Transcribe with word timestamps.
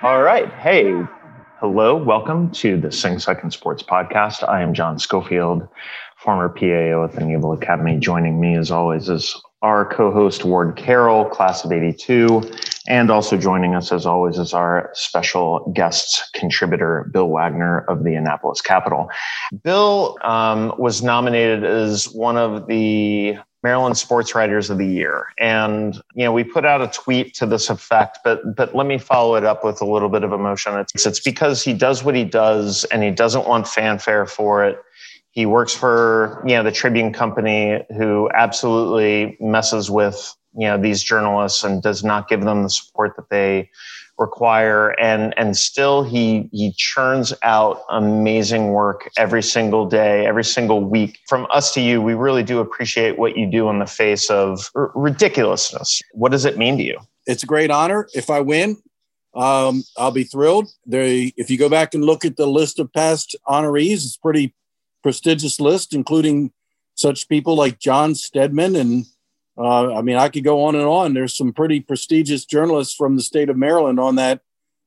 All 0.00 0.22
right. 0.22 0.52
Hey, 0.54 0.92
hello. 1.60 1.94
Welcome 1.96 2.50
to 2.52 2.80
the 2.80 2.90
Sing 2.90 3.20
Second 3.20 3.52
Sports 3.52 3.82
Podcast. 3.82 4.48
I 4.48 4.62
am 4.62 4.74
John 4.74 4.98
Schofield, 4.98 5.68
former 6.16 6.48
PAO 6.48 7.04
at 7.04 7.12
the 7.12 7.24
Naval 7.24 7.52
Academy. 7.52 7.98
Joining 7.98 8.40
me, 8.40 8.56
as 8.56 8.72
always, 8.72 9.08
is 9.08 9.40
our 9.62 9.84
co 9.84 10.12
host, 10.12 10.44
Ward 10.44 10.76
Carroll, 10.76 11.24
class 11.24 11.64
of 11.64 11.72
82. 11.72 12.42
And 12.88 13.10
also 13.10 13.36
joining 13.36 13.74
us, 13.74 13.92
as 13.92 14.06
always, 14.06 14.38
is 14.38 14.54
our 14.54 14.90
special 14.94 15.70
guest 15.74 16.30
contributor, 16.34 17.10
Bill 17.12 17.28
Wagner 17.28 17.80
of 17.80 18.02
the 18.04 18.14
Annapolis 18.14 18.62
Capital. 18.62 19.10
Bill 19.62 20.16
um, 20.22 20.72
was 20.78 21.02
nominated 21.02 21.64
as 21.64 22.06
one 22.06 22.38
of 22.38 22.66
the 22.66 23.36
Maryland 23.62 23.98
Sports 23.98 24.34
Writers 24.34 24.70
of 24.70 24.78
the 24.78 24.86
Year. 24.86 25.26
And, 25.38 25.96
you 26.14 26.24
know, 26.24 26.32
we 26.32 26.44
put 26.44 26.64
out 26.64 26.80
a 26.80 26.88
tweet 26.88 27.34
to 27.34 27.46
this 27.46 27.68
effect, 27.68 28.18
but 28.24 28.54
but 28.54 28.74
let 28.74 28.86
me 28.86 28.98
follow 28.98 29.34
it 29.34 29.44
up 29.44 29.64
with 29.64 29.80
a 29.80 29.84
little 29.84 30.08
bit 30.08 30.22
of 30.22 30.32
emotion. 30.32 30.78
It's 30.78 31.04
it's 31.04 31.20
because 31.20 31.62
he 31.62 31.74
does 31.74 32.04
what 32.04 32.14
he 32.14 32.24
does 32.24 32.84
and 32.84 33.02
he 33.02 33.10
doesn't 33.10 33.46
want 33.46 33.66
fanfare 33.66 34.26
for 34.26 34.64
it. 34.64 34.80
He 35.38 35.46
works 35.46 35.72
for, 35.72 36.42
you 36.44 36.56
know, 36.56 36.64
the 36.64 36.72
Tribune 36.72 37.12
company 37.12 37.80
who 37.96 38.28
absolutely 38.34 39.36
messes 39.38 39.88
with, 39.88 40.34
you 40.56 40.66
know, 40.66 40.76
these 40.76 41.00
journalists 41.00 41.62
and 41.62 41.80
does 41.80 42.02
not 42.02 42.28
give 42.28 42.42
them 42.42 42.64
the 42.64 42.68
support 42.68 43.14
that 43.14 43.30
they 43.30 43.70
require. 44.18 44.98
And 45.00 45.38
and 45.38 45.56
still 45.56 46.02
he 46.02 46.48
he 46.50 46.74
churns 46.76 47.32
out 47.44 47.82
amazing 47.88 48.70
work 48.70 49.08
every 49.16 49.44
single 49.44 49.86
day 49.86 50.26
every 50.26 50.42
single 50.42 50.82
week. 50.82 51.20
From 51.28 51.46
us 51.50 51.72
to 51.74 51.80
you 51.80 52.02
we 52.02 52.14
really 52.14 52.42
do 52.42 52.58
appreciate 52.58 53.16
what 53.16 53.36
you 53.36 53.48
do 53.48 53.70
in 53.70 53.78
the 53.78 53.86
face 53.86 54.28
of 54.30 54.68
r- 54.74 54.90
ridiculousness. 54.96 56.02
What 56.14 56.32
does 56.32 56.46
it 56.46 56.58
mean 56.58 56.78
to 56.78 56.82
you? 56.82 56.98
It's 57.26 57.44
a 57.44 57.46
great 57.46 57.70
honor. 57.70 58.08
If 58.12 58.28
i 58.28 58.40
win 58.40 58.76
um, 59.36 59.84
i'll 59.96 60.10
be 60.10 60.24
thrilled. 60.24 60.68
They 60.84 61.32
if 61.36 61.48
you 61.48 61.58
go 61.58 61.68
back 61.68 61.94
and 61.94 62.04
look 62.04 62.24
at 62.24 62.36
the 62.36 62.48
list 62.48 62.80
of 62.80 62.92
past 62.92 63.36
honorees 63.46 64.02
it's 64.04 64.16
pretty 64.16 64.52
prestigious 65.08 65.58
list 65.58 65.94
including 65.94 66.52
such 66.94 67.28
people 67.28 67.54
like 67.54 67.78
john 67.78 68.14
steadman 68.14 68.76
and 68.76 69.06
uh, 69.58 69.92
I 69.92 70.02
mean, 70.02 70.16
I 70.16 70.28
could 70.28 70.44
go 70.44 70.64
on 70.64 70.76
and 70.76 70.84
on. 70.84 71.14
There's 71.14 71.36
some 71.36 71.52
pretty 71.52 71.80
prestigious 71.80 72.44
journalists 72.44 72.94
from 72.94 73.16
the 73.16 73.22
state 73.22 73.50
of 73.50 73.56
Maryland 73.56 73.98
on 73.98 74.14
that 74.14 74.40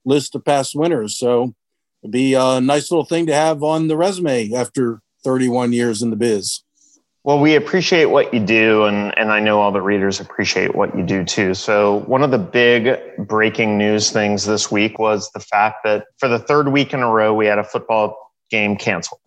list 0.06 0.34
of 0.34 0.46
past 0.46 0.76
winners. 0.76 1.18
So 1.18 1.54
it'd 2.02 2.12
be 2.12 2.36
a 2.36 2.62
nice 2.62 2.90
little 2.90 3.06
thing 3.06 3.26
to 3.26 3.34
have 3.34 3.64
on 3.64 3.90
the 3.90 3.98
resume 3.98 4.54
after 4.54 5.02
31 5.26 5.74
years 5.74 6.02
in 6.02 6.10
the 6.10 6.16
biz. 6.16 6.62
Well, 7.24 7.40
we 7.40 7.56
appreciate 7.56 8.06
what 8.06 8.34
you 8.34 8.40
do, 8.40 8.86
and, 8.86 9.16
and 9.16 9.32
I 9.32 9.40
know 9.42 9.62
all 9.62 9.72
the 9.72 9.82
readers 9.82 10.20
appreciate 10.20 10.74
what 10.74 10.98
you 10.98 11.04
do 11.04 11.24
too. 11.24 11.54
So, 11.54 11.98
one 12.08 12.24
of 12.24 12.32
the 12.32 12.40
big 12.40 12.98
breaking 13.20 13.78
news 13.78 14.10
things 14.10 14.46
this 14.46 14.72
week 14.72 14.98
was 14.98 15.30
the 15.32 15.40
fact 15.40 15.84
that 15.84 16.06
for 16.18 16.28
the 16.28 16.40
third 16.40 16.70
week 16.70 16.94
in 16.94 17.04
a 17.04 17.12
row, 17.12 17.32
we 17.32 17.46
had 17.46 17.60
a 17.60 17.64
football 17.64 18.18
game 18.50 18.76
canceled. 18.76 19.22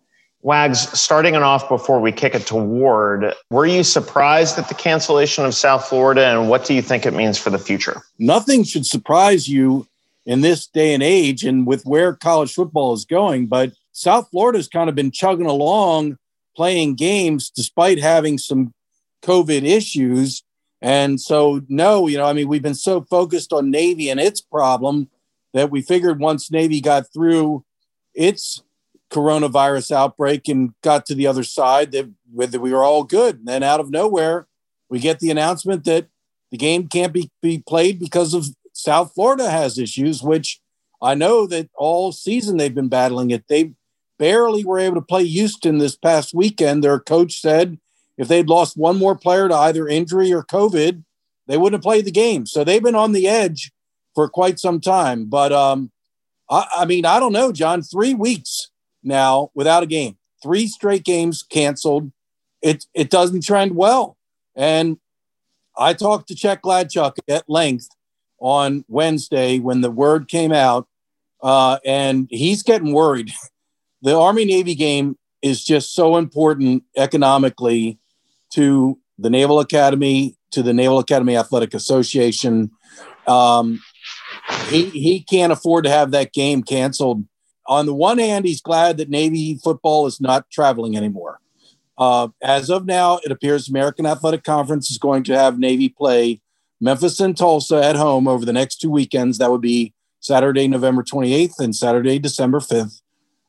Wags, 0.45 0.87
starting 0.97 1.33
it 1.33 1.41
off 1.41 1.67
before 1.67 1.99
we 1.99 2.11
kick 2.11 2.35
it 2.35 2.45
to 2.45 2.55
Ward, 2.55 3.33
were 3.49 3.65
you 3.65 3.83
surprised 3.83 4.59
at 4.59 4.67
the 4.67 4.75
cancellation 4.75 5.43
of 5.43 5.55
South 5.55 5.85
Florida 5.85 6.23
and 6.27 6.49
what 6.49 6.65
do 6.65 6.75
you 6.75 6.83
think 6.83 7.07
it 7.07 7.15
means 7.15 7.39
for 7.39 7.49
the 7.49 7.57
future? 7.57 8.03
Nothing 8.19 8.63
should 8.63 8.85
surprise 8.85 9.49
you 9.49 9.87
in 10.23 10.41
this 10.41 10.67
day 10.67 10.93
and 10.93 11.01
age 11.01 11.43
and 11.43 11.65
with 11.65 11.83
where 11.83 12.13
college 12.13 12.53
football 12.53 12.93
is 12.93 13.05
going, 13.05 13.47
but 13.47 13.71
South 13.91 14.29
Florida's 14.29 14.67
kind 14.67 14.87
of 14.87 14.93
been 14.93 15.09
chugging 15.09 15.47
along 15.47 16.19
playing 16.55 16.93
games 16.93 17.49
despite 17.49 17.97
having 17.97 18.37
some 18.37 18.71
COVID 19.23 19.63
issues. 19.63 20.43
And 20.79 21.19
so, 21.19 21.63
no, 21.69 22.05
you 22.05 22.19
know, 22.19 22.25
I 22.25 22.33
mean, 22.33 22.47
we've 22.47 22.61
been 22.61 22.75
so 22.75 23.01
focused 23.01 23.51
on 23.51 23.71
Navy 23.71 24.11
and 24.11 24.19
its 24.19 24.41
problem 24.41 25.09
that 25.55 25.71
we 25.71 25.81
figured 25.81 26.19
once 26.19 26.51
Navy 26.51 26.81
got 26.81 27.11
through 27.11 27.65
its 28.13 28.61
coronavirus 29.15 29.91
outbreak 29.91 30.49
and 30.49 30.73
got 30.81 31.05
to 31.05 31.15
the 31.15 31.25
other 31.25 31.43
side 31.43 31.93
that, 31.93 32.09
we 32.33 32.73
were 32.73 32.83
all 32.83 33.03
good. 33.03 33.39
And 33.39 33.47
then 33.47 33.63
out 33.63 33.79
of 33.79 33.89
nowhere, 33.89 34.47
we 34.89 34.99
get 34.99 35.19
the 35.19 35.31
announcement 35.31 35.85
that 35.85 36.07
the 36.51 36.57
game 36.57 36.89
can't 36.89 37.13
be, 37.13 37.31
be 37.41 37.63
played 37.65 37.97
because 37.99 38.33
of 38.33 38.47
South 38.73 39.13
Florida 39.13 39.49
has 39.49 39.79
issues, 39.79 40.21
which 40.21 40.59
I 41.01 41.15
know 41.15 41.47
that 41.47 41.69
all 41.75 42.11
season 42.11 42.57
they've 42.57 42.75
been 42.75 42.89
battling 42.89 43.31
it. 43.31 43.47
They 43.47 43.71
barely 44.19 44.65
were 44.65 44.79
able 44.79 44.95
to 44.95 45.01
play 45.01 45.25
Houston 45.25 45.77
this 45.77 45.95
past 45.95 46.33
weekend. 46.33 46.83
Their 46.83 46.99
coach 46.99 47.39
said 47.39 47.79
if 48.17 48.27
they'd 48.27 48.49
lost 48.49 48.75
one 48.75 48.97
more 48.97 49.15
player 49.15 49.47
to 49.47 49.55
either 49.55 49.87
injury 49.87 50.33
or 50.33 50.43
COVID, 50.43 51.03
they 51.47 51.57
wouldn't 51.57 51.79
have 51.79 51.89
played 51.89 52.05
the 52.05 52.11
game. 52.11 52.45
So 52.45 52.63
they've 52.63 52.83
been 52.83 52.95
on 52.95 53.13
the 53.13 53.27
edge 53.29 53.71
for 54.13 54.27
quite 54.27 54.59
some 54.59 54.81
time. 54.81 55.25
But 55.25 55.53
um, 55.53 55.91
I, 56.49 56.67
I 56.79 56.85
mean, 56.85 57.05
I 57.05 57.19
don't 57.19 57.33
know, 57.33 57.51
John. 57.51 57.81
Three 57.81 58.13
weeks 58.13 58.71
now 59.05 59.51
without 59.53 59.83
a 59.83 59.87
game. 59.87 60.17
Three 60.41 60.67
straight 60.67 61.03
games 61.03 61.43
canceled. 61.43 62.11
It 62.61 62.85
it 62.93 63.09
doesn't 63.09 63.43
trend 63.43 63.75
well. 63.75 64.17
And 64.55 64.97
I 65.77 65.93
talked 65.93 66.27
to 66.29 66.35
Chuck 66.35 66.61
Gladchuk 66.61 67.13
at 67.27 67.49
length 67.49 67.89
on 68.39 68.85
Wednesday 68.87 69.59
when 69.59 69.81
the 69.81 69.91
word 69.91 70.27
came 70.27 70.51
out, 70.51 70.87
uh, 71.41 71.79
and 71.85 72.27
he's 72.29 72.63
getting 72.63 72.93
worried. 72.93 73.31
The 74.01 74.15
Army 74.15 74.45
Navy 74.45 74.75
game 74.75 75.17
is 75.41 75.63
just 75.63 75.95
so 75.95 76.17
important 76.17 76.83
economically 76.95 77.97
to 78.53 78.99
the 79.17 79.31
Naval 79.31 79.59
Academy, 79.59 80.35
to 80.51 80.61
the 80.61 80.73
Naval 80.73 80.99
Academy 80.99 81.35
Athletic 81.35 81.73
Association. 81.73 82.69
Um, 83.25 83.81
he 84.67 84.89
he 84.89 85.21
can't 85.21 85.51
afford 85.51 85.85
to 85.85 85.89
have 85.89 86.11
that 86.11 86.33
game 86.33 86.61
canceled 86.61 87.25
on 87.67 87.85
the 87.85 87.93
one 87.93 88.17
hand, 88.17 88.45
he's 88.45 88.61
glad 88.61 88.97
that 88.97 89.09
Navy 89.09 89.59
football 89.63 90.05
is 90.07 90.21
not 90.21 90.49
traveling 90.51 90.95
anymore. 90.95 91.39
Uh, 91.97 92.29
as 92.41 92.69
of 92.69 92.85
now, 92.85 93.19
it 93.23 93.31
appears 93.31 93.69
American 93.69 94.05
Athletic 94.05 94.43
Conference 94.43 94.91
is 94.91 94.97
going 94.97 95.23
to 95.23 95.37
have 95.37 95.57
Navy 95.57 95.89
play 95.89 96.41
Memphis 96.81 97.19
and 97.19 97.37
Tulsa 97.37 97.83
at 97.83 97.95
home 97.95 98.27
over 98.27 98.45
the 98.45 98.53
next 98.53 98.77
two 98.77 98.89
weekends. 98.89 99.37
That 99.37 99.51
would 99.51 99.61
be 99.61 99.93
Saturday, 100.19 100.67
November 100.67 101.03
28th 101.03 101.59
and 101.59 101.75
Saturday, 101.75 102.19
December 102.19 102.59
5th. 102.59 103.01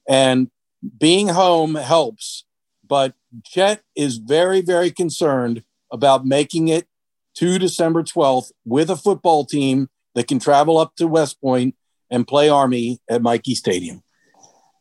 And 0.08 0.50
being 0.98 1.28
home 1.28 1.74
helps, 1.74 2.44
but 2.86 3.14
Chet 3.44 3.82
is 3.96 4.18
very, 4.18 4.60
very 4.60 4.90
concerned 4.90 5.64
about 5.90 6.24
making 6.24 6.68
it 6.68 6.86
to 7.34 7.58
December 7.58 8.02
12th 8.02 8.52
with 8.64 8.90
a 8.90 8.96
football 8.96 9.44
team 9.44 9.88
that 10.14 10.28
can 10.28 10.38
travel 10.38 10.78
up 10.78 10.94
to 10.96 11.06
West 11.06 11.40
Point 11.40 11.74
and 12.10 12.26
play 12.26 12.48
Army 12.48 13.00
at 13.10 13.22
Michie 13.22 13.54
Stadium. 13.54 14.02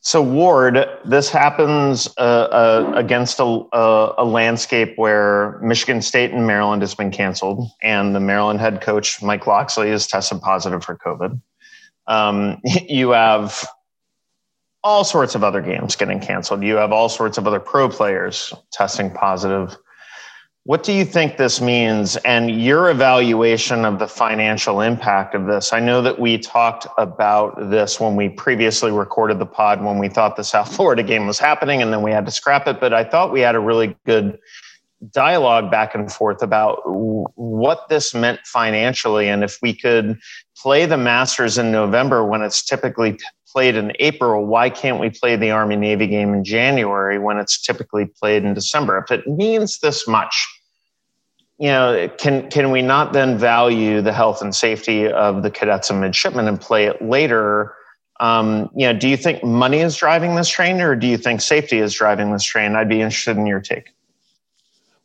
So 0.06 0.22
Ward, 0.22 0.88
this 1.04 1.32
happens 1.32 2.08
uh, 2.20 2.22
uh, 2.22 2.94
against 2.96 3.40
a, 3.40 3.44
a, 3.44 4.14
a, 4.20 4.24
landscape 4.24 4.94
where 4.98 5.60
Michigan 5.64 6.00
State 6.00 6.30
and 6.30 6.46
Maryland 6.46 6.84
has 6.84 6.94
been 6.94 7.10
canceled, 7.10 7.68
and 7.82 8.14
the 8.14 8.20
Maryland 8.20 8.60
head 8.60 8.82
coach 8.82 9.24
Mike 9.24 9.48
Locksley 9.48 9.90
has 9.90 10.06
tested 10.06 10.42
positive 10.42 10.84
for 10.84 10.96
COVID. 10.96 11.42
Um, 12.06 12.62
you 12.88 13.10
have 13.10 13.68
all 14.84 15.04
sorts 15.04 15.34
of 15.34 15.44
other 15.44 15.62
games 15.62 15.96
getting 15.96 16.20
canceled. 16.20 16.62
You 16.62 16.76
have 16.76 16.92
all 16.92 17.10
sorts 17.10 17.40
of 17.40 17.48
other 17.48 17.60
pro 17.60 17.90
players 17.90 18.54
testing 18.72 19.10
positive. 19.10 19.76
What 20.68 20.82
do 20.82 20.94
you 20.94 21.06
think 21.06 21.38
this 21.38 21.62
means 21.62 22.16
and 22.18 22.50
your 22.50 22.90
evaluation 22.90 23.86
of 23.86 24.00
the 24.00 24.08
financial 24.08 24.82
impact 24.82 25.36
of 25.36 25.46
this? 25.46 25.72
I 25.72 25.80
know 25.80 26.02
that 26.02 26.18
we 26.18 26.40
talked 26.40 26.88
about 26.98 27.70
this 27.70 28.00
when 28.00 28.16
we 28.16 28.30
previously 28.30 28.92
recorded 28.92 29.38
the 29.38 29.46
pod 29.46 29.84
when 29.84 30.00
we 30.00 30.10
thought 30.10 30.38
the 30.38 30.44
South 30.44 30.76
Florida 30.76 31.04
game 31.04 31.28
was 31.28 31.38
happening 31.38 31.84
and 31.84 31.94
then 31.94 32.02
we 32.02 32.10
had 32.10 32.26
to 32.26 32.32
scrap 32.32 32.68
it, 32.68 32.80
but 32.80 32.96
I 32.96 33.04
thought 33.04 33.32
we 33.32 33.42
had 33.42 33.54
a 33.54 33.60
really 33.60 33.96
good 34.08 34.40
dialogue 35.14 35.70
back 35.70 35.94
and 35.94 36.12
forth 36.12 36.42
about 36.42 36.80
what 36.84 37.88
this 37.88 38.16
meant 38.16 38.40
financially 38.48 39.30
and 39.30 39.44
if 39.44 39.60
we 39.62 39.72
could 39.72 40.18
play 40.58 40.88
the 40.88 40.98
Masters 40.98 41.60
in 41.60 41.72
November 41.72 42.26
when 42.26 42.42
it's 42.42 42.66
typically 42.66 43.20
played 43.56 43.76
in 43.76 43.94
April, 44.00 44.48
why 44.48 44.72
can't 44.72 45.00
we 45.00 45.12
play 45.12 45.36
the 45.36 45.52
Army 45.52 45.76
Navy 45.76 46.08
game 46.08 46.34
in 46.34 46.44
January 46.44 47.20
when 47.20 47.38
it's 47.38 47.62
typically 47.62 48.06
played 48.06 48.44
in 48.44 48.56
December? 48.56 48.98
If 48.98 49.12
it 49.12 49.28
means 49.28 49.80
this 49.80 50.08
much, 50.08 50.55
you 51.58 51.68
know, 51.68 52.10
can 52.18 52.50
can 52.50 52.72
we 52.72 52.82
not 52.82 53.14
then 53.14 53.38
value 53.38 54.02
the 54.02 54.12
health 54.12 54.42
and 54.42 54.54
safety 54.54 55.08
of 55.08 55.42
the 55.42 55.50
cadets 55.50 55.90
and 55.90 56.02
midshipmen 56.02 56.48
and 56.48 56.60
play 56.60 56.86
it 56.86 57.02
later? 57.02 57.74
Um, 58.20 58.70
you 58.76 58.86
know, 58.88 58.98
do 58.98 59.08
you 59.08 59.18
think 59.18 59.44
money 59.44 59.80
is 59.80 59.96
driving 59.96 60.36
this 60.36 60.50
train, 60.50 60.82
or 60.82 60.96
do 60.96 61.08
you 61.08 61.18
think 61.18 61.42
safety 61.42 61.80
is 61.80 61.94
driving 61.94 62.32
this 62.32 62.44
train? 62.44 62.76
I'd 62.76 62.90
be 62.90 63.02
interested 63.02 63.38
in 63.38 63.46
your 63.46 63.62
take. 63.62 63.94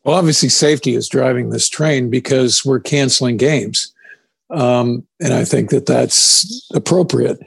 Well, 0.05 0.17
obviously, 0.17 0.49
safety 0.49 0.95
is 0.95 1.09
driving 1.09 1.51
this 1.51 1.69
train 1.69 2.11
because 2.11 2.65
we're 2.65 2.81
canceling 2.81 3.37
games. 3.37 3.93
Um, 4.49 5.07
and 5.21 5.33
I 5.33 5.45
think 5.45 5.71
that 5.71 5.87
that's 5.87 6.69
appropriate. 6.75 7.39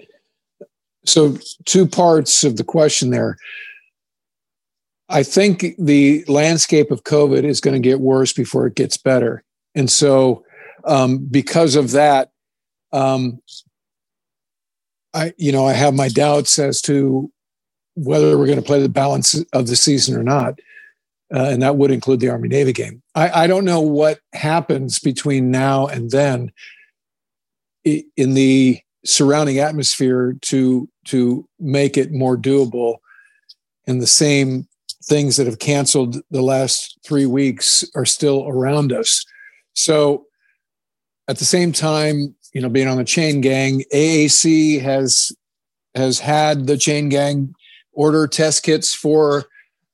So, 1.05 1.37
two 1.65 1.87
parts 1.87 2.43
of 2.43 2.55
the 2.57 2.63
question 2.63 3.09
there. 3.09 3.37
I 5.09 5.23
think 5.23 5.65
the 5.77 6.23
landscape 6.27 6.91
of 6.91 7.03
COVID 7.03 7.43
is 7.43 7.61
going 7.61 7.73
to 7.73 7.87
get 7.87 7.99
worse 7.99 8.33
before 8.33 8.67
it 8.67 8.75
gets 8.75 8.97
better. 8.97 9.43
And 9.75 9.89
so, 9.89 10.43
um, 10.85 11.27
because 11.29 11.75
of 11.75 11.91
that, 11.91 12.31
um, 12.91 13.39
I, 15.13 15.33
you 15.37 15.51
know, 15.51 15.65
I 15.67 15.73
have 15.73 15.93
my 15.93 16.07
doubts 16.07 16.57
as 16.57 16.81
to 16.83 17.31
whether 17.95 18.37
we're 18.37 18.47
going 18.47 18.59
to 18.59 18.65
play 18.65 18.81
the 18.81 18.89
balance 18.89 19.35
of 19.53 19.67
the 19.67 19.75
season 19.75 20.17
or 20.17 20.23
not. 20.23 20.59
Uh, 21.33 21.49
and 21.49 21.61
that 21.61 21.77
would 21.77 21.91
include 21.91 22.19
the 22.19 22.29
Army 22.29 22.47
Navy 22.47 22.73
game. 22.73 23.01
I, 23.15 23.43
I, 23.43 23.47
don't 23.47 23.65
know 23.65 23.81
what 23.81 24.19
happens 24.33 24.99
between 24.99 25.49
now 25.49 25.87
and 25.87 26.11
then 26.11 26.51
in 27.83 28.33
the 28.35 28.79
surrounding 29.03 29.57
atmosphere 29.57 30.35
to 30.41 30.87
to 31.05 31.47
make 31.59 31.97
it 31.97 32.11
more 32.11 32.37
doable. 32.37 32.97
And 33.87 34.01
the 34.01 34.07
same 34.07 34.67
things 35.03 35.37
that 35.37 35.47
have 35.47 35.59
canceled 35.59 36.17
the 36.31 36.41
last 36.41 36.97
three 37.05 37.25
weeks 37.25 37.83
are 37.95 38.05
still 38.05 38.47
around 38.47 38.93
us. 38.93 39.25
So 39.73 40.25
at 41.27 41.37
the 41.39 41.45
same 41.45 41.71
time, 41.71 42.35
you 42.53 42.61
know, 42.61 42.69
being 42.69 42.87
on 42.87 42.97
the 42.97 43.03
chain 43.03 43.41
gang, 43.41 43.83
AAC 43.93 44.81
has 44.81 45.31
has 45.95 46.19
had 46.19 46.67
the 46.67 46.77
chain 46.77 47.09
gang 47.09 47.53
order 47.91 48.27
test 48.27 48.63
kits 48.63 48.93
for 48.93 49.45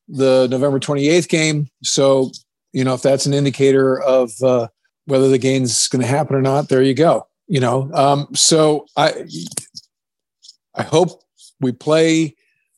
the 0.07 0.47
November 0.50 0.79
28th 0.79 1.27
game. 1.27 1.67
So, 1.83 2.31
you 2.71 2.83
know, 2.83 2.94
if 2.94 3.01
that's 3.01 3.25
an 3.25 3.33
indicator 3.33 4.01
of 4.01 4.31
uh, 4.41 4.67
whether 5.06 5.29
the 5.29 5.38
game's 5.38 5.88
going 5.88 6.01
to 6.01 6.07
happen 6.07 6.35
or 6.35 6.41
not, 6.41 6.69
there 6.69 6.81
you 6.81 6.94
go. 6.94 7.27
You 7.47 7.59
know, 7.59 7.91
um, 7.94 8.27
so 8.35 8.85
I 8.95 9.25
I 10.75 10.83
hope 10.83 11.23
we 11.59 11.71
play 11.71 12.35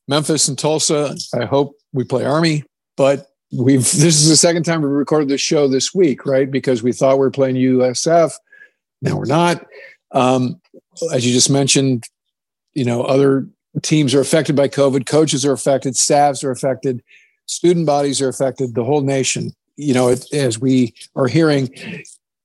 Memphis 0.07 0.47
and 0.47 0.57
Tulsa. 0.57 1.15
I 1.33 1.45
hope 1.45 1.75
we 1.93 2.03
play 2.03 2.25
Army, 2.25 2.63
but 2.97 3.27
we've 3.51 3.79
this 3.83 4.21
is 4.21 4.29
the 4.29 4.37
second 4.37 4.63
time 4.63 4.81
we 4.81 4.87
recorded 4.87 5.29
this 5.29 5.41
show 5.41 5.67
this 5.67 5.93
week, 5.93 6.25
right? 6.25 6.49
Because 6.49 6.83
we 6.83 6.91
thought 6.91 7.15
we 7.15 7.21
were 7.21 7.31
playing 7.31 7.55
USF. 7.55 8.33
Now 9.01 9.17
we're 9.17 9.25
not. 9.25 9.65
Um, 10.11 10.61
as 11.13 11.25
you 11.25 11.33
just 11.33 11.49
mentioned, 11.49 12.05
you 12.73 12.85
know, 12.85 13.03
other 13.03 13.47
teams 13.81 14.13
are 14.13 14.19
affected 14.19 14.55
by 14.55 14.67
COVID, 14.67 15.05
coaches 15.05 15.45
are 15.45 15.53
affected, 15.53 15.95
staffs 15.95 16.43
are 16.43 16.51
affected, 16.51 17.01
student 17.45 17.85
bodies 17.85 18.21
are 18.21 18.29
affected, 18.29 18.75
the 18.75 18.83
whole 18.83 19.01
nation. 19.01 19.53
You 19.77 19.93
know, 19.93 20.09
it, 20.09 20.31
as 20.33 20.59
we 20.59 20.93
are 21.15 21.27
hearing, 21.27 21.69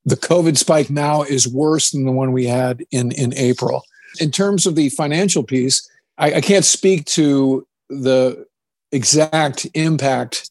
the 0.05 0.17
COVID 0.17 0.57
spike 0.57 0.89
now 0.89 1.23
is 1.23 1.49
worse 1.49 1.91
than 1.91 2.05
the 2.05 2.13
one 2.13 2.33
we 2.33 2.47
had 2.47 2.85
in, 2.93 3.11
in 3.13 3.35
April. 3.35 3.83
In 4.21 4.31
terms 4.31 4.65
of 4.65 4.77
the 4.77 4.89
financial 4.91 5.43
piece, 5.43 5.89
I, 6.17 6.35
I 6.35 6.41
can't 6.41 6.65
speak 6.65 7.05
to 7.07 7.67
the 7.91 8.46
exact 8.93 9.67
impact 9.75 10.51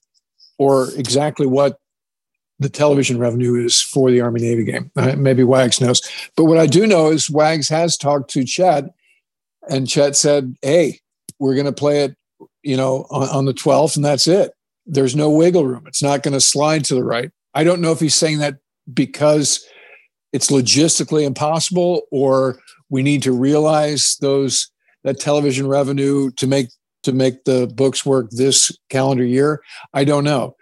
or 0.57 0.89
exactly 0.95 1.47
what 1.47 1.79
the 2.59 2.69
television 2.69 3.19
revenue 3.19 3.65
is 3.65 3.81
for 3.81 4.09
the 4.11 4.21
Army 4.21 4.41
Navy 4.41 4.63
game. 4.63 4.91
Uh, 4.95 5.15
maybe 5.17 5.43
Wags 5.43 5.81
knows. 5.81 6.01
But 6.37 6.45
what 6.45 6.57
I 6.57 6.67
do 6.67 6.87
know 6.87 7.11
is 7.11 7.29
Wags 7.29 7.67
has 7.69 7.97
talked 7.97 8.29
to 8.31 8.45
Chet, 8.45 8.85
and 9.69 9.87
Chet 9.89 10.15
said, 10.15 10.55
Hey, 10.61 11.01
we're 11.39 11.55
going 11.55 11.65
to 11.65 11.73
play 11.73 12.03
it, 12.03 12.15
you 12.63 12.77
know, 12.77 13.07
on, 13.09 13.27
on 13.29 13.45
the 13.45 13.53
12th, 13.53 13.97
and 13.97 14.05
that's 14.05 14.27
it. 14.27 14.51
There's 14.85 15.15
no 15.15 15.29
wiggle 15.29 15.65
room. 15.65 15.85
It's 15.87 16.03
not 16.03 16.23
going 16.23 16.33
to 16.33 16.41
slide 16.41 16.85
to 16.85 16.95
the 16.95 17.03
right. 17.03 17.31
I 17.53 17.63
don't 17.63 17.81
know 17.81 17.91
if 17.91 17.99
he's 17.99 18.15
saying 18.15 18.39
that 18.39 18.57
because 18.93 19.65
it's 20.31 20.51
logistically 20.51 21.25
impossible 21.25 22.03
or 22.11 22.59
we 22.89 23.01
need 23.01 23.23
to 23.23 23.31
realize 23.31 24.17
those 24.21 24.69
that 25.03 25.19
television 25.19 25.67
revenue 25.67 26.31
to 26.31 26.47
make 26.47 26.67
to 27.06 27.13
make 27.13 27.46
the 27.46 27.68
books 27.68 28.06
work 28.06 28.30
this 28.31 28.78
calendar 28.90 29.24
year. 29.24 29.62
I 29.94 30.04
don't 30.04 30.24
know. 30.24 30.56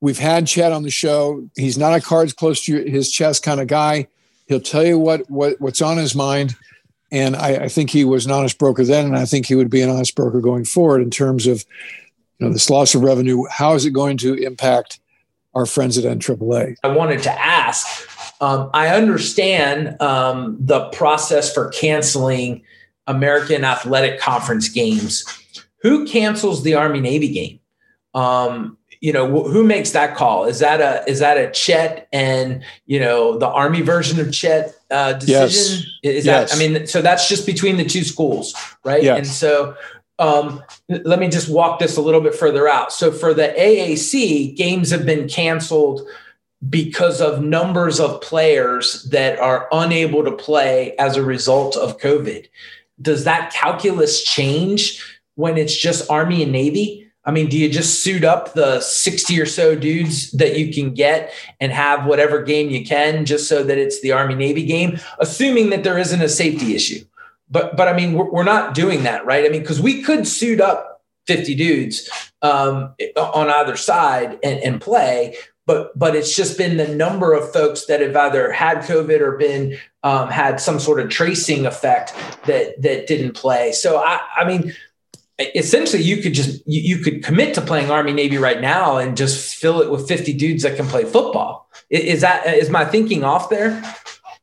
We've 0.00 0.18
had 0.18 0.46
Chad 0.46 0.72
on 0.72 0.82
the 0.82 0.90
show. 0.90 1.48
He's 1.56 1.78
not 1.78 1.94
a 1.94 2.00
cards 2.00 2.32
close 2.32 2.64
to 2.66 2.82
his 2.84 3.10
chest 3.10 3.42
kind 3.42 3.60
of 3.60 3.66
guy. 3.66 4.08
He'll 4.46 4.60
tell 4.60 4.84
you 4.84 4.98
what, 4.98 5.28
what 5.28 5.60
what's 5.60 5.82
on 5.82 5.96
his 5.96 6.14
mind. 6.14 6.54
And 7.10 7.34
I, 7.34 7.64
I, 7.64 7.68
think 7.68 7.90
he 7.90 8.04
was 8.04 8.26
an 8.26 8.32
honest 8.32 8.58
broker 8.58 8.84
then, 8.84 9.06
and 9.06 9.16
I 9.16 9.24
think 9.24 9.46
he 9.46 9.54
would 9.54 9.70
be 9.70 9.80
an 9.80 9.88
honest 9.88 10.14
broker 10.16 10.40
going 10.40 10.64
forward 10.64 11.02
in 11.02 11.10
terms 11.10 11.46
of 11.46 11.64
you 12.38 12.46
know 12.46 12.52
this 12.52 12.68
loss 12.68 12.94
of 12.94 13.02
revenue. 13.02 13.44
How 13.50 13.74
is 13.74 13.86
it 13.86 13.92
going 13.92 14.16
to 14.18 14.34
impact 14.34 15.00
our 15.54 15.66
friends 15.66 15.96
at 15.96 16.04
NAAA? 16.04 16.76
I 16.82 16.88
wanted 16.88 17.22
to 17.22 17.32
ask. 17.32 17.86
Um, 18.40 18.70
I 18.74 18.88
understand 18.88 20.00
um, 20.02 20.56
the 20.60 20.88
process 20.90 21.52
for 21.52 21.70
canceling 21.70 22.62
American 23.06 23.64
Athletic 23.64 24.20
Conference 24.20 24.68
games. 24.68 25.24
Who 25.86 26.04
cancels 26.04 26.64
the 26.64 26.74
Army 26.74 27.00
Navy 27.00 27.28
game? 27.32 27.60
Um, 28.12 28.76
you 29.00 29.12
know 29.12 29.44
who 29.44 29.62
makes 29.62 29.90
that 29.90 30.16
call 30.16 30.44
is 30.44 30.58
that 30.60 30.80
a 30.80 31.08
is 31.08 31.20
that 31.20 31.36
a 31.36 31.50
chet 31.50 32.08
and 32.12 32.64
you 32.86 32.98
know 32.98 33.38
the 33.38 33.48
army 33.48 33.82
version 33.82 34.18
of 34.20 34.32
chet 34.32 34.74
uh, 34.90 35.12
decision 35.12 35.88
yes. 36.02 36.14
is 36.14 36.24
that 36.24 36.52
i 36.54 36.58
mean 36.58 36.86
so 36.86 37.02
that's 37.02 37.28
just 37.28 37.46
between 37.46 37.76
the 37.76 37.84
two 37.84 38.04
schools 38.04 38.54
right 38.84 39.02
yes. 39.02 39.18
and 39.18 39.26
so 39.26 39.74
um, 40.18 40.62
let 40.88 41.18
me 41.18 41.28
just 41.28 41.50
walk 41.50 41.78
this 41.78 41.98
a 41.98 42.00
little 42.00 42.22
bit 42.22 42.34
further 42.34 42.66
out 42.66 42.92
so 42.92 43.12
for 43.12 43.34
the 43.34 43.54
aac 43.58 44.56
games 44.56 44.90
have 44.90 45.04
been 45.04 45.28
canceled 45.28 46.00
because 46.70 47.20
of 47.20 47.42
numbers 47.42 48.00
of 48.00 48.20
players 48.22 49.04
that 49.10 49.38
are 49.38 49.68
unable 49.72 50.24
to 50.24 50.32
play 50.32 50.96
as 50.98 51.16
a 51.16 51.22
result 51.22 51.76
of 51.76 51.98
covid 51.98 52.48
does 53.02 53.24
that 53.24 53.52
calculus 53.52 54.24
change 54.24 55.15
when 55.36 55.56
it's 55.56 55.76
just 55.76 56.10
army 56.10 56.42
and 56.42 56.52
navy 56.52 57.06
I 57.26 57.32
mean, 57.32 57.48
do 57.48 57.58
you 57.58 57.68
just 57.68 58.04
suit 58.04 58.22
up 58.22 58.54
the 58.54 58.80
60 58.80 59.40
or 59.40 59.46
so 59.46 59.74
dudes 59.74 60.30
that 60.30 60.56
you 60.56 60.72
can 60.72 60.94
get 60.94 61.32
and 61.60 61.72
have 61.72 62.06
whatever 62.06 62.40
game 62.40 62.70
you 62.70 62.86
can 62.86 63.26
just 63.26 63.48
so 63.48 63.64
that 63.64 63.78
it's 63.78 64.00
the 64.00 64.12
Army 64.12 64.36
Navy 64.36 64.64
game, 64.64 65.00
assuming 65.18 65.70
that 65.70 65.82
there 65.82 65.98
isn't 65.98 66.22
a 66.22 66.28
safety 66.28 66.76
issue? 66.76 67.04
But, 67.50 67.76
but 67.76 67.88
I 67.88 67.94
mean, 67.94 68.12
we're, 68.12 68.30
we're 68.30 68.44
not 68.44 68.74
doing 68.74 69.02
that, 69.02 69.26
right? 69.26 69.44
I 69.44 69.48
mean, 69.48 69.60
because 69.60 69.80
we 69.80 70.02
could 70.02 70.26
suit 70.28 70.60
up 70.60 71.02
50 71.26 71.56
dudes 71.56 72.08
um, 72.42 72.94
on 73.16 73.50
either 73.50 73.76
side 73.76 74.38
and, 74.44 74.60
and 74.60 74.80
play, 74.80 75.36
but 75.66 75.98
but 75.98 76.14
it's 76.14 76.34
just 76.36 76.56
been 76.56 76.76
the 76.76 76.86
number 76.86 77.32
of 77.32 77.52
folks 77.52 77.86
that 77.86 78.00
have 78.00 78.14
either 78.14 78.52
had 78.52 78.78
COVID 78.78 79.20
or 79.20 79.36
been 79.36 79.76
um, 80.04 80.28
had 80.28 80.60
some 80.60 80.78
sort 80.78 81.00
of 81.00 81.08
tracing 81.08 81.66
effect 81.66 82.14
that 82.46 82.80
that 82.82 83.08
didn't 83.08 83.32
play. 83.32 83.72
So 83.72 83.98
I, 83.98 84.20
I 84.36 84.44
mean, 84.44 84.72
essentially 85.38 86.02
you 86.02 86.22
could 86.22 86.32
just 86.32 86.62
you, 86.66 86.96
you, 86.96 87.02
could 87.02 87.22
commit 87.22 87.54
to 87.54 87.60
playing 87.60 87.90
army 87.90 88.12
navy 88.12 88.38
right 88.38 88.60
now 88.60 88.96
and 88.96 89.16
just 89.16 89.54
fill 89.54 89.80
it 89.82 89.90
with 89.90 90.08
50 90.08 90.32
dudes 90.32 90.62
that 90.62 90.76
can 90.76 90.86
play 90.86 91.04
football. 91.04 91.68
Is 91.90 92.22
that 92.22 92.46
is 92.46 92.70
my 92.70 92.84
thinking 92.84 93.22
off 93.22 93.50
there? 93.50 93.82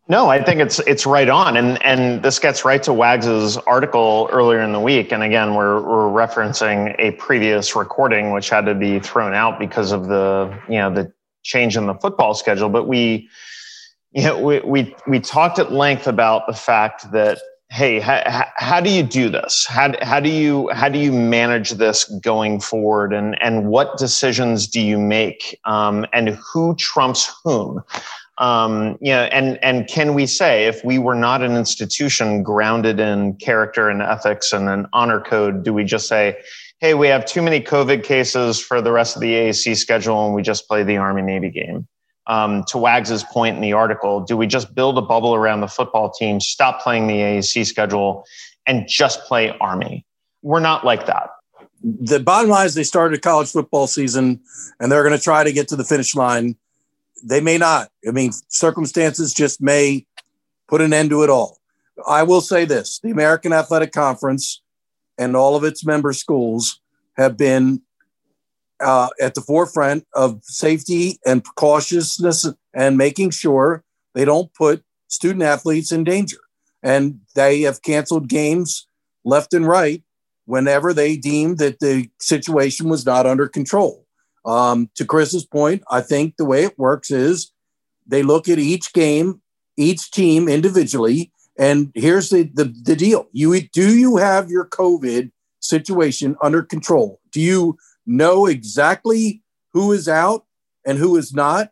No 0.07 0.29
i 0.29 0.43
think 0.43 0.59
it's 0.59 0.79
it's 0.79 1.05
right 1.05 1.29
on. 1.29 1.57
And 1.57 1.81
and 1.83 2.21
this 2.21 2.38
gets 2.38 2.63
right 2.63 2.81
to 2.83 2.93
wags's 2.93 3.57
article 3.57 4.29
earlier 4.31 4.62
in 4.62 4.71
the 4.71 4.79
week. 4.79 5.12
And 5.12 5.23
again 5.23 5.55
we're 5.55 5.81
we're 5.81 6.09
referencing 6.09 6.95
a 7.00 7.12
previous 7.12 7.75
recording 7.75 8.31
which 8.31 8.50
had 8.50 8.65
to 8.65 8.75
be 8.75 9.00
thrown 9.00 9.33
out 9.33 9.59
because 9.59 9.91
of 9.91 10.07
the 10.07 10.55
you 10.69 10.77
know 10.77 10.93
the 10.93 11.12
change 11.41 11.75
in 11.75 11.88
the 11.88 11.95
football 11.95 12.33
schedule. 12.35 12.69
But 12.69 12.88
we 12.88 13.29
you 14.12 14.23
know 14.23 14.39
we 14.39 14.59
we, 14.59 14.95
we 15.07 15.19
talked 15.19 15.57
at 15.57 15.71
length 15.71 16.05
about 16.05 16.45
the 16.45 16.53
fact 16.53 17.12
that 17.13 17.39
hey 17.73 17.99
how, 17.99 18.45
how 18.55 18.79
do 18.79 18.87
you 18.87 19.01
do 19.01 19.29
this? 19.29 19.65
How, 19.67 19.93
how 20.03 20.19
do 20.19 20.29
you 20.29 20.69
how 20.69 20.89
do 20.89 20.99
you 20.99 21.11
manage 21.11 21.71
this 21.71 22.03
going 22.21 22.59
forward? 22.59 23.13
And 23.13 23.41
and 23.41 23.67
what 23.67 23.97
decisions 23.97 24.67
do 24.67 24.79
you 24.79 24.99
make? 24.99 25.59
Um, 25.65 26.05
and 26.13 26.29
who 26.29 26.75
trumps 26.75 27.33
whom? 27.43 27.81
Um, 28.37 28.99
you 29.01 29.11
know, 29.11 29.23
and 29.23 29.57
and 29.63 29.87
can 29.87 30.13
we 30.13 30.27
say 30.27 30.65
if 30.65 30.85
we 30.85 30.99
were 30.99 31.15
not 31.15 31.41
an 31.41 31.57
institution 31.57 32.43
grounded 32.43 32.99
in 32.99 33.37
character 33.37 33.89
and 33.89 34.03
ethics 34.03 34.53
and 34.53 34.69
an 34.69 34.85
honor 34.93 35.19
code, 35.19 35.63
do 35.63 35.73
we 35.73 35.83
just 35.83 36.07
say, 36.07 36.37
hey, 36.79 36.93
we 36.93 37.07
have 37.07 37.25
too 37.25 37.41
many 37.41 37.59
COVID 37.59 38.03
cases 38.03 38.59
for 38.59 38.81
the 38.81 38.91
rest 38.91 39.15
of 39.15 39.21
the 39.21 39.33
AAC 39.33 39.77
schedule 39.77 40.27
and 40.27 40.35
we 40.35 40.43
just 40.43 40.67
play 40.67 40.83
the 40.83 40.97
Army 40.97 41.23
Navy 41.23 41.49
game? 41.49 41.87
Um, 42.27 42.63
to 42.65 42.77
Wags's 42.77 43.23
point 43.23 43.55
in 43.55 43.61
the 43.61 43.73
article, 43.73 44.21
do 44.21 44.37
we 44.37 44.47
just 44.47 44.73
build 44.73 44.97
a 44.97 45.01
bubble 45.01 45.35
around 45.35 45.61
the 45.61 45.67
football 45.67 46.09
team, 46.09 46.39
stop 46.39 46.81
playing 46.81 47.07
the 47.07 47.15
AAC 47.15 47.65
schedule, 47.65 48.25
and 48.65 48.87
just 48.87 49.23
play 49.25 49.55
Army? 49.59 50.05
We're 50.41 50.59
not 50.59 50.85
like 50.85 51.05
that. 51.05 51.29
The 51.83 52.19
bottom 52.19 52.49
line 52.49 52.65
is 52.65 52.75
they 52.75 52.83
started 52.83 53.17
a 53.17 53.21
college 53.21 53.51
football 53.51 53.87
season 53.87 54.39
and 54.79 54.91
they're 54.91 55.03
going 55.03 55.17
to 55.17 55.23
try 55.23 55.43
to 55.43 55.51
get 55.51 55.67
to 55.69 55.75
the 55.75 55.83
finish 55.83 56.15
line. 56.15 56.55
They 57.23 57.41
may 57.41 57.57
not. 57.57 57.89
I 58.07 58.11
mean, 58.11 58.31
circumstances 58.47 59.33
just 59.33 59.61
may 59.61 60.05
put 60.67 60.81
an 60.81 60.93
end 60.93 61.09
to 61.09 61.23
it 61.23 61.29
all. 61.29 61.59
I 62.07 62.23
will 62.23 62.41
say 62.41 62.65
this 62.65 62.99
the 62.99 63.11
American 63.11 63.51
Athletic 63.51 63.91
Conference 63.91 64.61
and 65.17 65.35
all 65.35 65.55
of 65.55 65.63
its 65.63 65.85
member 65.85 66.13
schools 66.13 66.79
have 67.17 67.37
been 67.37 67.81
uh, 68.83 69.09
at 69.21 69.35
the 69.35 69.41
forefront 69.41 70.05
of 70.13 70.39
safety 70.43 71.19
and 71.25 71.43
cautiousness 71.55 72.45
and 72.73 72.97
making 72.97 73.31
sure 73.31 73.83
they 74.13 74.25
don't 74.25 74.53
put 74.53 74.83
student 75.07 75.43
athletes 75.43 75.91
in 75.91 76.03
danger. 76.03 76.37
And 76.81 77.21
they 77.35 77.61
have 77.61 77.81
canceled 77.81 78.27
games 78.27 78.87
left 79.23 79.53
and 79.53 79.67
right 79.67 80.03
whenever 80.45 80.93
they 80.93 81.15
deemed 81.15 81.57
that 81.59 81.79
the 81.79 82.09
situation 82.19 82.89
was 82.89 83.05
not 83.05 83.25
under 83.25 83.47
control. 83.47 84.05
Um, 84.45 84.89
to 84.95 85.05
Chris's 85.05 85.45
point, 85.45 85.83
I 85.89 86.01
think 86.01 86.35
the 86.35 86.45
way 86.45 86.65
it 86.65 86.77
works 86.77 87.11
is 87.11 87.51
they 88.05 88.23
look 88.23 88.49
at 88.49 88.59
each 88.59 88.91
game, 88.91 89.41
each 89.77 90.11
team 90.11 90.49
individually, 90.49 91.31
and 91.57 91.91
here's 91.95 92.29
the, 92.29 92.43
the, 92.53 92.65
the 92.83 92.95
deal. 92.95 93.27
You 93.31 93.61
do 93.61 93.95
you 93.97 94.17
have 94.17 94.49
your 94.49 94.67
COVID 94.67 95.31
situation 95.59 96.35
under 96.41 96.63
control? 96.63 97.21
Do 97.31 97.39
you 97.39 97.77
know 98.05 98.45
exactly 98.45 99.41
who 99.74 99.91
is 99.91 100.07
out 100.07 100.45
and 100.86 100.98
who 100.98 101.15
is 101.17 101.33
not? 101.33 101.72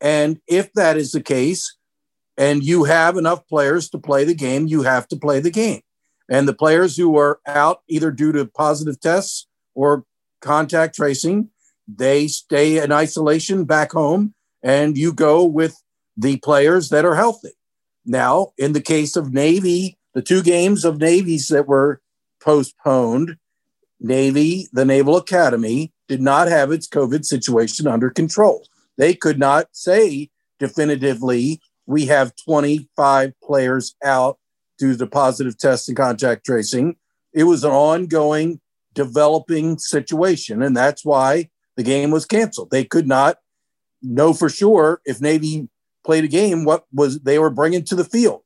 And 0.00 0.40
if 0.46 0.72
that 0.74 0.96
is 0.96 1.12
the 1.12 1.22
case, 1.22 1.76
and 2.36 2.62
you 2.62 2.84
have 2.84 3.16
enough 3.16 3.46
players 3.48 3.88
to 3.90 3.98
play 3.98 4.24
the 4.24 4.34
game, 4.34 4.66
you 4.66 4.82
have 4.82 5.08
to 5.08 5.16
play 5.16 5.40
the 5.40 5.50
game. 5.50 5.80
And 6.28 6.46
the 6.46 6.54
players 6.54 6.96
who 6.96 7.16
are 7.16 7.40
out 7.46 7.82
either 7.88 8.10
due 8.10 8.32
to 8.32 8.46
positive 8.46 9.00
tests 9.00 9.46
or 9.74 10.04
contact 10.40 10.96
tracing, 10.96 11.48
they 11.88 12.28
stay 12.28 12.78
in 12.78 12.92
isolation 12.92 13.64
back 13.64 13.92
home, 13.92 14.34
and 14.62 14.98
you 14.98 15.12
go 15.12 15.44
with 15.44 15.82
the 16.16 16.36
players 16.38 16.88
that 16.90 17.04
are 17.04 17.14
healthy. 17.14 17.52
Now, 18.04 18.52
in 18.58 18.72
the 18.72 18.80
case 18.80 19.16
of 19.16 19.32
Navy, 19.32 19.98
the 20.14 20.22
two 20.22 20.42
games 20.42 20.84
of 20.84 20.98
Navy's 20.98 21.48
that 21.48 21.66
were 21.66 22.00
postponed, 22.40 23.36
Navy, 24.00 24.68
the 24.72 24.84
Naval 24.84 25.16
Academy, 25.16 25.92
did 26.08 26.20
not 26.20 26.48
have 26.48 26.70
its 26.70 26.88
COVID 26.88 27.24
situation 27.24 27.86
under 27.86 28.10
control. 28.10 28.66
They 28.98 29.14
could 29.14 29.38
not 29.38 29.68
say 29.72 30.30
definitively, 30.58 31.60
we 31.86 32.06
have 32.06 32.34
25 32.44 33.32
players 33.42 33.94
out 34.04 34.38
due 34.78 34.96
to 34.96 35.06
positive 35.06 35.58
test 35.58 35.88
and 35.88 35.96
contact 35.96 36.44
tracing. 36.44 36.96
It 37.32 37.44
was 37.44 37.64
an 37.64 37.72
ongoing 37.72 38.60
developing 38.94 39.78
situation. 39.78 40.62
And 40.62 40.76
that's 40.76 41.04
why 41.04 41.50
the 41.76 41.82
game 41.82 42.10
was 42.10 42.24
canceled. 42.24 42.70
They 42.70 42.84
could 42.84 43.06
not 43.06 43.38
know 44.02 44.32
for 44.32 44.48
sure 44.48 45.00
if 45.04 45.20
Navy 45.20 45.68
played 46.04 46.24
a 46.24 46.28
game, 46.28 46.64
what 46.64 46.84
was 46.92 47.20
they 47.20 47.38
were 47.38 47.50
bringing 47.50 47.84
to 47.84 47.94
the 47.94 48.04
field. 48.04 48.42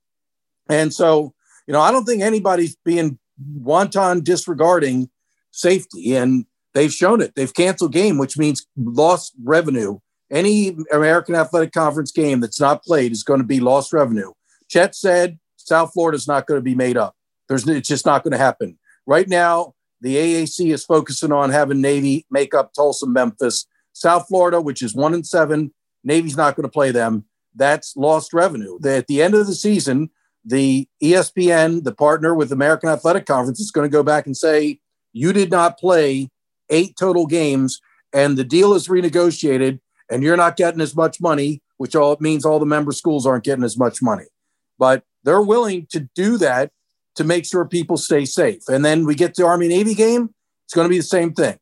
And 0.69 0.93
so, 0.93 1.35
you 1.67 1.73
know, 1.73 1.81
I 1.81 1.93
don't 1.93 2.05
think 2.05 2.23
anybody's 2.23 2.77
being 2.85 3.19
wanton 3.55 4.23
disregarding 4.23 5.11
safety. 5.51 6.15
And 6.15 6.47
they've 6.75 6.93
shown 6.93 7.21
it. 7.21 7.35
They've 7.35 7.53
canceled 7.53 7.93
game, 7.93 8.19
which 8.19 8.39
means 8.39 8.67
lost 8.77 9.35
revenue. 9.43 9.99
Any 10.31 10.77
American 10.93 11.35
Athletic 11.35 11.73
Conference 11.73 12.13
game 12.13 12.41
that's 12.41 12.61
not 12.61 12.85
played 12.85 13.13
is 13.13 13.25
going 13.25 13.41
to 13.41 13.47
be 13.47 13.61
lost 13.61 13.93
revenue. 13.93 14.33
Chet 14.69 14.95
said 14.95 15.39
South 15.57 15.93
Florida 15.93 16.17
is 16.17 16.29
not 16.29 16.47
going 16.47 16.59
to 16.59 16.63
be 16.63 16.75
made 16.75 16.97
up. 16.97 17.17
There's, 17.49 17.67
it's 17.69 17.89
just 17.89 18.07
not 18.07 18.23
going 18.23 18.33
to 18.33 18.39
happen. 18.39 18.79
Right 19.07 19.29
now, 19.29 19.75
the 20.01 20.17
AAC 20.17 20.73
is 20.73 20.85
focusing 20.85 21.33
on 21.33 21.51
having 21.51 21.81
Navy 21.81 22.27
make 22.31 22.55
up 22.55 22.73
Tulsa, 22.73 23.07
Memphis. 23.07 23.67
South 23.93 24.27
Florida, 24.29 24.61
which 24.61 24.83
is 24.83 24.95
one 24.95 25.15
and 25.15 25.27
seven, 25.27 25.75
Navy's 26.05 26.37
not 26.37 26.57
going 26.57 26.65
to 26.65 26.73
play 26.73 26.93
them. 26.93 27.25
That's 27.55 27.97
lost 27.97 28.33
revenue. 28.33 28.79
At 28.85 29.09
the 29.09 29.21
end 29.21 29.35
of 29.35 29.47
the 29.47 29.55
season, 29.55 30.11
the 30.45 30.89
ESPN, 31.03 31.85
the 31.85 31.95
partner 31.95 32.35
with 32.35 32.53
American 32.53 32.89
Athletic 32.89 33.27
Conference, 33.27 33.61
is 33.61 33.73
going 33.73 33.89
to 33.89 33.93
go 33.93 34.03
back 34.03 34.27
and 34.27 34.37
say, 34.37 34.81
you 35.13 35.33
did 35.33 35.51
not 35.51 35.79
play 35.79 36.29
eight 36.69 36.97
total 36.99 37.27
games 37.27 37.81
and 38.13 38.37
the 38.37 38.45
deal 38.45 38.75
is 38.75 38.89
renegotiated 38.89 39.81
and 40.11 40.23
you're 40.23 40.37
not 40.37 40.57
getting 40.57 40.81
as 40.81 40.97
much 40.97 41.21
money, 41.21 41.63
which 41.77 41.95
all 41.95 42.17
means 42.21 42.45
all 42.45 42.59
the 42.59 42.67
member 42.67 42.93
schools 42.93 43.27
aren't 43.27 43.45
getting 43.45 43.65
as 43.65 43.79
much 43.79 44.03
money. 44.03 44.25
But 44.79 45.05
they're 45.23 45.43
willing 45.43 45.87
to 45.91 46.09
do 46.15 46.39
that 46.39 46.73
to 47.17 47.25
make 47.25 47.45
sure 47.45 47.65
people 47.65 47.97
stay 47.97 48.25
safe. 48.25 48.69
And 48.69 48.85
then 48.85 49.05
we 49.05 49.15
get 49.15 49.35
to 49.35 49.47
Army 49.47 49.69
Navy 49.69 49.95
game, 49.95 50.35
it's 50.65 50.75
going 50.75 50.87
to 50.87 50.91
be 50.91 50.99
the 50.99 51.05
same 51.05 51.33
thing. 51.33 51.59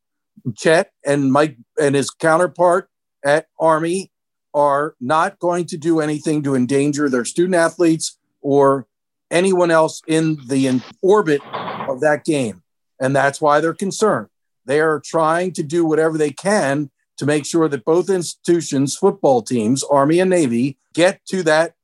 Chet 0.57 0.93
and 1.05 1.33
Mike 1.33 1.57
and 1.81 1.95
his 1.95 2.11
counterpart 2.11 2.89
at 3.25 3.47
Army 3.59 4.11
are 4.55 4.95
not 5.01 5.39
going 5.39 5.67
to 5.67 5.77
do 5.77 6.01
anything 6.01 6.43
to 6.43 6.55
endanger 6.55 7.09
their 7.09 7.25
student 7.25 7.55
athletes 7.55 8.19
or 8.41 8.87
anyone 9.31 9.71
else 9.71 10.01
in 10.07 10.39
the 10.47 10.81
orbit 11.03 11.43
of 11.89 12.01
that 12.01 12.25
game. 12.25 12.63
And 13.01 13.15
that's 13.15 13.41
why 13.41 13.61
they're 13.61 13.75
concerned. 13.75 14.29
They 14.65 14.81
are 14.81 15.01
trying 15.01 15.53
to 15.53 15.63
do 15.63 15.85
whatever 15.85 16.19
they 16.19 16.31
can 16.31 16.91
to 17.17 17.27
make 17.27 17.47
sure 17.47 17.69
that 17.69 17.85
both 17.85 18.11
institutions, 18.11 18.97
football 18.97 19.43
teams, 19.43 19.83
Army 19.85 20.21
and 20.21 20.31
Navy, 20.31 20.79
get 20.95 21.25
to 21.27 21.43
that 21.45 21.75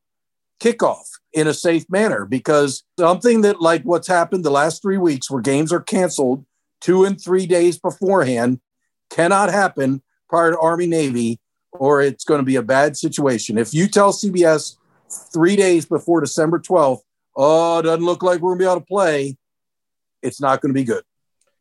kickoff 0.60 1.06
in 1.32 1.46
a 1.46 1.54
safe 1.54 1.84
manner 1.90 2.24
because 2.24 2.84
something 2.98 3.40
that 3.40 3.60
like 3.60 3.82
what's 3.82 4.06
happened 4.06 4.44
the 4.44 4.50
last 4.50 4.80
three 4.80 4.98
weeks 4.98 5.30
where 5.30 5.42
games 5.42 5.72
are 5.72 5.80
canceled 5.80 6.44
two 6.80 7.04
and 7.04 7.20
three 7.20 7.46
days 7.46 7.78
beforehand 7.78 8.60
cannot 9.10 9.50
happen 9.50 10.02
prior 10.28 10.52
to 10.52 10.58
Army 10.58 10.86
Navy 10.86 11.40
or 11.72 12.00
it's 12.00 12.24
going 12.24 12.38
to 12.38 12.44
be 12.44 12.56
a 12.56 12.62
bad 12.62 12.96
situation. 12.96 13.58
If 13.58 13.74
you 13.74 13.88
tell 13.88 14.12
CBS 14.12 14.76
three 15.32 15.56
days 15.56 15.86
before 15.86 16.20
December 16.20 16.60
12th, 16.60 17.00
oh, 17.36 17.78
it 17.80 17.82
doesn't 17.82 18.04
look 18.04 18.22
like 18.22 18.40
we're 18.40 18.50
going 18.50 18.58
to 18.60 18.64
be 18.64 18.70
able 18.70 18.80
to 18.80 18.86
play, 18.86 19.36
it's 20.24 20.40
not 20.40 20.60
going 20.60 20.70
to 20.70 20.78
be 20.78 20.84
good. 20.84 21.04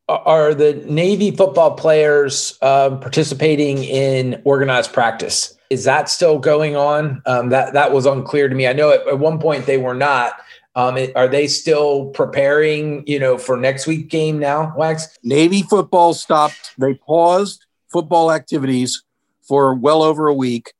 Are 0.09 0.53
the 0.53 0.73
Navy 0.73 1.31
football 1.31 1.75
players 1.75 2.57
um, 2.61 2.99
participating 2.99 3.83
in 3.83 4.41
organized 4.43 4.91
practice? 4.91 5.55
Is 5.69 5.85
that 5.85 6.09
still 6.09 6.39
going 6.39 6.75
on? 6.75 7.21
Um, 7.25 7.49
that 7.49 7.73
that 7.73 7.93
was 7.93 8.05
unclear 8.05 8.49
to 8.49 8.55
me. 8.55 8.67
I 8.67 8.73
know 8.73 8.91
at, 8.91 9.07
at 9.07 9.19
one 9.19 9.39
point 9.39 9.65
they 9.65 9.77
were 9.77 9.93
not. 9.93 10.33
Um, 10.75 10.97
it, 10.97 11.15
are 11.15 11.27
they 11.27 11.47
still 11.47 12.07
preparing? 12.07 13.07
You 13.07 13.19
know, 13.19 13.37
for 13.37 13.55
next 13.55 13.87
week 13.87 14.09
game 14.09 14.39
now? 14.39 14.73
Wags 14.75 15.17
Navy 15.23 15.61
football 15.61 16.13
stopped. 16.13 16.73
They 16.77 16.95
paused 16.95 17.65
football 17.89 18.31
activities 18.31 19.03
for 19.41 19.73
well 19.73 20.03
over 20.03 20.27
a 20.27 20.33
week. 20.33 20.73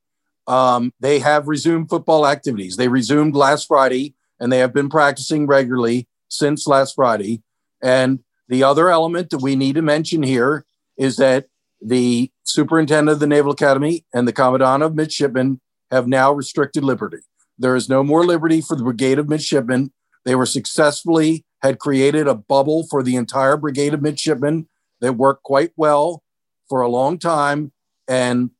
Um, 0.48 0.92
they 1.00 1.20
have 1.20 1.48
resumed 1.48 1.90
football 1.90 2.28
activities. 2.28 2.76
They 2.76 2.90
resumed 2.90 3.36
last 3.36 3.68
Friday, 3.68 4.16
and 4.38 4.52
they 4.52 4.58
have 4.60 4.74
been 4.74 4.90
practicing 4.90 5.48
regularly 5.48 6.08
since 6.28 6.68
last 6.68 6.96
Friday. 6.96 7.42
And 7.84 8.20
the 8.48 8.64
other 8.64 8.90
element 8.90 9.30
that 9.30 9.42
we 9.42 9.56
need 9.56 9.76
to 9.76 9.82
mention 9.82 10.24
here 10.24 10.66
is 10.98 11.18
that 11.18 11.48
the 11.82 12.32
superintendent 12.44 13.10
of 13.16 13.20
the 13.20 13.28
Naval 13.28 13.52
Academy 13.52 14.06
and 14.14 14.28
the 14.28 14.34
commandant 14.34 14.84
of 14.84 14.96
midshipmen 14.96 15.60
have 15.92 16.08
now 16.08 16.32
restricted 16.32 16.84
liberty. 16.84 17.20
There 17.58 17.76
is 17.76 17.90
no 17.90 18.04
more 18.04 18.26
liberty 18.26 18.62
for 18.62 18.76
the 18.76 18.84
Brigade 18.84 19.20
of 19.20 19.30
Midshipmen. 19.30 19.92
They 20.26 20.36
were 20.36 20.46
successfully 20.46 21.46
had 21.62 21.80
created 21.80 22.28
a 22.28 22.36
bubble 22.36 22.88
for 22.90 23.04
the 23.04 23.16
entire 23.16 23.58
Brigade 23.58 23.94
of 23.94 24.02
Midshipmen 24.02 24.68
that 25.02 25.14
worked 25.14 25.44
quite 25.44 25.72
well 25.76 26.24
for 26.68 26.82
a 26.82 26.90
long 26.90 27.20
time. 27.20 27.72
And 28.08 28.52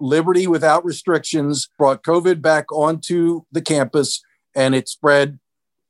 liberty 0.00 0.46
without 0.46 0.84
restrictions 0.84 1.68
brought 1.78 2.02
COVID 2.02 2.40
back 2.40 2.72
onto 2.72 3.42
the 3.52 3.62
campus 3.62 4.22
and 4.54 4.74
it 4.74 4.88
spread 4.88 5.38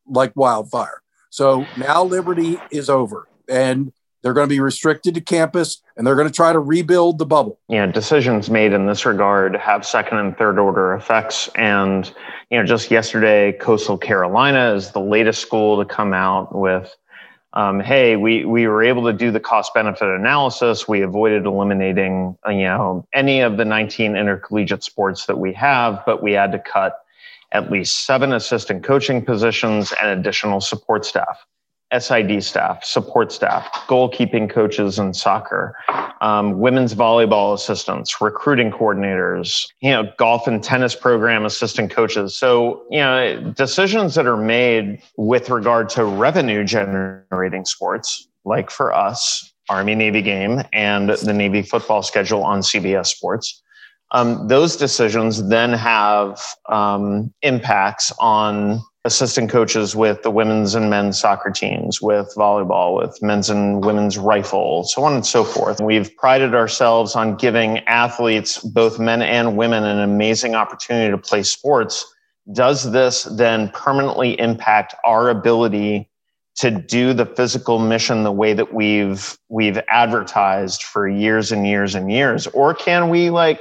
like 0.06 0.32
wildfire. 0.34 1.03
So 1.34 1.66
now 1.76 2.04
Liberty 2.04 2.60
is 2.70 2.88
over 2.88 3.26
and 3.48 3.92
they're 4.22 4.34
going 4.34 4.48
to 4.48 4.54
be 4.54 4.60
restricted 4.60 5.16
to 5.16 5.20
campus 5.20 5.82
and 5.96 6.06
they're 6.06 6.14
going 6.14 6.28
to 6.28 6.32
try 6.32 6.52
to 6.52 6.60
rebuild 6.60 7.18
the 7.18 7.26
bubble. 7.26 7.58
Yeah, 7.68 7.86
decisions 7.86 8.50
made 8.50 8.72
in 8.72 8.86
this 8.86 9.04
regard 9.04 9.56
have 9.56 9.84
second 9.84 10.18
and 10.18 10.38
third 10.38 10.60
order 10.60 10.94
effects. 10.94 11.48
And, 11.56 12.06
you 12.50 12.58
know, 12.58 12.64
just 12.64 12.88
yesterday, 12.88 13.50
Coastal 13.50 13.98
Carolina 13.98 14.74
is 14.76 14.92
the 14.92 15.00
latest 15.00 15.42
school 15.42 15.82
to 15.82 15.84
come 15.84 16.14
out 16.14 16.54
with, 16.54 16.94
um, 17.52 17.80
hey, 17.80 18.14
we, 18.14 18.44
we 18.44 18.68
were 18.68 18.84
able 18.84 19.04
to 19.06 19.12
do 19.12 19.32
the 19.32 19.40
cost 19.40 19.74
benefit 19.74 20.06
analysis. 20.06 20.86
We 20.86 21.00
avoided 21.00 21.46
eliminating, 21.46 22.38
you 22.46 22.62
know, 22.62 23.08
any 23.12 23.40
of 23.40 23.56
the 23.56 23.64
19 23.64 24.14
intercollegiate 24.14 24.84
sports 24.84 25.26
that 25.26 25.38
we 25.40 25.52
have, 25.54 26.04
but 26.06 26.22
we 26.22 26.30
had 26.30 26.52
to 26.52 26.60
cut 26.60 27.03
at 27.54 27.70
least 27.70 28.04
seven 28.04 28.32
assistant 28.32 28.82
coaching 28.82 29.24
positions 29.24 29.92
and 30.00 30.10
additional 30.10 30.60
support 30.60 31.06
staff, 31.06 31.46
SID 31.96 32.42
staff, 32.42 32.84
support 32.84 33.30
staff, 33.30 33.70
goalkeeping 33.86 34.50
coaches 34.50 34.98
in 34.98 35.14
soccer, 35.14 35.76
um, 36.20 36.58
women's 36.58 36.94
volleyball 36.94 37.54
assistants, 37.54 38.20
recruiting 38.20 38.72
coordinators, 38.72 39.68
you 39.80 39.90
know, 39.90 40.10
golf 40.18 40.48
and 40.48 40.64
tennis 40.64 40.96
program 40.96 41.46
assistant 41.46 41.92
coaches. 41.92 42.36
So, 42.36 42.82
you 42.90 42.98
know, 42.98 43.52
decisions 43.56 44.16
that 44.16 44.26
are 44.26 44.36
made 44.36 45.00
with 45.16 45.48
regard 45.48 45.88
to 45.90 46.04
revenue 46.04 46.64
generating 46.64 47.64
sports, 47.64 48.28
like 48.44 48.68
for 48.68 48.92
us, 48.92 49.52
Army 49.70 49.94
Navy 49.94 50.22
game 50.22 50.62
and 50.72 51.08
the 51.08 51.32
Navy 51.32 51.62
football 51.62 52.02
schedule 52.02 52.42
on 52.42 52.60
CBS 52.60 53.06
Sports 53.06 53.62
um, 54.10 54.48
those 54.48 54.76
decisions 54.76 55.48
then 55.48 55.72
have 55.72 56.40
um, 56.68 57.32
impacts 57.42 58.12
on 58.18 58.80
assistant 59.06 59.50
coaches 59.50 59.94
with 59.94 60.22
the 60.22 60.30
women's 60.30 60.74
and 60.74 60.88
men's 60.88 61.18
soccer 61.18 61.50
teams, 61.50 62.00
with 62.00 62.32
volleyball, 62.36 62.96
with 62.96 63.20
men's 63.20 63.50
and 63.50 63.84
women's 63.84 64.16
rifle, 64.16 64.84
so 64.84 65.04
on 65.04 65.12
and 65.12 65.26
so 65.26 65.44
forth. 65.44 65.80
We've 65.80 66.14
prided 66.16 66.54
ourselves 66.54 67.14
on 67.14 67.36
giving 67.36 67.80
athletes, 67.80 68.58
both 68.58 68.98
men 68.98 69.20
and 69.20 69.56
women, 69.56 69.84
an 69.84 69.98
amazing 69.98 70.54
opportunity 70.54 71.10
to 71.10 71.18
play 71.18 71.42
sports 71.42 72.06
does 72.52 72.92
this 72.92 73.24
then 73.24 73.70
permanently 73.70 74.38
impact 74.38 74.94
our 75.04 75.30
ability 75.30 76.10
to 76.56 76.70
do 76.70 77.12
the 77.12 77.26
physical 77.26 77.78
mission 77.78 78.22
the 78.22 78.32
way 78.32 78.52
that 78.52 78.72
we've 78.72 79.38
we've 79.48 79.78
advertised 79.88 80.82
for 80.82 81.08
years 81.08 81.50
and 81.50 81.66
years 81.66 81.94
and 81.94 82.12
years 82.12 82.46
or 82.48 82.74
can 82.74 83.08
we 83.08 83.30
like 83.30 83.60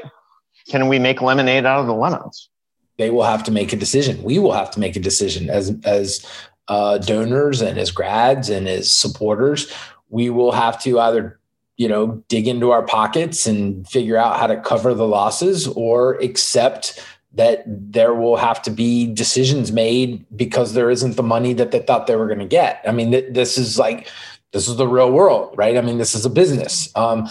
can 0.67 0.87
we 0.87 0.99
make 0.99 1.21
lemonade 1.21 1.65
out 1.65 1.79
of 1.79 1.87
the 1.87 1.93
lemons 1.93 2.49
they 2.97 3.09
will 3.09 3.23
have 3.23 3.43
to 3.43 3.51
make 3.51 3.73
a 3.73 3.77
decision 3.77 4.21
we 4.23 4.39
will 4.39 4.53
have 4.53 4.71
to 4.71 4.79
make 4.79 4.95
a 4.95 4.99
decision 4.99 5.49
as 5.49 5.75
as 5.83 6.25
uh, 6.69 6.97
donors 6.99 7.61
and 7.61 7.77
as 7.77 7.91
grads 7.91 8.49
and 8.49 8.69
as 8.69 8.91
supporters 8.91 9.73
we 10.09 10.29
will 10.29 10.53
have 10.53 10.81
to 10.81 10.99
either 10.99 11.39
you 11.75 11.87
know 11.87 12.23
dig 12.27 12.47
into 12.47 12.71
our 12.71 12.83
pockets 12.83 13.45
and 13.45 13.87
figure 13.87 14.15
out 14.15 14.39
how 14.39 14.47
to 14.47 14.59
cover 14.61 14.93
the 14.93 15.07
losses 15.07 15.67
or 15.67 16.13
accept 16.21 17.03
that 17.33 17.63
there 17.65 18.13
will 18.13 18.37
have 18.37 18.61
to 18.61 18.69
be 18.69 19.07
decisions 19.07 19.71
made 19.71 20.25
because 20.35 20.73
there 20.73 20.91
isn't 20.91 21.15
the 21.15 21.23
money 21.23 21.53
that 21.53 21.71
they 21.71 21.79
thought 21.79 22.05
they 22.05 22.15
were 22.15 22.27
going 22.27 22.39
to 22.39 22.45
get. 22.45 22.81
I 22.87 22.91
mean, 22.91 23.11
th- 23.11 23.33
this 23.33 23.57
is 23.57 23.79
like, 23.79 24.07
this 24.51 24.67
is 24.67 24.75
the 24.75 24.87
real 24.87 25.11
world, 25.11 25.55
right? 25.57 25.77
I 25.77 25.81
mean, 25.81 25.97
this 25.97 26.13
is 26.13 26.25
a 26.25 26.29
business. 26.29 26.95
Um, 26.95 27.27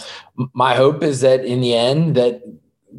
my 0.53 0.75
hope 0.75 1.03
is 1.03 1.21
that 1.21 1.45
in 1.45 1.61
the 1.61 1.73
end, 1.73 2.15
that 2.15 2.43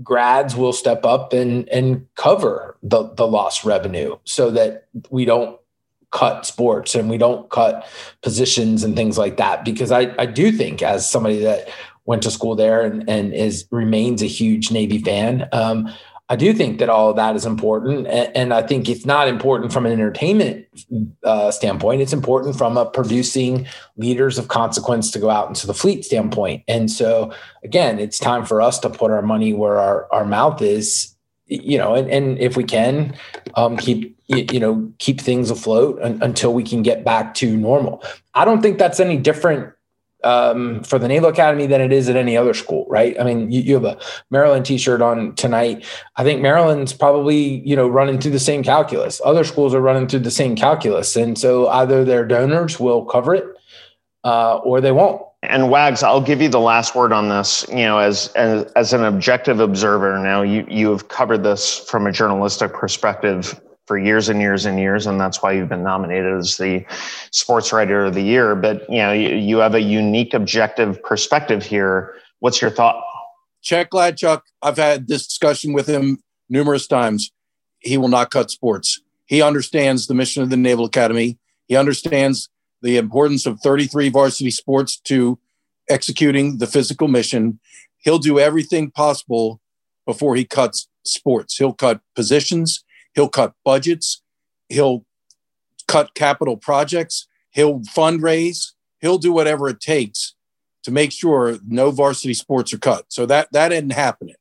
grads 0.02 0.56
will 0.56 0.72
step 0.72 1.04
up 1.04 1.32
and 1.32 1.68
and 1.68 2.06
cover 2.16 2.76
the 2.82 3.12
the 3.14 3.26
lost 3.26 3.64
revenue 3.64 4.16
so 4.24 4.50
that 4.50 4.88
we 5.10 5.24
don't 5.24 5.58
cut 6.10 6.46
sports 6.46 6.94
and 6.94 7.10
we 7.10 7.18
don't 7.18 7.50
cut 7.50 7.86
positions 8.22 8.84
and 8.84 8.94
things 8.96 9.18
like 9.18 9.36
that. 9.36 9.64
Because 9.64 9.90
I 9.90 10.14
I 10.18 10.26
do 10.26 10.52
think 10.52 10.82
as 10.82 11.08
somebody 11.08 11.40
that 11.40 11.68
went 12.06 12.22
to 12.22 12.30
school 12.30 12.54
there 12.54 12.82
and 12.82 13.08
and 13.08 13.34
is 13.34 13.66
remains 13.70 14.22
a 14.22 14.26
huge 14.26 14.70
Navy 14.70 14.98
fan 14.98 15.48
um, 15.52 15.92
I 16.30 16.36
do 16.36 16.54
think 16.54 16.78
that 16.78 16.88
all 16.88 17.10
of 17.10 17.16
that 17.16 17.36
is 17.36 17.44
important. 17.44 18.06
And, 18.06 18.34
and 18.34 18.54
I 18.54 18.62
think 18.62 18.88
it's 18.88 19.04
not 19.04 19.28
important 19.28 19.72
from 19.72 19.84
an 19.84 19.92
entertainment 19.92 20.66
uh, 21.22 21.50
standpoint. 21.50 22.00
It's 22.00 22.14
important 22.14 22.56
from 22.56 22.78
a 22.78 22.86
producing 22.86 23.66
leaders 23.96 24.38
of 24.38 24.48
consequence 24.48 25.10
to 25.10 25.18
go 25.18 25.28
out 25.28 25.48
into 25.48 25.66
the 25.66 25.74
fleet 25.74 26.04
standpoint. 26.04 26.64
And 26.66 26.90
so, 26.90 27.32
again, 27.62 27.98
it's 27.98 28.18
time 28.18 28.46
for 28.46 28.62
us 28.62 28.78
to 28.80 28.90
put 28.90 29.10
our 29.10 29.20
money 29.20 29.52
where 29.52 29.76
our, 29.76 30.10
our 30.12 30.24
mouth 30.24 30.62
is, 30.62 31.14
you 31.46 31.76
know, 31.76 31.94
and, 31.94 32.10
and 32.10 32.38
if 32.38 32.56
we 32.56 32.64
can 32.64 33.14
um, 33.54 33.76
keep, 33.76 34.18
you 34.26 34.58
know, 34.58 34.90
keep 34.98 35.20
things 35.20 35.50
afloat 35.50 35.98
until 36.02 36.54
we 36.54 36.62
can 36.62 36.82
get 36.82 37.04
back 37.04 37.34
to 37.34 37.54
normal. 37.54 38.02
I 38.32 38.46
don't 38.46 38.62
think 38.62 38.78
that's 38.78 38.98
any 38.98 39.18
different 39.18 39.74
um, 40.24 40.82
for 40.82 40.98
the 40.98 41.08
Naval 41.08 41.28
Academy 41.28 41.66
than 41.66 41.80
it 41.80 41.92
is 41.92 42.08
at 42.08 42.16
any 42.16 42.36
other 42.36 42.54
school, 42.54 42.86
right? 42.88 43.18
I 43.20 43.24
mean, 43.24 43.50
you, 43.52 43.60
you, 43.60 43.74
have 43.74 43.84
a 43.84 43.98
Maryland 44.30 44.64
T-shirt 44.66 45.02
on 45.02 45.34
tonight. 45.34 45.84
I 46.16 46.24
think 46.24 46.40
Maryland's 46.40 46.92
probably 46.92 47.60
you 47.60 47.76
know 47.76 47.86
running 47.86 48.20
through 48.20 48.32
the 48.32 48.38
same 48.38 48.62
calculus. 48.62 49.20
Other 49.24 49.44
schools 49.44 49.74
are 49.74 49.80
running 49.80 50.08
through 50.08 50.20
the 50.20 50.30
same 50.30 50.56
calculus, 50.56 51.14
and 51.16 51.38
so 51.38 51.68
either 51.68 52.04
their 52.04 52.26
donors 52.26 52.80
will 52.80 53.04
cover 53.04 53.34
it 53.34 53.44
uh, 54.24 54.56
or 54.58 54.80
they 54.80 54.92
won't. 54.92 55.22
And 55.42 55.70
Wags, 55.70 56.02
I'll 56.02 56.22
give 56.22 56.40
you 56.40 56.48
the 56.48 56.60
last 56.60 56.94
word 56.94 57.12
on 57.12 57.28
this. 57.28 57.66
You 57.68 57.84
know, 57.84 57.98
as 57.98 58.28
as, 58.28 58.64
as 58.72 58.92
an 58.92 59.04
objective 59.04 59.60
observer, 59.60 60.18
now 60.18 60.42
you 60.42 60.66
you 60.68 60.90
have 60.90 61.08
covered 61.08 61.42
this 61.42 61.78
from 61.90 62.06
a 62.06 62.12
journalistic 62.12 62.72
perspective 62.72 63.60
for 63.86 63.98
years 63.98 64.28
and 64.28 64.40
years 64.40 64.64
and 64.64 64.78
years, 64.78 65.06
and 65.06 65.20
that's 65.20 65.42
why 65.42 65.52
you've 65.52 65.68
been 65.68 65.82
nominated 65.82 66.36
as 66.38 66.56
the 66.56 66.84
Sports 67.30 67.72
Writer 67.72 68.06
of 68.06 68.14
the 68.14 68.22
Year. 68.22 68.54
But 68.54 68.88
you 68.90 68.98
know, 68.98 69.12
you, 69.12 69.34
you 69.36 69.58
have 69.58 69.74
a 69.74 69.80
unique, 69.80 70.34
objective 70.34 71.02
perspective 71.02 71.64
here. 71.64 72.14
What's 72.40 72.60
your 72.60 72.70
thought? 72.70 73.02
Chet 73.62 73.90
Gladchuk, 73.90 74.42
I've 74.62 74.76
had 74.76 75.08
this 75.08 75.26
discussion 75.26 75.72
with 75.72 75.86
him 75.86 76.18
numerous 76.48 76.86
times. 76.86 77.30
He 77.78 77.96
will 77.96 78.08
not 78.08 78.30
cut 78.30 78.50
sports. 78.50 79.00
He 79.26 79.40
understands 79.42 80.06
the 80.06 80.14
mission 80.14 80.42
of 80.42 80.50
the 80.50 80.56
Naval 80.56 80.84
Academy. 80.84 81.38
He 81.66 81.76
understands 81.76 82.50
the 82.82 82.98
importance 82.98 83.46
of 83.46 83.60
33 83.60 84.10
varsity 84.10 84.50
sports 84.50 84.98
to 85.00 85.38
executing 85.88 86.58
the 86.58 86.66
physical 86.66 87.08
mission. 87.08 87.58
He'll 87.98 88.18
do 88.18 88.38
everything 88.38 88.90
possible 88.90 89.60
before 90.06 90.36
he 90.36 90.44
cuts 90.44 90.88
sports. 91.04 91.56
He'll 91.56 91.72
cut 91.72 92.00
positions. 92.14 92.83
He'll 93.14 93.28
cut 93.28 93.54
budgets. 93.64 94.22
He'll 94.68 95.04
cut 95.86 96.14
capital 96.14 96.56
projects. 96.56 97.26
He'll 97.50 97.80
fundraise. 97.80 98.72
He'll 99.00 99.18
do 99.18 99.32
whatever 99.32 99.68
it 99.68 99.80
takes 99.80 100.34
to 100.82 100.90
make 100.90 101.12
sure 101.12 101.58
no 101.66 101.90
varsity 101.90 102.34
sports 102.34 102.72
are 102.72 102.78
cut. 102.78 103.06
So 103.08 103.26
that 103.26 103.48
that 103.52 103.72
isn't 103.72 103.92
happening. 103.92 104.36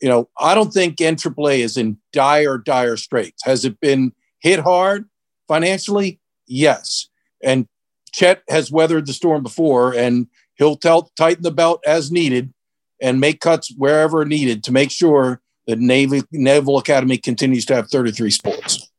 You 0.00 0.08
know, 0.08 0.28
I 0.38 0.54
don't 0.54 0.72
think 0.72 0.96
NAAA 0.96 1.58
is 1.60 1.76
in 1.76 1.98
dire, 2.12 2.58
dire 2.58 2.96
straits. 2.96 3.42
Has 3.44 3.64
it 3.64 3.80
been 3.80 4.12
hit 4.40 4.60
hard 4.60 5.08
financially? 5.48 6.20
Yes. 6.46 7.08
And 7.42 7.66
Chet 8.12 8.42
has 8.48 8.70
weathered 8.70 9.06
the 9.06 9.12
storm 9.12 9.42
before, 9.42 9.94
and 9.94 10.26
he'll 10.56 10.76
tell, 10.76 11.10
tighten 11.16 11.42
the 11.42 11.50
belt 11.50 11.80
as 11.86 12.12
needed 12.12 12.52
and 13.00 13.20
make 13.20 13.40
cuts 13.40 13.72
wherever 13.76 14.24
needed 14.24 14.62
to 14.64 14.72
make 14.72 14.90
sure 14.90 15.40
the 15.66 15.76
Navy 15.76 16.22
Naval 16.32 16.78
Academy 16.78 17.16
continues 17.16 17.64
to 17.66 17.74
have 17.74 17.88
33 17.88 18.30
sports. 18.30 18.90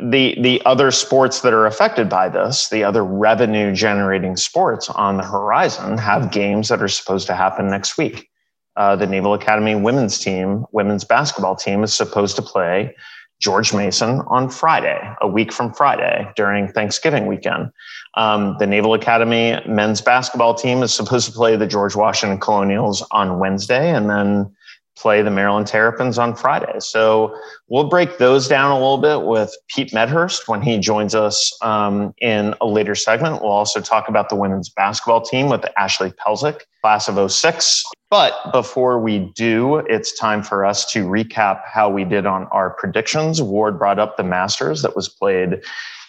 The 0.00 0.40
the 0.40 0.62
other 0.64 0.90
sports 0.90 1.40
that 1.40 1.52
are 1.52 1.66
affected 1.66 2.08
by 2.08 2.28
this, 2.28 2.68
the 2.68 2.84
other 2.84 3.04
revenue 3.04 3.74
generating 3.74 4.36
sports 4.36 4.88
on 4.88 5.16
the 5.16 5.24
horizon, 5.24 5.98
have 5.98 6.30
games 6.30 6.68
that 6.68 6.80
are 6.80 6.88
supposed 6.88 7.26
to 7.26 7.34
happen 7.34 7.68
next 7.68 7.98
week. 7.98 8.30
Uh, 8.76 8.96
the 8.96 9.06
Naval 9.06 9.34
Academy 9.34 9.74
women's 9.74 10.18
team, 10.18 10.64
women's 10.72 11.04
basketball 11.04 11.56
team, 11.56 11.82
is 11.82 11.92
supposed 11.92 12.36
to 12.36 12.42
play 12.42 12.94
George 13.40 13.74
Mason 13.74 14.20
on 14.28 14.48
Friday, 14.48 14.98
a 15.20 15.26
week 15.26 15.52
from 15.52 15.72
Friday 15.72 16.30
during 16.36 16.68
Thanksgiving 16.68 17.26
weekend. 17.26 17.70
Um, 18.14 18.56
the 18.58 18.66
Naval 18.66 18.94
Academy 18.94 19.60
men's 19.66 20.00
basketball 20.00 20.54
team 20.54 20.82
is 20.82 20.94
supposed 20.94 21.26
to 21.26 21.32
play 21.32 21.56
the 21.56 21.66
George 21.66 21.96
Washington 21.96 22.38
Colonials 22.38 23.02
on 23.10 23.38
Wednesday, 23.38 23.90
and 23.90 24.08
then 24.08 24.54
play 25.00 25.22
the 25.22 25.30
Maryland 25.30 25.66
Terrapins 25.66 26.18
on 26.18 26.36
Friday. 26.36 26.78
So 26.78 27.34
we'll 27.68 27.88
break 27.88 28.18
those 28.18 28.46
down 28.46 28.70
a 28.70 28.74
little 28.74 28.98
bit 28.98 29.22
with 29.22 29.54
Pete 29.68 29.94
Medhurst 29.94 30.46
when 30.46 30.60
he 30.60 30.78
joins 30.78 31.14
us 31.14 31.56
um, 31.62 32.14
in 32.18 32.54
a 32.60 32.66
later 32.66 32.94
segment. 32.94 33.42
We'll 33.42 33.50
also 33.50 33.80
talk 33.80 34.08
about 34.08 34.28
the 34.28 34.36
women's 34.36 34.68
basketball 34.68 35.22
team 35.22 35.48
with 35.48 35.64
Ashley 35.76 36.12
Pelzick, 36.12 36.62
class 36.82 37.08
of 37.08 37.32
06. 37.32 37.84
But 38.10 38.34
before 38.52 39.00
we 39.00 39.30
do, 39.34 39.76
it's 39.76 40.18
time 40.18 40.42
for 40.42 40.64
us 40.64 40.90
to 40.92 41.06
recap 41.06 41.62
how 41.64 41.88
we 41.88 42.04
did 42.04 42.26
on 42.26 42.44
our 42.46 42.70
predictions. 42.70 43.40
Ward 43.40 43.78
brought 43.78 43.98
up 43.98 44.16
the 44.16 44.24
Masters 44.24 44.82
that 44.82 44.96
was 44.96 45.08
played 45.08 45.62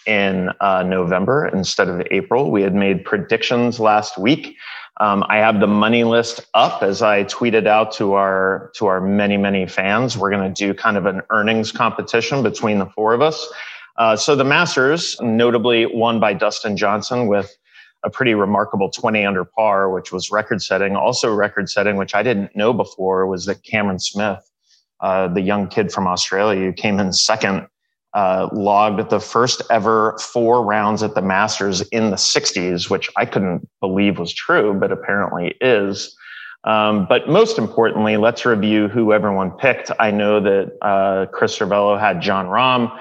in 0.04 0.50
uh, 0.60 0.82
November 0.82 1.46
instead 1.46 1.88
of 1.88 2.02
April. 2.10 2.50
We 2.50 2.62
had 2.62 2.74
made 2.74 3.04
predictions 3.04 3.78
last 3.78 4.18
week. 4.18 4.56
Um, 5.00 5.24
I 5.28 5.38
have 5.38 5.60
the 5.60 5.66
money 5.66 6.04
list 6.04 6.40
up 6.54 6.82
as 6.82 7.02
I 7.02 7.24
tweeted 7.24 7.66
out 7.66 7.92
to 7.94 8.12
our 8.14 8.70
to 8.76 8.86
our 8.86 9.00
many 9.00 9.36
many 9.36 9.66
fans. 9.66 10.18
We're 10.18 10.30
going 10.30 10.52
to 10.52 10.66
do 10.66 10.74
kind 10.74 10.96
of 10.96 11.06
an 11.06 11.22
earnings 11.30 11.72
competition 11.72 12.42
between 12.42 12.78
the 12.78 12.86
four 12.86 13.14
of 13.14 13.22
us. 13.22 13.48
Uh, 13.96 14.16
so 14.16 14.34
the 14.34 14.44
Masters, 14.44 15.16
notably 15.20 15.86
won 15.86 16.20
by 16.20 16.34
Dustin 16.34 16.76
Johnson 16.76 17.26
with 17.26 17.54
a 18.04 18.10
pretty 18.10 18.34
remarkable 18.34 18.90
20 18.90 19.24
under 19.24 19.44
par, 19.44 19.90
which 19.90 20.12
was 20.12 20.30
record 20.30 20.62
setting. 20.62 20.96
Also 20.96 21.32
record 21.32 21.70
setting, 21.70 21.96
which 21.96 22.14
I 22.14 22.22
didn't 22.22 22.54
know 22.56 22.72
before, 22.72 23.26
was 23.26 23.46
that 23.46 23.62
Cameron 23.62 23.98
Smith, 23.98 24.50
uh, 25.00 25.28
the 25.28 25.40
young 25.40 25.68
kid 25.68 25.92
from 25.92 26.06
Australia, 26.06 26.60
who 26.60 26.72
came 26.72 26.98
in 26.98 27.12
second 27.12 27.68
uh, 28.14 28.48
logged 28.52 29.10
the 29.10 29.20
first 29.20 29.62
ever 29.70 30.16
four 30.18 30.64
rounds 30.64 31.02
at 31.02 31.14
the 31.14 31.22
Masters 31.22 31.80
in 31.88 32.10
the 32.10 32.16
60s, 32.16 32.90
which 32.90 33.08
I 33.16 33.24
couldn't 33.24 33.66
believe 33.80 34.18
was 34.18 34.34
true, 34.34 34.74
but 34.74 34.92
apparently 34.92 35.54
is. 35.60 36.14
Um, 36.64 37.06
but 37.08 37.28
most 37.28 37.58
importantly, 37.58 38.16
let's 38.16 38.44
review 38.44 38.86
who 38.88 39.12
everyone 39.12 39.50
picked. 39.52 39.90
I 39.98 40.12
know 40.12 40.40
that 40.40 40.72
uh, 40.82 41.26
Chris 41.32 41.58
Cervello 41.58 41.98
had 41.98 42.20
Jon 42.20 42.46
Rahm, 42.46 42.96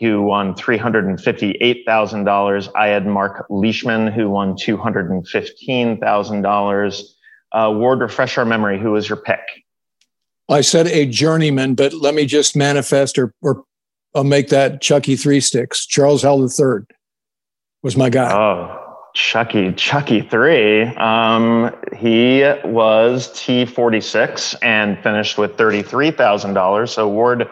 who 0.00 0.22
won 0.22 0.54
$358,000. 0.54 2.68
I 2.74 2.88
had 2.88 3.06
Marc 3.06 3.46
Leishman, 3.48 4.08
who 4.08 4.28
won 4.30 4.54
$215,000. 4.54 7.02
Uh, 7.52 7.72
Ward, 7.74 8.00
refresh 8.00 8.36
our 8.36 8.44
memory. 8.44 8.80
Who 8.80 8.90
was 8.92 9.08
your 9.08 9.18
pick? 9.18 9.38
I 10.48 10.60
said 10.60 10.86
a 10.88 11.06
journeyman, 11.06 11.74
but 11.74 11.92
let 11.92 12.14
me 12.14 12.24
just 12.26 12.56
manifest 12.56 13.18
or, 13.18 13.32
or 13.42 13.64
I'll 14.16 14.24
make 14.24 14.48
that 14.48 14.80
Chucky 14.80 15.14
Three 15.14 15.40
Sticks. 15.40 15.84
Charles 15.84 16.22
Howell 16.22 16.44
III 16.44 16.86
was 17.82 17.98
my 17.98 18.08
guy. 18.08 18.32
Oh, 18.32 18.96
Chucky, 19.14 19.74
Chucky 19.74 20.22
Three. 20.22 20.84
Um, 20.96 21.70
he 21.94 22.40
was 22.64 23.28
T46 23.34 24.56
and 24.62 24.98
finished 25.02 25.36
with 25.36 25.58
$33,000. 25.58 26.88
So 26.88 27.06
Ward 27.10 27.46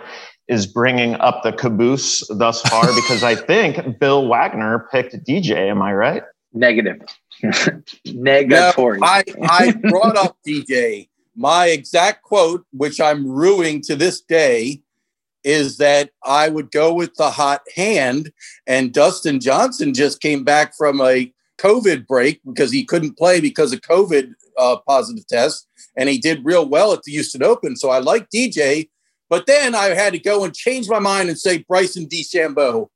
is 0.48 0.66
bringing 0.66 1.16
up 1.16 1.42
the 1.42 1.52
caboose 1.52 2.26
thus 2.28 2.62
far 2.62 2.86
because 2.94 3.22
I 3.22 3.34
think 3.34 3.98
Bill 3.98 4.26
Wagner 4.26 4.88
picked 4.90 5.14
DJ. 5.26 5.70
Am 5.70 5.82
I 5.82 5.92
right? 5.92 6.22
Negative. 6.54 6.98
Negatory. 7.42 9.00
No, 9.00 9.06
I, 9.06 9.24
I 9.42 9.72
brought 9.72 10.16
up 10.16 10.38
DJ. 10.46 11.08
My 11.36 11.66
exact 11.66 12.22
quote, 12.22 12.64
which 12.72 13.02
I'm 13.02 13.26
ruining 13.26 13.82
to 13.82 13.96
this 13.96 14.22
day, 14.22 14.80
is 15.44 15.76
that 15.76 16.10
I 16.24 16.48
would 16.48 16.70
go 16.70 16.92
with 16.92 17.14
the 17.14 17.30
hot 17.30 17.62
hand. 17.74 18.32
And 18.66 18.92
Dustin 18.92 19.40
Johnson 19.40 19.94
just 19.94 20.20
came 20.20 20.42
back 20.42 20.74
from 20.76 21.00
a 21.00 21.32
COVID 21.58 22.06
break 22.06 22.40
because 22.44 22.72
he 22.72 22.84
couldn't 22.84 23.18
play 23.18 23.40
because 23.40 23.72
of 23.72 23.80
COVID 23.82 24.32
uh, 24.58 24.76
positive 24.86 25.26
test. 25.26 25.68
And 25.96 26.08
he 26.08 26.18
did 26.18 26.44
real 26.44 26.68
well 26.68 26.92
at 26.92 27.02
the 27.02 27.12
Houston 27.12 27.42
Open. 27.42 27.76
So 27.76 27.90
I 27.90 27.98
like 27.98 28.28
DJ. 28.30 28.88
But 29.30 29.46
then 29.46 29.74
I 29.74 29.86
had 29.86 30.12
to 30.12 30.18
go 30.18 30.44
and 30.44 30.54
change 30.54 30.88
my 30.88 30.98
mind 30.98 31.28
and 31.28 31.38
say 31.38 31.58
Bryson 31.58 32.06
DeChambeau, 32.06 32.88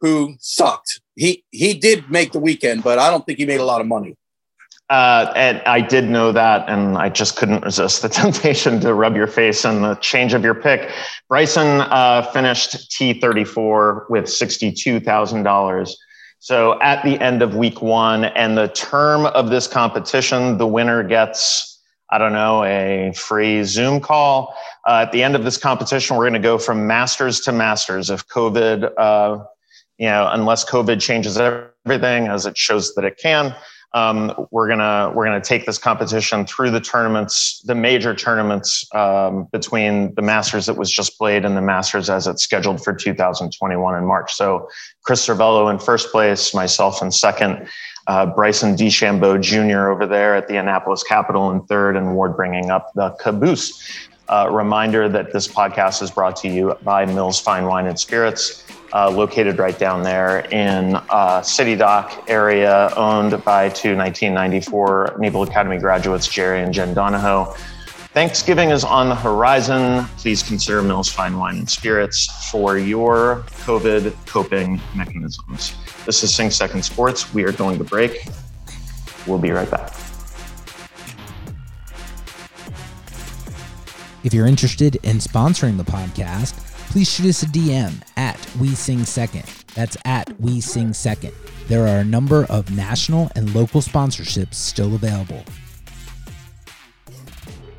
who 0.00 0.36
sucked. 0.38 1.00
He 1.16 1.44
he 1.50 1.74
did 1.74 2.10
make 2.10 2.32
the 2.32 2.38
weekend, 2.38 2.82
but 2.82 2.98
I 2.98 3.10
don't 3.10 3.26
think 3.26 3.38
he 3.38 3.46
made 3.46 3.60
a 3.60 3.64
lot 3.64 3.80
of 3.80 3.86
money. 3.86 4.16
Uh, 4.88 5.32
and 5.34 5.60
I 5.66 5.80
did 5.80 6.08
know 6.08 6.30
that, 6.30 6.68
and 6.68 6.96
I 6.96 7.08
just 7.08 7.36
couldn't 7.36 7.64
resist 7.64 8.02
the 8.02 8.08
temptation 8.22 8.80
to 8.80 8.94
rub 8.94 9.16
your 9.16 9.26
face 9.26 9.64
in 9.64 9.82
the 9.82 9.94
change 9.96 10.32
of 10.32 10.44
your 10.44 10.54
pick. 10.54 10.90
Bryson 11.28 11.80
uh, 11.80 12.22
finished 12.32 12.90
T34 12.92 14.08
with 14.08 14.26
$62,000. 14.26 15.90
So 16.38 16.80
at 16.80 17.02
the 17.02 17.18
end 17.20 17.42
of 17.42 17.56
week 17.56 17.82
one, 17.82 18.26
and 18.26 18.56
the 18.56 18.68
term 18.68 19.26
of 19.26 19.50
this 19.50 19.66
competition, 19.66 20.58
the 20.58 20.66
winner 20.66 21.02
gets, 21.02 21.82
I 22.10 22.18
don't 22.18 22.32
know, 22.32 22.62
a 22.62 23.12
free 23.16 23.64
Zoom 23.64 24.00
call. 24.00 24.54
Uh, 24.86 25.04
at 25.06 25.12
the 25.12 25.24
end 25.24 25.34
of 25.34 25.42
this 25.42 25.56
competition, 25.56 26.16
we're 26.16 26.24
going 26.24 26.34
to 26.34 26.38
go 26.38 26.58
from 26.58 26.86
masters 26.86 27.40
to 27.40 27.52
masters. 27.52 28.10
If 28.10 28.28
COVID, 28.28 28.92
uh, 28.96 29.44
you 29.98 30.06
know, 30.06 30.28
unless 30.30 30.64
COVID 30.64 31.00
changes 31.00 31.38
everything 31.38 32.28
as 32.28 32.46
it 32.46 32.56
shows 32.56 32.94
that 32.94 33.04
it 33.04 33.18
can, 33.18 33.56
um, 33.94 34.46
we're 34.50 34.68
gonna 34.68 35.12
we're 35.14 35.24
gonna 35.24 35.40
take 35.40 35.64
this 35.66 35.78
competition 35.78 36.46
through 36.46 36.70
the 36.70 36.80
tournaments, 36.80 37.62
the 37.62 37.74
major 37.74 38.14
tournaments 38.14 38.86
um, 38.94 39.48
between 39.52 40.14
the 40.14 40.22
Masters 40.22 40.66
that 40.66 40.76
was 40.76 40.90
just 40.90 41.16
played 41.16 41.44
and 41.44 41.56
the 41.56 41.62
Masters 41.62 42.10
as 42.10 42.26
it's 42.26 42.42
scheduled 42.42 42.82
for 42.82 42.92
2021 42.92 43.96
in 43.96 44.04
March. 44.04 44.34
So 44.34 44.68
Chris 45.02 45.26
Cervello 45.26 45.70
in 45.70 45.78
first 45.78 46.10
place, 46.10 46.52
myself 46.52 47.00
in 47.02 47.10
second, 47.10 47.68
uh, 48.06 48.26
Bryson 48.26 48.76
DeChambeau 48.76 49.40
Jr. 49.40 49.90
over 49.90 50.06
there 50.06 50.34
at 50.34 50.48
the 50.48 50.56
Annapolis 50.56 51.02
Capital 51.02 51.50
in 51.50 51.62
third, 51.66 51.96
and 51.96 52.14
Ward 52.14 52.36
bringing 52.36 52.70
up 52.70 52.92
the 52.94 53.10
caboose. 53.20 54.08
Uh, 54.28 54.48
reminder 54.50 55.08
that 55.08 55.32
this 55.32 55.46
podcast 55.46 56.02
is 56.02 56.10
brought 56.10 56.36
to 56.36 56.48
you 56.48 56.76
by 56.82 57.04
Mills 57.06 57.40
Fine 57.40 57.66
Wine 57.66 57.86
and 57.86 57.98
Spirits 57.98 58.64
uh, 58.92 59.10
located 59.10 59.58
right 59.58 59.78
down 59.78 60.02
there 60.02 60.40
in 60.50 60.96
uh, 61.10 61.42
City 61.42 61.76
Dock 61.76 62.24
area, 62.28 62.92
owned 62.96 63.32
by 63.44 63.68
two 63.68 63.96
1994 63.96 65.16
Naval 65.18 65.42
Academy 65.42 65.78
graduates, 65.78 66.26
Jerry 66.26 66.62
and 66.62 66.72
Jen 66.72 66.94
Donahoe. 66.94 67.54
Thanksgiving 68.14 68.70
is 68.70 68.82
on 68.82 69.10
the 69.10 69.14
horizon. 69.14 70.04
Please 70.16 70.42
consider 70.42 70.80
Mills 70.80 71.10
Fine 71.10 71.36
Wine 71.36 71.58
and 71.58 71.68
Spirits 71.68 72.50
for 72.50 72.78
your 72.78 73.44
COVID 73.66 74.14
coping 74.26 74.80
mechanisms. 74.94 75.74
This 76.06 76.22
is 76.22 76.34
Sing 76.34 76.50
Second 76.50 76.82
Sports. 76.82 77.34
We 77.34 77.44
are 77.44 77.52
going 77.52 77.76
to 77.76 77.84
break. 77.84 78.26
We'll 79.26 79.38
be 79.38 79.50
right 79.50 79.70
back. 79.70 80.05
If 84.26 84.34
you're 84.34 84.48
interested 84.48 84.96
in 85.04 85.18
sponsoring 85.18 85.76
the 85.76 85.84
podcast, 85.84 86.56
please 86.90 87.08
shoot 87.08 87.28
us 87.28 87.44
a 87.44 87.46
DM 87.46 88.02
at 88.16 88.36
We 88.56 88.74
Sing 88.74 89.04
Second. 89.04 89.44
That's 89.76 89.96
at 90.04 90.40
We 90.40 90.60
Sing 90.60 90.92
Second. 90.92 91.32
There 91.68 91.86
are 91.86 91.98
a 92.00 92.04
number 92.04 92.44
of 92.46 92.68
national 92.74 93.30
and 93.36 93.54
local 93.54 93.80
sponsorships 93.80 94.54
still 94.54 94.96
available. 94.96 95.44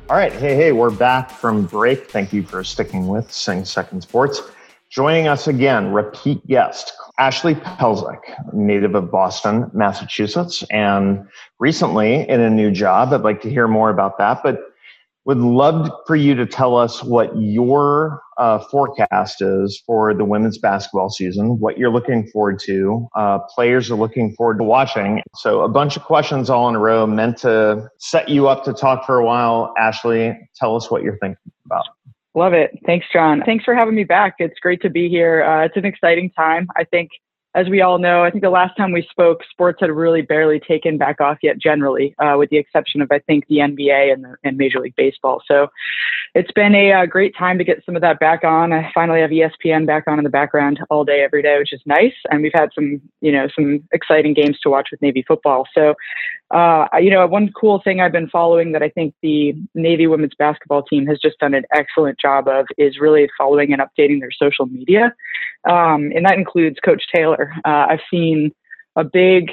All 0.08 0.16
right. 0.16 0.32
Hey, 0.32 0.56
hey, 0.56 0.72
we're 0.72 0.88
back 0.88 1.30
from 1.30 1.66
break. 1.66 2.10
Thank 2.10 2.32
you 2.32 2.42
for 2.42 2.64
sticking 2.64 3.08
with 3.08 3.30
Sing 3.30 3.66
Second 3.66 4.00
Sports. 4.00 4.40
Joining 4.88 5.28
us 5.28 5.48
again, 5.48 5.92
repeat 5.92 6.46
guest, 6.46 6.94
Ashley 7.18 7.56
Pelzik, 7.56 8.54
native 8.54 8.94
of 8.94 9.10
Boston, 9.10 9.70
Massachusetts, 9.74 10.64
and 10.70 11.28
recently 11.58 12.26
in 12.26 12.40
a 12.40 12.48
new 12.48 12.70
job. 12.70 13.12
I'd 13.12 13.20
like 13.20 13.42
to 13.42 13.50
hear 13.50 13.68
more 13.68 13.90
about 13.90 14.16
that. 14.16 14.42
But 14.42 14.68
would 15.28 15.38
love 15.38 15.90
for 16.06 16.16
you 16.16 16.34
to 16.34 16.46
tell 16.46 16.74
us 16.74 17.04
what 17.04 17.30
your 17.38 18.22
uh, 18.38 18.58
forecast 18.70 19.42
is 19.42 19.80
for 19.86 20.14
the 20.14 20.24
women's 20.24 20.56
basketball 20.56 21.10
season, 21.10 21.60
what 21.60 21.76
you're 21.76 21.90
looking 21.90 22.26
forward 22.28 22.58
to, 22.58 23.06
uh, 23.14 23.38
players 23.40 23.90
are 23.90 23.94
looking 23.94 24.34
forward 24.34 24.56
to 24.56 24.64
watching. 24.64 25.20
So, 25.34 25.60
a 25.60 25.68
bunch 25.68 25.98
of 25.98 26.02
questions 26.02 26.48
all 26.48 26.66
in 26.70 26.74
a 26.74 26.78
row 26.78 27.06
meant 27.06 27.36
to 27.38 27.90
set 27.98 28.30
you 28.30 28.48
up 28.48 28.64
to 28.64 28.72
talk 28.72 29.04
for 29.04 29.18
a 29.18 29.24
while. 29.24 29.74
Ashley, 29.78 30.34
tell 30.56 30.74
us 30.74 30.90
what 30.90 31.02
you're 31.02 31.18
thinking 31.18 31.52
about. 31.66 31.84
Love 32.34 32.54
it. 32.54 32.78
Thanks, 32.86 33.04
John. 33.12 33.42
Thanks 33.44 33.66
for 33.66 33.74
having 33.74 33.94
me 33.94 34.04
back. 34.04 34.36
It's 34.38 34.58
great 34.60 34.80
to 34.80 34.88
be 34.88 35.10
here. 35.10 35.44
Uh, 35.44 35.66
it's 35.66 35.76
an 35.76 35.84
exciting 35.84 36.30
time. 36.30 36.68
I 36.74 36.84
think 36.84 37.10
as 37.58 37.68
we 37.68 37.80
all 37.80 37.98
know, 37.98 38.22
I 38.22 38.30
think 38.30 38.42
the 38.42 38.50
last 38.50 38.76
time 38.76 38.92
we 38.92 39.06
spoke, 39.10 39.40
sports 39.50 39.78
had 39.80 39.90
really 39.90 40.22
barely 40.22 40.60
taken 40.60 40.96
back 40.96 41.20
off 41.20 41.38
yet, 41.42 41.58
generally, 41.58 42.14
uh, 42.20 42.36
with 42.38 42.50
the 42.50 42.56
exception 42.56 43.00
of, 43.02 43.10
I 43.10 43.18
think, 43.18 43.48
the 43.48 43.56
NBA 43.56 44.12
and, 44.12 44.24
the, 44.24 44.36
and 44.44 44.56
Major 44.56 44.78
League 44.78 44.94
Baseball. 44.96 45.42
So 45.48 45.66
it's 46.34 46.52
been 46.52 46.74
a, 46.74 46.92
uh, 46.92 47.06
great 47.06 47.34
time 47.36 47.58
to 47.58 47.64
get 47.64 47.84
some 47.84 47.96
of 47.96 48.02
that 48.02 48.20
back 48.20 48.44
on. 48.44 48.72
I 48.72 48.90
finally 48.94 49.20
have 49.20 49.30
ESPN 49.30 49.86
back 49.86 50.04
on 50.06 50.18
in 50.18 50.24
the 50.24 50.30
background 50.30 50.80
all 50.90 51.04
day, 51.04 51.22
every 51.22 51.42
day, 51.42 51.58
which 51.58 51.72
is 51.72 51.80
nice. 51.86 52.14
And 52.30 52.42
we've 52.42 52.52
had 52.54 52.70
some, 52.74 53.00
you 53.20 53.32
know, 53.32 53.48
some 53.54 53.82
exciting 53.92 54.34
games 54.34 54.58
to 54.60 54.70
watch 54.70 54.88
with 54.90 55.02
Navy 55.02 55.24
football. 55.26 55.66
So 55.74 55.94
uh, 56.50 56.86
you 56.98 57.10
know, 57.10 57.26
one 57.26 57.50
cool 57.52 57.80
thing 57.82 58.00
I've 58.00 58.12
been 58.12 58.28
following 58.28 58.72
that 58.72 58.82
I 58.82 58.88
think 58.88 59.14
the 59.22 59.54
Navy 59.74 60.06
women's 60.06 60.34
basketball 60.38 60.82
team 60.82 61.06
has 61.06 61.18
just 61.18 61.38
done 61.38 61.52
an 61.52 61.64
excellent 61.74 62.18
job 62.18 62.48
of 62.48 62.66
is 62.78 62.98
really 62.98 63.28
following 63.36 63.72
and 63.72 63.82
updating 63.82 64.20
their 64.20 64.30
social 64.30 64.66
media. 64.66 65.14
Um, 65.68 66.10
and 66.14 66.24
that 66.24 66.38
includes 66.38 66.78
Coach 66.82 67.02
Taylor. 67.14 67.52
Uh, 67.66 67.86
I've 67.90 68.00
seen 68.10 68.52
a 68.96 69.04
big 69.04 69.50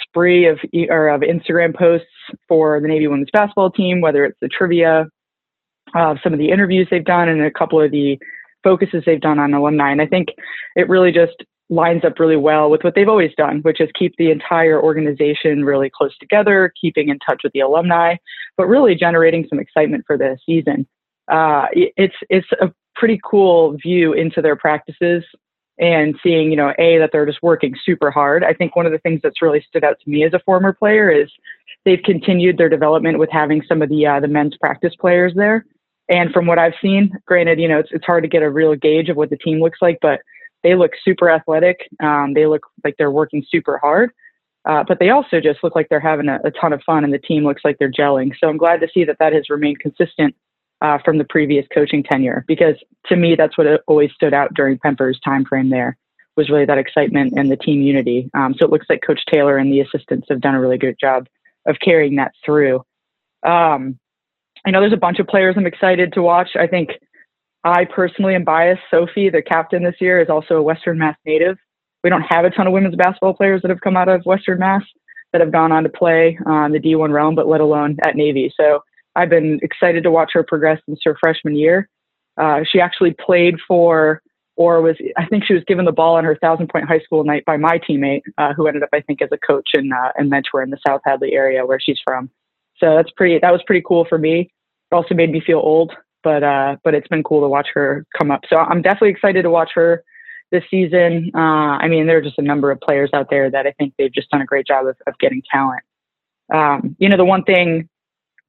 spree 0.00 0.46
of, 0.46 0.60
or 0.88 1.08
of 1.08 1.22
Instagram 1.22 1.76
posts 1.76 2.06
for 2.46 2.80
the 2.80 2.86
Navy 2.86 3.08
women's 3.08 3.30
basketball 3.32 3.70
team, 3.70 4.00
whether 4.00 4.24
it's 4.24 4.38
the 4.40 4.48
trivia, 4.48 5.06
some 5.94 6.32
of 6.32 6.38
the 6.38 6.50
interviews 6.50 6.88
they've 6.90 7.04
done, 7.04 7.28
and 7.28 7.42
a 7.42 7.50
couple 7.50 7.80
of 7.80 7.90
the 7.90 8.18
focuses 8.62 9.02
they've 9.04 9.20
done 9.20 9.38
on 9.38 9.54
alumni. 9.54 9.90
And 9.90 10.00
I 10.00 10.06
think 10.06 10.28
it 10.76 10.88
really 10.88 11.12
just 11.12 11.44
lines 11.68 12.04
up 12.04 12.18
really 12.18 12.36
well 12.36 12.70
with 12.70 12.84
what 12.84 12.94
they've 12.94 13.08
always 13.08 13.32
done, 13.36 13.60
which 13.62 13.80
is 13.80 13.88
keep 13.98 14.14
the 14.18 14.30
entire 14.30 14.80
organization 14.80 15.64
really 15.64 15.90
close 15.90 16.16
together, 16.18 16.72
keeping 16.80 17.08
in 17.08 17.18
touch 17.18 17.40
with 17.42 17.52
the 17.52 17.60
alumni, 17.60 18.16
but 18.56 18.66
really 18.66 18.94
generating 18.94 19.46
some 19.48 19.58
excitement 19.58 20.04
for 20.06 20.18
the 20.18 20.36
season. 20.44 20.86
Uh, 21.30 21.66
it's 21.74 22.16
it's 22.28 22.48
a 22.60 22.72
pretty 22.94 23.18
cool 23.24 23.76
view 23.82 24.12
into 24.12 24.42
their 24.42 24.56
practices 24.56 25.24
and 25.78 26.14
seeing, 26.22 26.50
you 26.50 26.56
know, 26.56 26.74
a 26.78 26.98
that 26.98 27.10
they're 27.12 27.26
just 27.26 27.42
working 27.42 27.74
super 27.84 28.10
hard. 28.10 28.44
I 28.44 28.52
think 28.52 28.76
one 28.76 28.84
of 28.84 28.92
the 28.92 28.98
things 28.98 29.20
that's 29.22 29.40
really 29.40 29.64
stood 29.66 29.82
out 29.82 29.96
to 30.04 30.10
me 30.10 30.24
as 30.24 30.34
a 30.34 30.40
former 30.40 30.72
player 30.72 31.10
is 31.10 31.30
they've 31.84 32.02
continued 32.04 32.58
their 32.58 32.68
development 32.68 33.18
with 33.18 33.30
having 33.30 33.62
some 33.66 33.80
of 33.80 33.88
the 33.88 34.06
uh, 34.06 34.20
the 34.20 34.28
men's 34.28 34.56
practice 34.58 34.94
players 35.00 35.32
there. 35.34 35.64
And 36.08 36.32
from 36.32 36.46
what 36.46 36.58
I've 36.58 36.74
seen, 36.82 37.12
granted, 37.26 37.60
you 37.60 37.68
know, 37.68 37.78
it's 37.78 37.90
it's 37.92 38.04
hard 38.04 38.24
to 38.24 38.28
get 38.28 38.42
a 38.42 38.50
real 38.50 38.74
gauge 38.74 39.08
of 39.08 39.16
what 39.16 39.30
the 39.30 39.36
team 39.36 39.60
looks 39.60 39.78
like, 39.80 39.98
but 40.02 40.20
they 40.62 40.74
look 40.74 40.92
super 41.04 41.30
athletic. 41.30 41.88
Um, 42.02 42.34
they 42.34 42.46
look 42.46 42.66
like 42.84 42.94
they're 42.98 43.10
working 43.10 43.44
super 43.48 43.78
hard, 43.78 44.10
uh, 44.68 44.84
but 44.86 44.98
they 44.98 45.10
also 45.10 45.40
just 45.40 45.62
look 45.62 45.74
like 45.74 45.88
they're 45.88 46.00
having 46.00 46.28
a, 46.28 46.38
a, 46.44 46.50
ton 46.50 46.72
of 46.72 46.82
fun, 46.84 47.04
and 47.04 47.12
the 47.12 47.18
team 47.18 47.44
looks 47.44 47.62
like 47.64 47.78
they're 47.78 47.90
gelling. 47.90 48.32
So 48.40 48.48
I'm 48.48 48.56
glad 48.56 48.80
to 48.80 48.88
see 48.92 49.04
that 49.04 49.18
that 49.18 49.32
has 49.32 49.50
remained 49.50 49.80
consistent 49.80 50.34
uh, 50.80 50.98
from 51.04 51.18
the 51.18 51.24
previous 51.24 51.66
coaching 51.72 52.02
tenure, 52.02 52.44
because 52.46 52.74
to 53.06 53.16
me 53.16 53.34
that's 53.36 53.56
what 53.56 53.66
always 53.86 54.10
stood 54.12 54.34
out 54.34 54.54
during 54.54 54.78
Pemper's 54.78 55.20
time 55.24 55.44
frame. 55.44 55.70
There 55.70 55.96
was 56.36 56.48
really 56.48 56.64
that 56.64 56.78
excitement 56.78 57.34
and 57.36 57.50
the 57.50 57.56
team 57.56 57.82
unity. 57.82 58.30
Um, 58.34 58.54
so 58.58 58.64
it 58.64 58.70
looks 58.70 58.86
like 58.88 59.02
Coach 59.06 59.20
Taylor 59.30 59.58
and 59.58 59.72
the 59.72 59.80
assistants 59.80 60.26
have 60.30 60.40
done 60.40 60.54
a 60.54 60.60
really 60.60 60.78
good 60.78 60.96
job 61.00 61.26
of 61.66 61.76
carrying 61.84 62.16
that 62.16 62.32
through. 62.44 62.82
Um, 63.44 63.98
I 64.64 64.70
know 64.70 64.80
there's 64.80 64.92
a 64.92 64.96
bunch 64.96 65.18
of 65.18 65.26
players 65.26 65.54
I'm 65.56 65.66
excited 65.66 66.12
to 66.12 66.22
watch. 66.22 66.50
I 66.58 66.66
think 66.66 66.90
I 67.64 67.84
personally 67.84 68.34
am 68.34 68.44
biased. 68.44 68.82
Sophie, 68.90 69.30
the 69.30 69.42
captain 69.42 69.82
this 69.82 69.96
year, 70.00 70.20
is 70.20 70.28
also 70.28 70.54
a 70.54 70.62
Western 70.62 70.98
Mass 70.98 71.16
native. 71.24 71.56
We 72.04 72.10
don't 72.10 72.22
have 72.22 72.44
a 72.44 72.50
ton 72.50 72.66
of 72.66 72.72
women's 72.72 72.96
basketball 72.96 73.34
players 73.34 73.62
that 73.62 73.70
have 73.70 73.80
come 73.80 73.96
out 73.96 74.08
of 74.08 74.24
Western 74.24 74.58
Mass 74.58 74.82
that 75.32 75.40
have 75.40 75.52
gone 75.52 75.72
on 75.72 75.82
to 75.84 75.88
play 75.88 76.38
on 76.46 76.72
the 76.72 76.78
D1 76.78 77.12
realm, 77.12 77.34
but 77.34 77.48
let 77.48 77.60
alone 77.60 77.96
at 78.04 78.16
Navy. 78.16 78.52
So 78.56 78.82
I've 79.14 79.30
been 79.30 79.60
excited 79.62 80.02
to 80.04 80.10
watch 80.10 80.30
her 80.34 80.42
progress 80.42 80.80
since 80.86 81.00
her 81.04 81.16
freshman 81.20 81.56
year. 81.56 81.88
Uh, 82.36 82.60
she 82.70 82.80
actually 82.80 83.14
played 83.24 83.56
for, 83.66 84.22
or 84.56 84.80
was, 84.80 84.96
I 85.16 85.26
think 85.26 85.44
she 85.44 85.54
was 85.54 85.62
given 85.66 85.84
the 85.84 85.92
ball 85.92 86.16
on 86.16 86.24
her 86.24 86.36
thousand 86.36 86.68
point 86.68 86.86
high 86.86 87.00
school 87.00 87.24
night 87.24 87.44
by 87.44 87.56
my 87.56 87.78
teammate, 87.78 88.22
uh, 88.38 88.52
who 88.54 88.66
ended 88.66 88.82
up, 88.82 88.90
I 88.92 89.00
think, 89.00 89.22
as 89.22 89.30
a 89.32 89.38
coach 89.38 89.70
and, 89.74 89.92
uh, 89.92 90.12
and 90.16 90.28
mentor 90.28 90.62
in 90.62 90.70
the 90.70 90.78
South 90.86 91.02
Hadley 91.04 91.32
area 91.32 91.64
where 91.64 91.80
she's 91.80 92.00
from. 92.04 92.30
So 92.82 92.96
that's 92.96 93.10
pretty, 93.12 93.38
that 93.40 93.52
was 93.52 93.62
pretty 93.66 93.84
cool 93.86 94.04
for 94.08 94.18
me. 94.18 94.50
It 94.90 94.94
also 94.94 95.14
made 95.14 95.30
me 95.30 95.40
feel 95.40 95.58
old 95.58 95.92
but 96.22 96.42
uh, 96.42 96.76
but 96.84 96.94
it's 96.94 97.08
been 97.08 97.22
cool 97.22 97.40
to 97.40 97.48
watch 97.48 97.68
her 97.74 98.06
come 98.18 98.30
up. 98.30 98.42
So 98.48 98.56
I'm 98.56 98.82
definitely 98.82 99.10
excited 99.10 99.42
to 99.42 99.50
watch 99.50 99.70
her 99.74 100.02
this 100.50 100.64
season. 100.70 101.30
Uh, 101.34 101.78
I 101.78 101.88
mean, 101.88 102.06
there 102.06 102.18
are 102.18 102.22
just 102.22 102.38
a 102.38 102.42
number 102.42 102.70
of 102.70 102.80
players 102.80 103.10
out 103.12 103.28
there 103.30 103.50
that 103.50 103.66
I 103.66 103.72
think 103.72 103.94
they've 103.98 104.12
just 104.12 104.30
done 104.30 104.42
a 104.42 104.46
great 104.46 104.66
job 104.66 104.86
of, 104.86 104.96
of 105.06 105.18
getting 105.18 105.42
talent. 105.50 105.82
Um, 106.52 106.96
you 106.98 107.08
know, 107.08 107.16
the 107.16 107.24
one 107.24 107.44
thing 107.44 107.88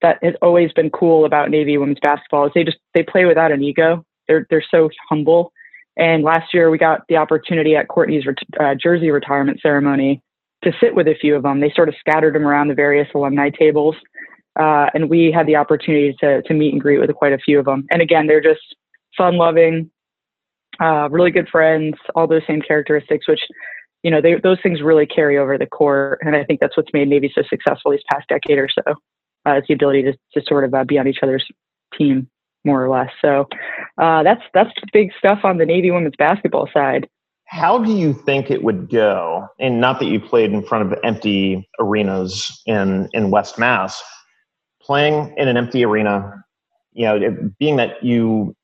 that 0.02 0.20
has 0.22 0.34
always 0.42 0.72
been 0.74 0.90
cool 0.90 1.26
about 1.26 1.50
Navy 1.50 1.78
women's 1.78 2.00
basketball 2.02 2.46
is 2.46 2.52
they 2.54 2.64
just 2.64 2.78
they 2.94 3.04
play 3.04 3.26
without 3.26 3.52
an 3.52 3.64
ego. 3.64 4.06
they're 4.28 4.46
they're 4.50 4.66
so 4.70 4.90
humble. 5.10 5.52
And 5.96 6.24
last 6.24 6.54
year 6.54 6.70
we 6.70 6.78
got 6.78 7.02
the 7.08 7.18
opportunity 7.18 7.76
at 7.76 7.88
Courtney's 7.88 8.26
ret- 8.26 8.38
uh, 8.60 8.76
jersey 8.76 9.12
retirement 9.12 9.62
ceremony 9.62 10.22
to 10.64 10.72
sit 10.80 10.96
with 10.96 11.08
a 11.08 11.16
few 11.20 11.36
of 11.36 11.44
them. 11.44 11.60
They 11.60 11.72
sort 11.76 11.90
of 11.90 11.96
scattered 12.00 12.36
them 12.36 12.48
around 12.48 12.68
the 12.68 12.74
various 12.74 13.08
alumni 13.14 13.50
tables, 13.50 13.96
uh, 14.60 14.88
and 14.94 15.10
we 15.10 15.32
had 15.32 15.48
the 15.48 15.56
opportunity 15.56 16.16
to 16.20 16.42
to 16.44 16.54
meet 16.54 16.74
and 16.74 16.82
greet 16.82 17.00
with 17.00 17.14
quite 17.16 17.34
a 17.34 17.38
few 17.38 17.60
of 17.60 17.66
them. 17.66 17.86
And 17.92 18.02
again, 18.02 18.28
they're 18.28 18.42
just 18.42 18.76
fun 19.18 19.38
loving, 19.38 19.90
uh, 20.80 21.10
really 21.10 21.32
good 21.32 21.50
friends, 21.50 21.96
all 22.16 22.28
those 22.28 22.42
same 22.48 22.62
characteristics, 22.62 23.28
which 23.28 23.42
you 24.04 24.12
know 24.12 24.22
they, 24.22 24.36
those 24.36 24.60
things 24.62 24.82
really 24.82 25.06
carry 25.06 25.38
over 25.38 25.58
the 25.58 25.68
core. 25.68 26.18
And 26.22 26.36
I 26.36 26.44
think 26.44 26.60
that's 26.60 26.78
what's 26.78 26.94
made 26.94 27.08
Navy 27.08 27.32
so 27.34 27.44
successful 27.50 27.92
these 27.92 28.02
past 28.12 28.28
decade 28.28 28.58
or 28.58 28.70
so. 28.70 28.94
Uh, 29.46 29.54
it's 29.54 29.68
the 29.68 29.74
ability 29.74 30.04
to 30.04 30.14
to 30.34 30.46
sort 30.46 30.64
of 30.64 30.74
uh, 30.74 30.84
be 30.84 30.98
on 30.98 31.08
each 31.08 31.20
other's 31.22 31.46
team 31.98 32.30
more 32.66 32.84
or 32.84 32.90
less. 32.90 33.10
So 33.22 33.48
uh, 33.98 34.24
that's 34.24 34.42
that's 34.54 34.72
big 34.92 35.12
stuff 35.18 35.40
on 35.44 35.58
the 35.58 35.66
Navy 35.66 35.92
women's 35.92 36.16
basketball 36.18 36.70
side. 36.74 37.08
How 37.46 37.78
do 37.78 37.92
you 37.92 38.14
think 38.14 38.50
it 38.50 38.64
would 38.64 38.90
go? 38.90 39.48
And 39.60 39.80
not 39.80 40.00
that 40.00 40.06
you 40.06 40.20
played 40.20 40.52
in 40.52 40.64
front 40.64 40.92
of 40.92 41.00
empty 41.04 41.68
arenas 41.80 42.62
in 42.66 43.10
in 43.14 43.32
West 43.32 43.60
Mass, 43.60 44.02
playing 44.82 45.34
in 45.38 45.48
an 45.48 45.58
empty 45.58 45.86
arena, 45.86 46.44
you 46.94 47.06
know, 47.06 47.16
it, 47.16 47.58
being 47.60 47.76
that 47.78 48.04
you 48.04 48.56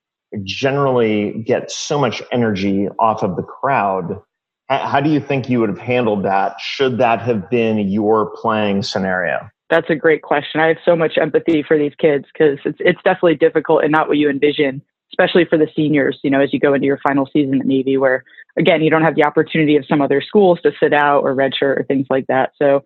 generally 0.43 1.43
get 1.45 1.71
so 1.71 1.99
much 1.99 2.21
energy 2.31 2.87
off 2.99 3.23
of 3.23 3.35
the 3.35 3.43
crowd. 3.43 4.21
How 4.69 5.01
do 5.01 5.09
you 5.09 5.19
think 5.19 5.49
you 5.49 5.59
would 5.59 5.69
have 5.69 5.79
handled 5.79 6.23
that? 6.25 6.55
Should 6.59 6.99
that 6.99 7.21
have 7.21 7.49
been 7.49 7.79
your 7.89 8.31
playing 8.35 8.83
scenario? 8.83 9.49
That's 9.69 9.89
a 9.89 9.95
great 9.95 10.21
question. 10.21 10.61
I 10.61 10.67
have 10.67 10.77
so 10.83 10.95
much 10.95 11.17
empathy 11.17 11.63
for 11.63 11.77
these 11.77 11.93
kids 11.97 12.25
because 12.31 12.59
it's 12.65 12.77
it's 12.79 13.01
definitely 13.03 13.35
difficult 13.35 13.83
and 13.83 13.91
not 13.91 14.07
what 14.07 14.17
you 14.17 14.29
envision, 14.29 14.81
especially 15.11 15.45
for 15.45 15.57
the 15.57 15.67
seniors. 15.75 16.19
You 16.23 16.29
know, 16.29 16.41
as 16.41 16.53
you 16.53 16.59
go 16.59 16.73
into 16.73 16.87
your 16.87 16.99
final 17.05 17.27
season 17.31 17.59
at 17.59 17.65
Navy, 17.65 17.97
where 17.97 18.23
again 18.57 18.81
you 18.81 18.89
don't 18.89 19.03
have 19.03 19.15
the 19.15 19.25
opportunity 19.25 19.75
of 19.75 19.85
some 19.87 20.01
other 20.01 20.21
schools 20.21 20.59
to 20.63 20.71
sit 20.79 20.93
out 20.93 21.23
or 21.23 21.35
redshirt 21.35 21.79
or 21.79 21.85
things 21.87 22.07
like 22.09 22.27
that. 22.27 22.51
So, 22.57 22.83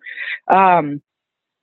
um, 0.52 1.02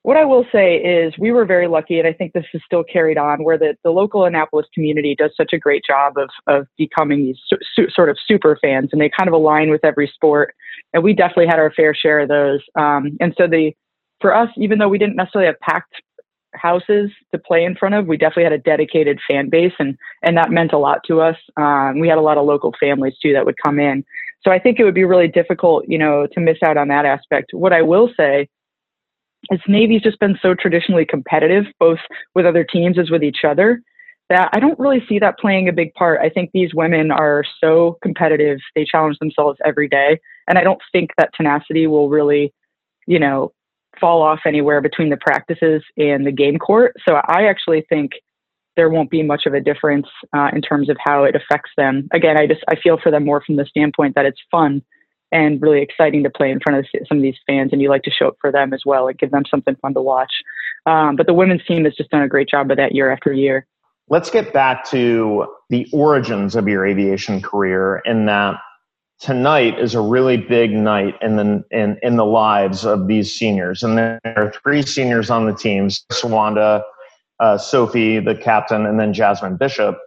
what 0.04 0.18
I 0.18 0.26
will 0.26 0.46
say 0.52 0.78
is 0.78 1.14
we 1.20 1.32
were 1.32 1.46
very 1.46 1.68
lucky, 1.68 2.00
and 2.00 2.08
I 2.08 2.14
think 2.14 2.34
this 2.34 2.46
is 2.56 2.62
still 2.66 2.84
carried 2.84 3.20
on, 3.20 3.44
where 3.44 3.58
the, 3.58 3.78
the 3.84 3.92
local 3.92 4.26
Annapolis 4.26 4.66
community 4.74 5.16
does 5.16 5.32
such 5.38 5.54
a 5.54 5.60
great 5.60 5.84
job 5.88 6.18
of 6.18 6.30
of 6.48 6.68
becoming 6.78 7.26
these 7.26 7.38
su- 7.48 7.60
su- 7.76 7.90
sort 7.92 8.10
of 8.10 8.18
super 8.28 8.58
fans, 8.62 8.90
and 8.92 9.00
they 9.00 9.12
kind 9.16 9.28
of 9.28 9.34
align 9.34 9.70
with 9.70 9.86
every 9.86 10.08
sport. 10.08 10.56
And 10.94 11.04
we 11.04 11.14
definitely 11.14 11.48
had 11.48 11.60
our 11.60 11.72
fair 11.72 11.94
share 11.94 12.22
of 12.22 12.30
those. 12.30 12.62
Um, 12.76 13.18
and 13.20 13.34
so 13.38 13.48
the 13.48 13.74
for 14.22 14.36
us, 14.36 14.50
even 14.58 14.80
though 14.80 14.90
we 14.90 14.98
didn't 14.98 15.16
necessarily 15.16 15.48
have 15.48 15.60
packed 15.60 15.94
houses 16.54 17.12
to 17.32 17.38
play 17.40 17.64
in 17.64 17.76
front 17.76 17.96
of, 17.96 18.08
we 18.08 18.18
definitely 18.18 18.44
had 18.44 18.54
a 18.54 18.58
dedicated 18.58 19.20
fan 19.30 19.50
base, 19.50 19.74
and 19.80 19.98
and 20.22 20.38
that 20.38 20.52
meant 20.52 20.74
a 20.74 20.78
lot 20.78 21.00
to 21.08 21.22
us. 21.22 21.38
Um, 21.58 22.00
we 22.00 22.08
had 22.08 22.18
a 22.18 22.22
lot 22.22 22.38
of 22.38 22.46
local 22.46 22.74
families 22.80 23.16
too 23.22 23.34
that 23.34 23.46
would 23.46 23.56
come 23.64 23.80
in. 23.80 24.04
So 24.44 24.52
I 24.52 24.60
think 24.60 24.80
it 24.80 24.84
would 24.84 24.96
be 24.96 25.04
really 25.04 25.28
difficult, 25.28 25.86
you 25.88 25.98
know, 25.98 26.28
to 26.34 26.40
miss 26.40 26.58
out 26.64 26.78
on 26.78 26.88
that 26.88 27.06
aspect. 27.06 27.54
What 27.54 27.74
I 27.74 27.82
will 27.82 28.10
say 28.18 28.50
is 29.52 29.60
Navy's 29.68 30.02
just 30.02 30.20
been 30.20 30.38
so 30.42 30.54
traditionally 30.54 31.06
competitive, 31.06 31.66
both 31.80 32.00
with 32.36 32.46
other 32.46 32.64
teams 32.64 32.98
as 32.98 33.10
with 33.10 33.24
each 33.24 33.44
other, 33.44 33.82
that 34.30 34.50
I 34.54 34.60
don't 34.60 34.80
really 34.80 35.04
see 35.08 35.20
that 35.20 35.38
playing 35.38 35.68
a 35.68 35.74
big 35.74 35.94
part. 35.94 36.22
I 36.22 36.30
think 36.30 36.52
these 36.54 36.74
women 36.74 37.12
are 37.12 37.44
so 37.60 37.98
competitive; 38.02 38.60
they 38.76 38.86
challenge 38.86 39.20
themselves 39.20 39.60
every 39.66 39.88
day, 39.88 40.20
and 40.48 40.58
I 40.58 40.64
don't 40.64 40.82
think 40.92 41.12
that 41.18 41.34
tenacity 41.36 41.86
will 41.88 42.10
really, 42.10 42.54
you 43.08 43.20
know, 43.20 43.52
fall 44.02 44.22
off 44.22 44.42
anywhere 44.46 44.82
between 44.82 45.10
the 45.10 45.18
practices 45.18 45.84
and 45.96 46.28
the 46.28 46.32
game 46.32 46.58
court. 46.58 46.96
So 47.08 47.16
I 47.16 47.44
actually 47.44 47.86
think 47.88 48.12
there 48.76 48.90
won't 48.90 49.10
be 49.10 49.22
much 49.22 49.46
of 49.46 49.54
a 49.54 49.62
difference 49.62 50.08
uh, 50.36 50.50
in 50.54 50.62
terms 50.62 50.90
of 50.90 50.98
how 51.00 51.24
it 51.24 51.36
affects 51.36 51.72
them. 51.78 52.10
Again, 52.14 52.38
I 52.38 52.48
just 52.48 52.62
I 52.68 52.76
feel 52.76 52.98
for 53.02 53.12
them 53.12 53.26
more 53.26 53.42
from 53.46 53.56
the 53.58 53.66
standpoint 53.66 54.16
that 54.16 54.26
it's 54.26 54.42
fun 54.50 54.82
and 55.32 55.62
really 55.62 55.82
exciting 55.82 56.24
to 56.24 56.30
play 56.30 56.52
in 56.52 56.60
front 56.60 56.80
of 56.80 56.86
some 57.08 57.18
of 57.18 57.22
these 57.22 57.38
fans, 57.48 57.70
and 57.72 57.82
you 57.82 57.90
like 57.90 58.04
to 58.04 58.12
show 58.12 58.28
up 58.28 58.36
for 58.42 58.52
them 58.52 58.74
as 58.74 58.82
well 58.86 59.08
and 59.08 59.18
give 59.18 59.32
them 59.32 59.44
something 59.50 59.76
fun 59.82 59.94
to 59.94 60.02
watch. 60.02 60.32
Um, 60.86 61.16
but 61.16 61.28
the 61.28 61.34
women's 61.34 61.64
team 61.66 61.86
has 61.86 61.96
just 61.96 62.10
done 62.10 62.22
a 62.22 62.28
great 62.28 62.50
job 62.50 62.70
of 62.72 62.78
that 62.78 62.94
year 62.94 63.12
after 63.12 63.32
year. 63.32 63.66
Let's 64.10 64.30
get 64.30 64.52
back 64.52 64.84
to 64.90 65.48
the 65.70 65.88
origins 65.94 66.56
of 66.56 66.68
your 66.68 66.86
aviation 66.86 67.42
career 67.42 68.02
in 68.04 68.26
that 68.26 68.56
tonight 69.22 69.80
is 69.80 69.94
a 69.94 70.02
really 70.02 70.38
big 70.38 70.72
night 70.72 71.16
in 71.22 71.36
the 71.36 71.64
in, 71.72 71.98
in 72.02 72.18
the 72.18 72.26
lives 72.26 72.86
of 72.86 73.08
these 73.08 73.34
seniors. 73.34 73.84
And 73.84 73.98
there 73.98 74.20
are 74.26 74.52
three 74.64 74.82
seniors 74.82 75.30
on 75.30 75.46
the 75.46 75.54
teams: 75.54 76.04
Swanda, 76.12 76.84
uh, 77.40 77.58
Sophie, 77.58 78.20
the 78.20 78.36
captain, 78.36 78.86
and 78.86 79.00
then 79.00 79.14
Jasmine 79.14 79.58
Bishop. 79.58 79.98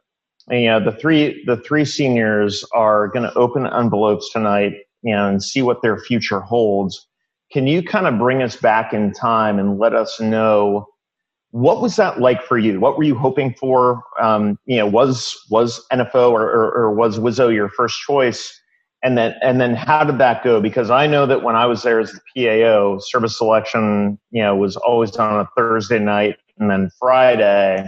And, 0.49 0.61
you 0.61 0.69
know, 0.69 0.85
the 0.85 0.93
three 0.93 1.43
the 1.47 1.57
three 1.57 1.85
seniors 1.85 2.65
are 2.75 3.09
going 3.09 3.23
to 3.23 3.35
open 3.35 3.67
envelopes 3.67 4.31
tonight, 4.31 4.75
and 5.05 5.43
see 5.43 5.63
what 5.63 5.81
their 5.81 5.99
future 5.99 6.41
holds. 6.41 7.07
Can 7.53 7.67
you 7.67 7.83
kind 7.83 8.07
of 8.07 8.19
bring 8.19 8.43
us 8.43 8.57
back 8.57 8.93
in 8.93 9.13
time 9.13 9.59
and 9.59 9.79
let 9.79 9.95
us 9.95 10.21
know 10.21 10.87
what 11.53 11.81
was 11.81 11.95
that 11.97 12.21
like 12.21 12.43
for 12.43 12.59
you? 12.59 12.81
What 12.81 12.99
were 12.99 13.05
you 13.05 13.15
hoping 13.15 13.55
for? 13.55 14.03
Um, 14.21 14.59
you 14.65 14.77
know, 14.77 14.89
was 14.89 15.39
was 15.51 15.87
NFO 15.93 16.33
or, 16.33 16.43
or, 16.43 16.73
or 16.73 16.95
was 16.95 17.21
Wizzo 17.21 17.55
your 17.55 17.69
first 17.69 18.01
choice? 18.01 18.61
And 19.05 19.17
then 19.19 19.35
and 19.43 19.61
then 19.61 19.75
how 19.75 20.03
did 20.03 20.19
that 20.19 20.43
go? 20.43 20.61
Because 20.61 20.91
i 20.91 21.07
know 21.07 21.27
that 21.27 21.43
when 21.43 21.55
i 21.55 21.67
was 21.67 21.83
there 21.83 22.01
as 22.01 22.13
the 22.13 22.21
pao 22.35 22.99
service 22.99 23.39
selection 23.39 24.19
you 24.31 24.43
know 24.43 24.57
was 24.57 24.77
always 24.77 25.15
on 25.17 25.41
a 25.41 25.49
thursday 25.57 25.99
night. 25.99 26.37
And 26.59 26.71
then 26.71 26.91
friday 26.99 27.87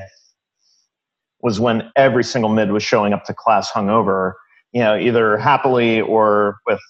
was 1.40 1.58
when 1.58 1.90
every 1.96 2.24
single 2.24 2.50
mid 2.50 2.70
was 2.70 2.82
showing 2.82 3.12
up 3.12 3.24
to 3.24 3.34
class 3.34 3.70
hungover 3.70 4.34
you 4.72 4.80
know 4.80 4.96
either 4.96 5.38
happily 5.38 6.00
or 6.02 6.58
with 6.66 6.80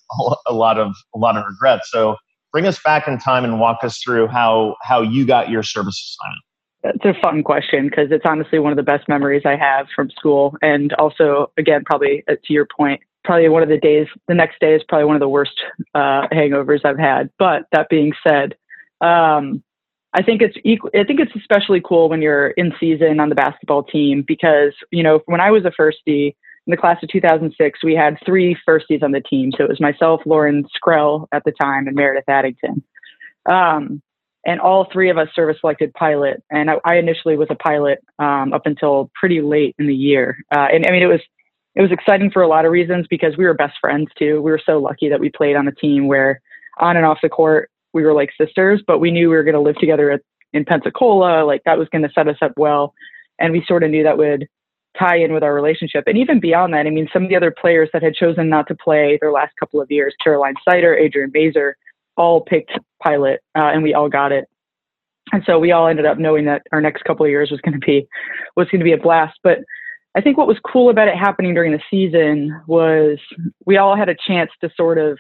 a 0.47 0.53
lot 0.53 0.79
of 0.79 0.93
a 1.15 1.19
lot 1.19 1.37
of 1.37 1.45
regret. 1.47 1.81
So 1.85 2.17
bring 2.53 2.67
us 2.67 2.83
back 2.83 3.07
in 3.07 3.19
time 3.19 3.45
and 3.45 3.61
walk 3.61 3.79
us 3.83 4.01
through 4.03 4.27
how 4.27 4.77
how 4.83 5.03
you 5.03 5.25
got 5.25 5.51
your 5.51 5.63
service 5.63 6.19
assignment. 6.19 6.43
It's 6.85 7.19
a 7.19 7.21
fun 7.21 7.43
question 7.43 7.89
because 7.89 8.11
it's 8.11 8.25
honestly 8.25 8.59
one 8.59 8.73
of 8.73 8.77
the 8.77 8.83
best 8.83 9.09
memories 9.09 9.43
I 9.45 9.57
have 9.57 9.87
from 9.95 10.11
school. 10.11 10.57
And 10.63 10.93
also, 10.95 11.51
again, 11.59 11.83
probably 11.85 12.23
uh, 12.29 12.37
to 12.45 12.53
your 12.53 12.67
point, 12.67 13.01
probably 13.27 13.49
one 13.49 13.63
of 13.63 13.69
the 13.69 13.79
days, 13.79 14.07
the 14.29 14.35
next 14.35 14.61
day 14.61 14.75
is 14.75 14.83
probably 14.89 15.05
one 15.05 15.17
of 15.17 15.21
the 15.21 15.29
worst 15.29 15.61
uh, 15.95 16.27
hangovers 16.33 16.85
I've 16.85 16.99
had. 16.99 17.31
But 17.39 17.65
that 17.73 17.89
being 17.91 18.13
said, 18.27 18.55
um, 19.01 19.63
I 20.15 20.23
think 20.23 20.41
it's 20.41 20.57
I 20.95 21.05
think 21.05 21.21
it's 21.21 21.37
especially 21.37 21.83
cool 21.85 22.09
when 22.09 22.23
you're 22.23 22.49
in 22.49 22.73
season 22.81 23.21
on 23.21 23.29
the 23.29 23.35
basketball 23.35 23.83
team 23.83 24.25
because 24.27 24.73
you 24.91 25.03
know 25.03 25.21
when 25.27 25.43
I 25.43 25.51
was 25.51 25.67
a 25.67 25.73
firstie 25.79 26.35
in 26.67 26.71
the 26.71 26.77
class 26.77 27.03
of 27.03 27.11
2006, 27.11 27.85
we 27.85 27.95
had 27.95 28.17
three 28.25 28.57
firsties 28.67 29.03
on 29.03 29.13
the 29.13 29.21
team. 29.21 29.53
So 29.57 29.65
it 29.65 29.69
was 29.69 29.81
myself, 29.81 30.23
Lauren 30.25 30.65
Skrell 30.75 31.27
at 31.33 31.45
the 31.45 31.53
time, 31.53 31.87
and 31.87 31.95
Meredith 31.95 32.29
Addington. 32.29 32.83
Um, 33.45 34.03
and 34.47 34.61
all 34.61 34.89
three 34.93 35.11
of 35.11 35.19
us 35.19 35.29
service 35.35 35.59
selected 35.61 35.93
pilot. 35.95 36.43
And 36.51 36.71
I, 36.71 36.77
I 36.85 36.97
initially 36.97 37.37
was 37.37 37.49
a 37.51 37.57
pilot 37.57 37.99
um, 38.19 38.53
up 38.53 38.63
until 38.65 39.11
pretty 39.15 39.43
late 39.43 39.75
in 39.79 39.87
the 39.87 39.95
year. 39.95 40.39
Uh, 40.55 40.69
and 40.73 40.87
I 40.87 40.93
mean, 40.93 41.03
it 41.03 41.07
was 41.07 41.21
it 41.77 41.83
was 41.83 41.93
exciting 41.93 42.31
for 42.31 42.43
a 42.43 42.49
lot 42.49 42.65
of 42.65 42.73
reasons 42.73 43.07
because 43.09 43.37
we 43.37 43.45
were 43.45 43.55
best 43.55 43.77
friends 43.81 44.09
too. 44.19 44.41
We 44.41 44.51
were 44.51 44.61
so 44.65 44.79
lucky 44.79 45.09
that 45.11 45.21
we 45.21 45.31
played 45.31 45.57
on 45.57 45.69
a 45.69 45.73
team 45.73 46.09
where 46.09 46.41
on 46.79 46.97
and 46.97 47.05
off 47.07 47.19
the 47.23 47.29
court 47.29 47.71
we 47.93 48.03
were 48.03 48.15
like 48.15 48.31
sisters, 48.41 48.83
but 48.87 48.99
we 48.99 49.11
knew 49.11 49.31
we 49.31 49.37
were 49.37 49.45
going 49.45 49.55
to 49.55 49.61
live 49.61 49.77
together 49.77 50.11
at, 50.11 50.23
in 50.53 50.65
Pensacola. 50.65 51.45
Like 51.45 51.63
that 51.65 51.79
was 51.79 51.89
going 51.91 52.03
to 52.03 52.13
set 52.15 52.29
us 52.29 52.37
up 52.41 52.53
well, 52.57 52.95
and 53.39 53.53
we 53.53 53.65
sort 53.67 53.83
of 53.83 53.91
knew 53.91 54.03
that 54.03 54.19
would 54.19 54.49
tie 54.99 55.17
in 55.17 55.33
with 55.33 55.43
our 55.43 55.55
relationship. 55.55 56.05
And 56.07 56.17
even 56.17 56.41
beyond 56.41 56.73
that, 56.73 56.87
I 56.87 56.91
mean, 56.91 57.09
some 57.13 57.25
of 57.25 57.29
the 57.29 57.37
other 57.37 57.51
players 57.51 57.91
that 57.93 58.03
had 58.03 58.15
chosen 58.15 58.49
not 58.49 58.67
to 58.69 58.75
play 58.75 59.19
their 59.21 59.33
last 59.33 59.53
couple 59.61 59.81
of 59.81 59.91
years, 59.91 60.15
Caroline 60.23 60.55
Sider, 60.67 60.97
Adrian 60.97 61.31
Baser, 61.31 61.77
all 62.17 62.41
picked 62.41 62.73
pilot, 63.03 63.41
uh, 63.55 63.71
and 63.73 63.83
we 63.83 63.93
all 63.93 64.09
got 64.09 64.33
it. 64.33 64.49
And 65.33 65.43
so 65.45 65.59
we 65.59 65.73
all 65.73 65.89
ended 65.89 66.07
up 66.07 66.19
knowing 66.19 66.47
that 66.47 66.63
our 66.73 66.81
next 66.81 67.05
couple 67.05 67.27
of 67.27 67.31
years 67.31 67.51
was 67.51 67.61
going 67.61 67.79
to 67.79 67.85
be 67.85 68.07
was 68.57 68.69
going 68.69 68.81
to 68.81 68.85
be 68.85 68.93
a 68.93 68.99
blast. 68.99 69.39
But 69.43 69.59
I 70.17 70.23
think 70.23 70.39
what 70.39 70.47
was 70.47 70.57
cool 70.67 70.89
about 70.89 71.09
it 71.09 71.15
happening 71.15 71.53
during 71.53 71.73
the 71.73 71.83
season 71.91 72.59
was 72.67 73.19
we 73.67 73.77
all 73.77 73.95
had 73.95 74.09
a 74.09 74.17
chance 74.27 74.51
to 74.63 74.71
sort 74.75 74.97
of 74.97 75.19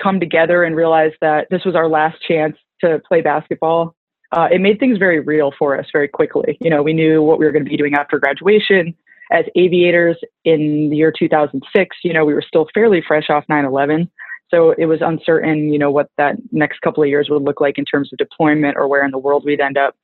come 0.00 0.20
together 0.20 0.62
and 0.62 0.76
realize 0.76 1.12
that 1.22 1.46
this 1.50 1.64
was 1.64 1.74
our 1.74 1.88
last 1.88 2.20
chance 2.20 2.54
to 2.82 3.00
play 3.08 3.22
basketball. 3.22 3.94
Uh, 4.30 4.48
it 4.52 4.60
made 4.60 4.78
things 4.78 4.98
very 4.98 5.20
real 5.20 5.52
for 5.58 5.78
us 5.78 5.86
very 5.90 6.06
quickly. 6.06 6.58
You 6.60 6.68
know, 6.68 6.82
we 6.82 6.92
knew 6.92 7.22
what 7.22 7.38
we 7.38 7.46
were 7.46 7.52
going 7.52 7.64
to 7.64 7.70
be 7.70 7.78
doing 7.78 7.94
after 7.94 8.18
graduation. 8.18 8.94
As 9.32 9.46
aviators 9.56 10.18
in 10.44 10.90
the 10.90 10.96
year 10.96 11.12
2006, 11.18 11.96
you 12.04 12.12
know, 12.12 12.26
we 12.26 12.34
were 12.34 12.44
still 12.46 12.68
fairly 12.74 13.02
fresh 13.06 13.30
off 13.30 13.44
9 13.48 13.64
11. 13.64 14.10
So 14.50 14.72
it 14.76 14.86
was 14.86 15.00
uncertain, 15.00 15.72
you 15.72 15.78
know, 15.78 15.90
what 15.90 16.10
that 16.18 16.36
next 16.52 16.80
couple 16.82 17.02
of 17.02 17.08
years 17.08 17.28
would 17.30 17.42
look 17.42 17.60
like 17.60 17.78
in 17.78 17.84
terms 17.86 18.12
of 18.12 18.18
deployment 18.18 18.76
or 18.76 18.86
where 18.86 19.04
in 19.04 19.10
the 19.10 19.18
world 19.18 19.44
we'd 19.44 19.60
end 19.60 19.78
up. 19.78 19.96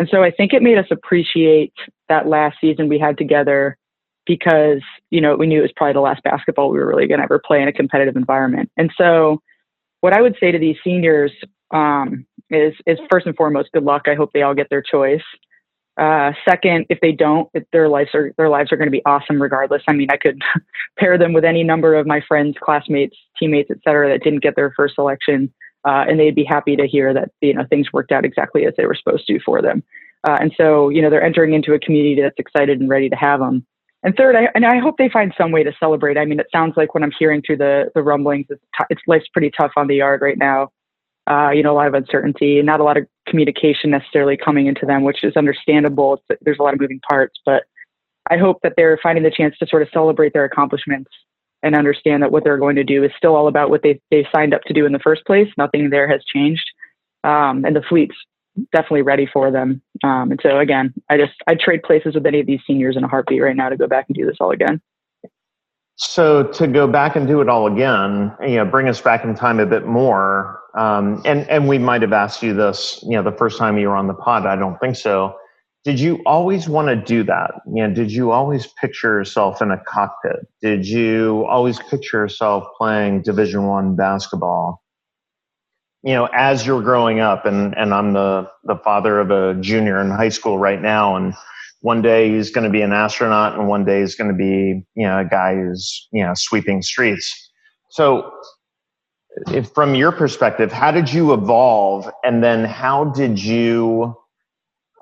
And 0.00 0.08
so 0.10 0.22
I 0.22 0.30
think 0.30 0.54
it 0.54 0.62
made 0.62 0.78
us 0.78 0.86
appreciate 0.90 1.74
that 2.08 2.26
last 2.26 2.56
season 2.58 2.88
we 2.88 2.98
had 2.98 3.18
together 3.18 3.76
because, 4.24 4.80
you 5.10 5.20
know, 5.20 5.36
we 5.36 5.46
knew 5.46 5.58
it 5.58 5.62
was 5.62 5.72
probably 5.76 5.92
the 5.92 6.00
last 6.00 6.22
basketball 6.22 6.70
we 6.70 6.78
were 6.78 6.86
really 6.86 7.06
going 7.06 7.18
to 7.18 7.24
ever 7.24 7.38
play 7.38 7.60
in 7.60 7.68
a 7.68 7.72
competitive 7.72 8.16
environment. 8.16 8.70
And 8.78 8.90
so 8.96 9.42
what 10.00 10.14
I 10.14 10.22
would 10.22 10.36
say 10.40 10.52
to 10.52 10.58
these 10.58 10.76
seniors 10.82 11.32
um, 11.70 12.24
is, 12.48 12.72
is 12.86 12.98
first 13.12 13.26
and 13.26 13.36
foremost, 13.36 13.72
good 13.72 13.84
luck. 13.84 14.08
I 14.08 14.14
hope 14.14 14.30
they 14.32 14.40
all 14.40 14.54
get 14.54 14.70
their 14.70 14.80
choice. 14.80 15.20
Uh, 15.98 16.32
second, 16.48 16.86
if 16.88 16.98
they 17.02 17.12
don't, 17.12 17.50
their 17.70 17.90
lives 17.90 18.08
are 18.14 18.32
their 18.38 18.48
lives 18.48 18.72
are 18.72 18.78
going 18.78 18.86
to 18.86 18.90
be 18.90 19.04
awesome 19.04 19.42
regardless. 19.42 19.82
I 19.86 19.92
mean, 19.92 20.08
I 20.10 20.16
could 20.16 20.40
pair 20.98 21.18
them 21.18 21.34
with 21.34 21.44
any 21.44 21.62
number 21.62 21.94
of 21.94 22.06
my 22.06 22.22
friends, 22.26 22.56
classmates, 22.58 23.18
teammates, 23.38 23.70
et 23.70 23.76
cetera, 23.84 24.08
that 24.08 24.24
didn't 24.24 24.42
get 24.42 24.56
their 24.56 24.72
first 24.74 24.94
selection, 24.94 25.52
uh, 25.84 26.04
and 26.08 26.18
they'd 26.18 26.34
be 26.34 26.44
happy 26.44 26.76
to 26.76 26.86
hear 26.86 27.12
that 27.14 27.30
you 27.40 27.54
know 27.54 27.64
things 27.68 27.92
worked 27.92 28.12
out 28.12 28.24
exactly 28.24 28.66
as 28.66 28.74
they 28.76 28.86
were 28.86 28.94
supposed 28.94 29.26
to 29.26 29.40
for 29.40 29.62
them. 29.62 29.82
Uh, 30.28 30.36
and 30.40 30.52
so, 30.56 30.90
you 30.90 31.00
know, 31.00 31.08
they're 31.08 31.22
entering 31.22 31.54
into 31.54 31.72
a 31.72 31.78
community 31.78 32.20
that's 32.20 32.38
excited 32.38 32.80
and 32.80 32.88
ready 32.88 33.08
to 33.08 33.16
have 33.16 33.40
them. 33.40 33.64
And 34.02 34.14
third, 34.16 34.36
I, 34.36 34.48
and 34.54 34.64
I 34.64 34.78
hope 34.78 34.96
they 34.96 35.08
find 35.08 35.32
some 35.36 35.52
way 35.52 35.62
to 35.62 35.72
celebrate. 35.78 36.16
I 36.16 36.24
mean, 36.24 36.40
it 36.40 36.46
sounds 36.52 36.74
like 36.76 36.94
when 36.94 37.02
I'm 37.02 37.12
hearing 37.18 37.42
through 37.42 37.58
the 37.58 37.90
the 37.94 38.02
rumblings, 38.02 38.46
it's, 38.48 38.62
t- 38.78 38.86
it's 38.90 39.02
life's 39.06 39.28
pretty 39.32 39.50
tough 39.50 39.72
on 39.76 39.88
the 39.88 39.96
yard 39.96 40.22
right 40.22 40.38
now. 40.38 40.70
Uh, 41.30 41.50
you 41.50 41.62
know, 41.62 41.72
a 41.72 41.76
lot 41.76 41.86
of 41.86 41.94
uncertainty, 41.94 42.58
and 42.58 42.66
not 42.66 42.80
a 42.80 42.82
lot 42.84 42.96
of 42.96 43.06
communication 43.28 43.90
necessarily 43.90 44.38
coming 44.38 44.66
into 44.66 44.86
them, 44.86 45.04
which 45.04 45.22
is 45.22 45.36
understandable. 45.36 46.14
It's, 46.30 46.40
there's 46.42 46.58
a 46.58 46.62
lot 46.62 46.72
of 46.72 46.80
moving 46.80 47.00
parts, 47.08 47.38
but 47.44 47.64
I 48.30 48.38
hope 48.38 48.60
that 48.62 48.72
they're 48.76 48.98
finding 49.02 49.22
the 49.22 49.30
chance 49.30 49.56
to 49.58 49.66
sort 49.66 49.82
of 49.82 49.88
celebrate 49.92 50.32
their 50.32 50.44
accomplishments 50.44 51.10
and 51.62 51.74
understand 51.74 52.22
that 52.22 52.32
what 52.32 52.44
they're 52.44 52.58
going 52.58 52.76
to 52.76 52.84
do 52.84 53.04
is 53.04 53.10
still 53.16 53.36
all 53.36 53.48
about 53.48 53.70
what 53.70 53.82
they 53.82 54.00
they 54.10 54.26
signed 54.32 54.54
up 54.54 54.62
to 54.62 54.74
do 54.74 54.86
in 54.86 54.92
the 54.92 54.98
first 54.98 55.24
place. 55.26 55.48
Nothing 55.56 55.90
there 55.90 56.08
has 56.08 56.24
changed, 56.24 56.64
um, 57.24 57.64
and 57.64 57.76
the 57.76 57.82
fleet's 57.82 58.16
definitely 58.72 59.02
ready 59.02 59.26
for 59.32 59.50
them. 59.50 59.80
Um, 60.02 60.30
and 60.30 60.40
so 60.42 60.58
again, 60.58 60.92
I 61.08 61.16
just 61.16 61.32
I'd 61.46 61.60
trade 61.60 61.82
places 61.82 62.14
with 62.14 62.26
any 62.26 62.40
of 62.40 62.46
these 62.46 62.60
seniors 62.66 62.96
in 62.96 63.04
a 63.04 63.08
heartbeat 63.08 63.42
right 63.42 63.56
now 63.56 63.68
to 63.68 63.76
go 63.76 63.86
back 63.86 64.06
and 64.08 64.16
do 64.16 64.26
this 64.26 64.36
all 64.40 64.50
again. 64.50 64.80
So 65.96 66.44
to 66.44 66.66
go 66.66 66.86
back 66.86 67.14
and 67.14 67.26
do 67.26 67.42
it 67.42 67.48
all 67.50 67.66
again, 67.66 68.34
you 68.40 68.56
know, 68.56 68.64
bring 68.64 68.88
us 68.88 69.00
back 69.02 69.22
in 69.22 69.34
time 69.34 69.60
a 69.60 69.66
bit 69.66 69.86
more. 69.86 70.58
Um, 70.78 71.20
and 71.26 71.48
and 71.50 71.68
we 71.68 71.78
might 71.78 72.00
have 72.00 72.12
asked 72.12 72.42
you 72.42 72.54
this, 72.54 73.04
you 73.06 73.10
know, 73.10 73.22
the 73.22 73.36
first 73.36 73.58
time 73.58 73.76
you 73.76 73.88
were 73.88 73.96
on 73.96 74.06
the 74.06 74.14
pod. 74.14 74.46
I 74.46 74.56
don't 74.56 74.78
think 74.78 74.96
so. 74.96 75.36
Did 75.84 75.98
you 75.98 76.20
always 76.26 76.68
want 76.68 76.88
to 76.88 76.96
do 76.96 77.24
that? 77.24 77.52
You 77.66 77.88
know, 77.88 77.94
did 77.94 78.12
you 78.12 78.32
always 78.32 78.66
picture 78.66 79.18
yourself 79.18 79.62
in 79.62 79.70
a 79.70 79.78
cockpit? 79.78 80.46
Did 80.60 80.86
you 80.86 81.46
always 81.48 81.78
picture 81.78 82.18
yourself 82.18 82.64
playing 82.76 83.22
Division 83.22 83.66
One 83.66 83.96
basketball? 83.96 84.82
you 86.02 86.14
know, 86.14 86.28
as 86.32 86.66
you're 86.66 86.82
growing 86.82 87.20
up, 87.20 87.44
and 87.44 87.76
and 87.76 87.92
I'm 87.92 88.12
the 88.12 88.48
the 88.64 88.76
father 88.76 89.20
of 89.20 89.30
a 89.30 89.60
junior 89.60 90.00
in 90.00 90.10
high 90.10 90.30
school 90.30 90.58
right 90.58 90.80
now, 90.80 91.16
and 91.16 91.34
one 91.80 92.00
day 92.02 92.30
he's 92.30 92.50
going 92.50 92.64
to 92.64 92.70
be 92.70 92.82
an 92.82 92.92
astronaut, 92.92 93.58
and 93.58 93.68
one 93.68 93.84
day 93.84 94.00
he's 94.00 94.14
going 94.14 94.30
to 94.30 94.36
be 94.36 94.86
you 94.94 95.06
know 95.06 95.18
a 95.18 95.24
guy 95.24 95.54
who's 95.54 96.08
you 96.12 96.24
know 96.24 96.32
sweeping 96.34 96.80
streets. 96.80 97.50
So, 97.90 98.30
if 99.48 99.72
from 99.72 99.94
your 99.94 100.12
perspective, 100.12 100.72
how 100.72 100.90
did 100.90 101.12
you 101.12 101.34
evolve, 101.34 102.10
and 102.24 102.42
then 102.42 102.64
how 102.64 103.04
did 103.04 103.42
you, 103.42 104.16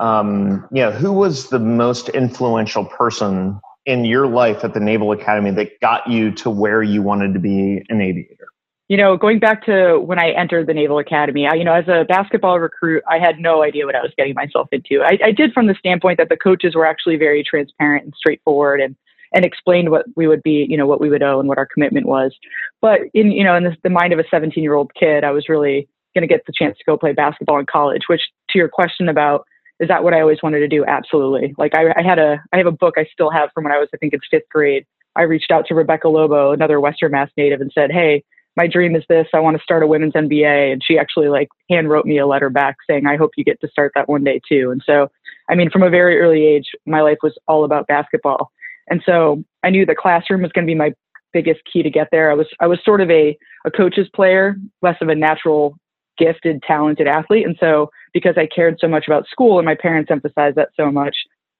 um, 0.01 0.67
you 0.73 0.83
know, 0.83 0.91
who 0.91 1.13
was 1.13 1.49
the 1.49 1.59
most 1.59 2.09
influential 2.11 2.85
person 2.85 3.61
in 3.87 4.05
your 4.05 4.27
life 4.27 4.65
at 4.65 4.75
the 4.75 4.81
Naval 4.81 5.13
Academy 5.13 5.51
that 5.53 5.81
got 5.81 6.07
you 6.07 6.31
to 6.33 6.51
where 6.51 6.83
you 6.83 7.03
wanted 7.03 7.33
to 7.35 7.41
be 7.41 7.85
an 7.89 8.01
aviator? 8.01 8.49
you 8.89 8.97
know, 8.97 9.19
going 9.19 9.39
back 9.39 9.65
to 9.67 9.99
when 9.99 10.19
I 10.19 10.31
entered 10.31 10.67
the 10.67 10.73
Naval 10.73 10.99
Academy, 10.99 11.47
I, 11.47 11.55
you 11.55 11.65
know, 11.65 11.75
as 11.75 11.87
a 11.89 12.07
basketball 12.09 12.59
recruit, 12.59 13.03
I 13.07 13.19
had 13.19 13.39
no 13.39 13.63
idea 13.63 13.85
what 13.85 13.95
I 13.95 14.01
was 14.01 14.13
getting 14.17 14.35
myself 14.35 14.69
into. 14.73 15.03
I, 15.03 15.19
I 15.23 15.31
did 15.31 15.53
from 15.53 15.67
the 15.67 15.75
standpoint 15.75 16.17
that 16.17 16.31
the 16.31 16.39
coaches 16.39 16.75
were 16.75 16.87
actually 16.87 17.17
very 17.17 17.45
transparent 17.45 18.05
and 18.05 18.15
straightforward 18.17 18.81
and 18.81 18.97
and 19.35 19.45
explained 19.45 19.91
what 19.91 20.07
we 20.17 20.27
would 20.27 20.43
be, 20.43 20.67
you 20.71 20.77
know, 20.79 20.87
what 20.87 21.03
we 21.03 21.11
would 21.11 21.23
owe 21.23 21.39
and 21.39 21.51
what 21.51 21.59
our 21.59 21.67
commitment 21.67 22.07
was. 22.07 22.35
But 22.81 23.01
in, 23.13 23.31
you 23.31 23.45
know, 23.45 23.55
in 23.57 23.77
the, 23.83 23.91
mind 23.91 24.15
of 24.15 24.19
a 24.19 24.25
17 24.31 24.65
year 24.65 24.73
old 24.73 24.91
kid, 24.95 25.23
I 25.23 25.33
was 25.33 25.51
really 25.51 25.87
going 26.15 26.27
to 26.27 26.35
get 26.35 26.47
the 26.47 26.53
chance 26.59 26.79
to 26.79 26.85
go 26.87 26.97
play 26.97 27.13
basketball 27.13 27.59
in 27.59 27.67
college, 27.67 28.05
which 28.07 28.23
to 28.49 28.59
your 28.59 28.71
question 28.71 29.07
about, 29.07 29.45
is 29.81 29.89
that 29.89 30.03
what 30.03 30.15
I 30.15 30.21
always 30.21 30.43
wanted 30.43 30.61
to 30.61 30.69
do? 30.69 30.85
Absolutely. 30.85 31.55
Like 31.57 31.75
I, 31.75 31.93
I 31.97 32.03
had 32.03 32.19
a, 32.19 32.43
I 32.53 32.57
have 32.57 32.67
a 32.67 32.73
book 32.73 32.95
I 32.97 33.07
still 33.13 33.31
have 33.31 33.51
from 33.55 33.65
when 33.65 33.73
I 33.73 33.79
was, 33.79 33.89
I 33.95 33.97
think 33.97 34.13
in 34.13 34.21
fifth 34.31 34.49
grade. 34.51 34.85
I 35.17 35.23
reached 35.23 35.51
out 35.51 35.67
to 35.67 35.75
Rebecca 35.75 36.09
Lobo, 36.09 36.53
another 36.53 36.81
Western 36.81 37.13
Mass 37.13 37.31
native 37.37 37.61
and 37.61 37.73
said, 37.73 37.91
Hey, 37.91 38.25
my 38.57 38.67
dream 38.67 38.97
is 38.97 39.05
this. 39.09 39.27
I 39.33 39.41
want 39.41 39.57
to 39.57 39.63
start 39.63 39.85
a 39.85 39.87
women's 39.87 40.15
NBA. 40.15 40.73
And 40.73 40.83
she 40.85 40.99
actually 40.99 41.29
like 41.29 41.49
hand 41.71 41.89
wrote 41.89 42.07
me 42.07 42.19
a 42.19 42.27
letter 42.27 42.51
back 42.51 42.77
saying, 42.89 43.07
I 43.07 43.17
hope 43.17 43.33
you 43.37 43.45
get 43.45 43.61
to 43.61 43.69
start 43.69 43.93
that 43.95 44.09
one 44.09 44.25
day 44.25 44.41
too. 44.49 44.71
And 44.73 44.83
so, 44.85 45.09
I 45.49 45.55
mean, 45.55 45.71
from 45.71 45.85
a 45.85 45.91
very 45.91 46.19
early 46.19 46.45
age, 46.45 46.67
my 46.85 47.01
life 47.01 47.19
was 47.23 47.39
all 47.47 47.65
about 47.65 47.87
basketball. 47.87 48.51
And 48.89 49.03
so 49.07 49.45
I 49.63 49.71
knew 49.71 49.87
the 49.87 49.95
classroom 49.95 50.43
was 50.43 50.53
going 50.53 50.67
to 50.67 50.71
be 50.71 50.75
my 50.75 50.93
biggest 51.33 51.61
key 51.73 51.83
to 51.83 51.91
get 51.91 52.09
there. 52.11 52.31
I 52.31 52.35
was, 52.35 52.47
I 52.59 52.67
was 52.67 52.81
sort 52.85 53.01
of 53.01 53.11
a, 53.11 53.39
a 53.65 53.71
coach's 53.71 54.09
player, 54.15 54.57
less 54.83 54.97
of 55.01 55.09
a 55.09 55.15
natural 55.15 55.79
gifted, 56.19 56.63
talented 56.63 57.07
athlete. 57.07 57.47
And 57.47 57.57
so 57.61 57.91
because 58.13 58.35
I 58.37 58.47
cared 58.47 58.79
so 58.81 58.89
much 58.89 59.07
about 59.07 59.27
school 59.29 59.59
and 59.59 59.67
my 59.67 59.75
parents 59.75 60.11
emphasized 60.11 60.57
that 60.57 60.71
so 60.77 60.91
much, 60.91 61.17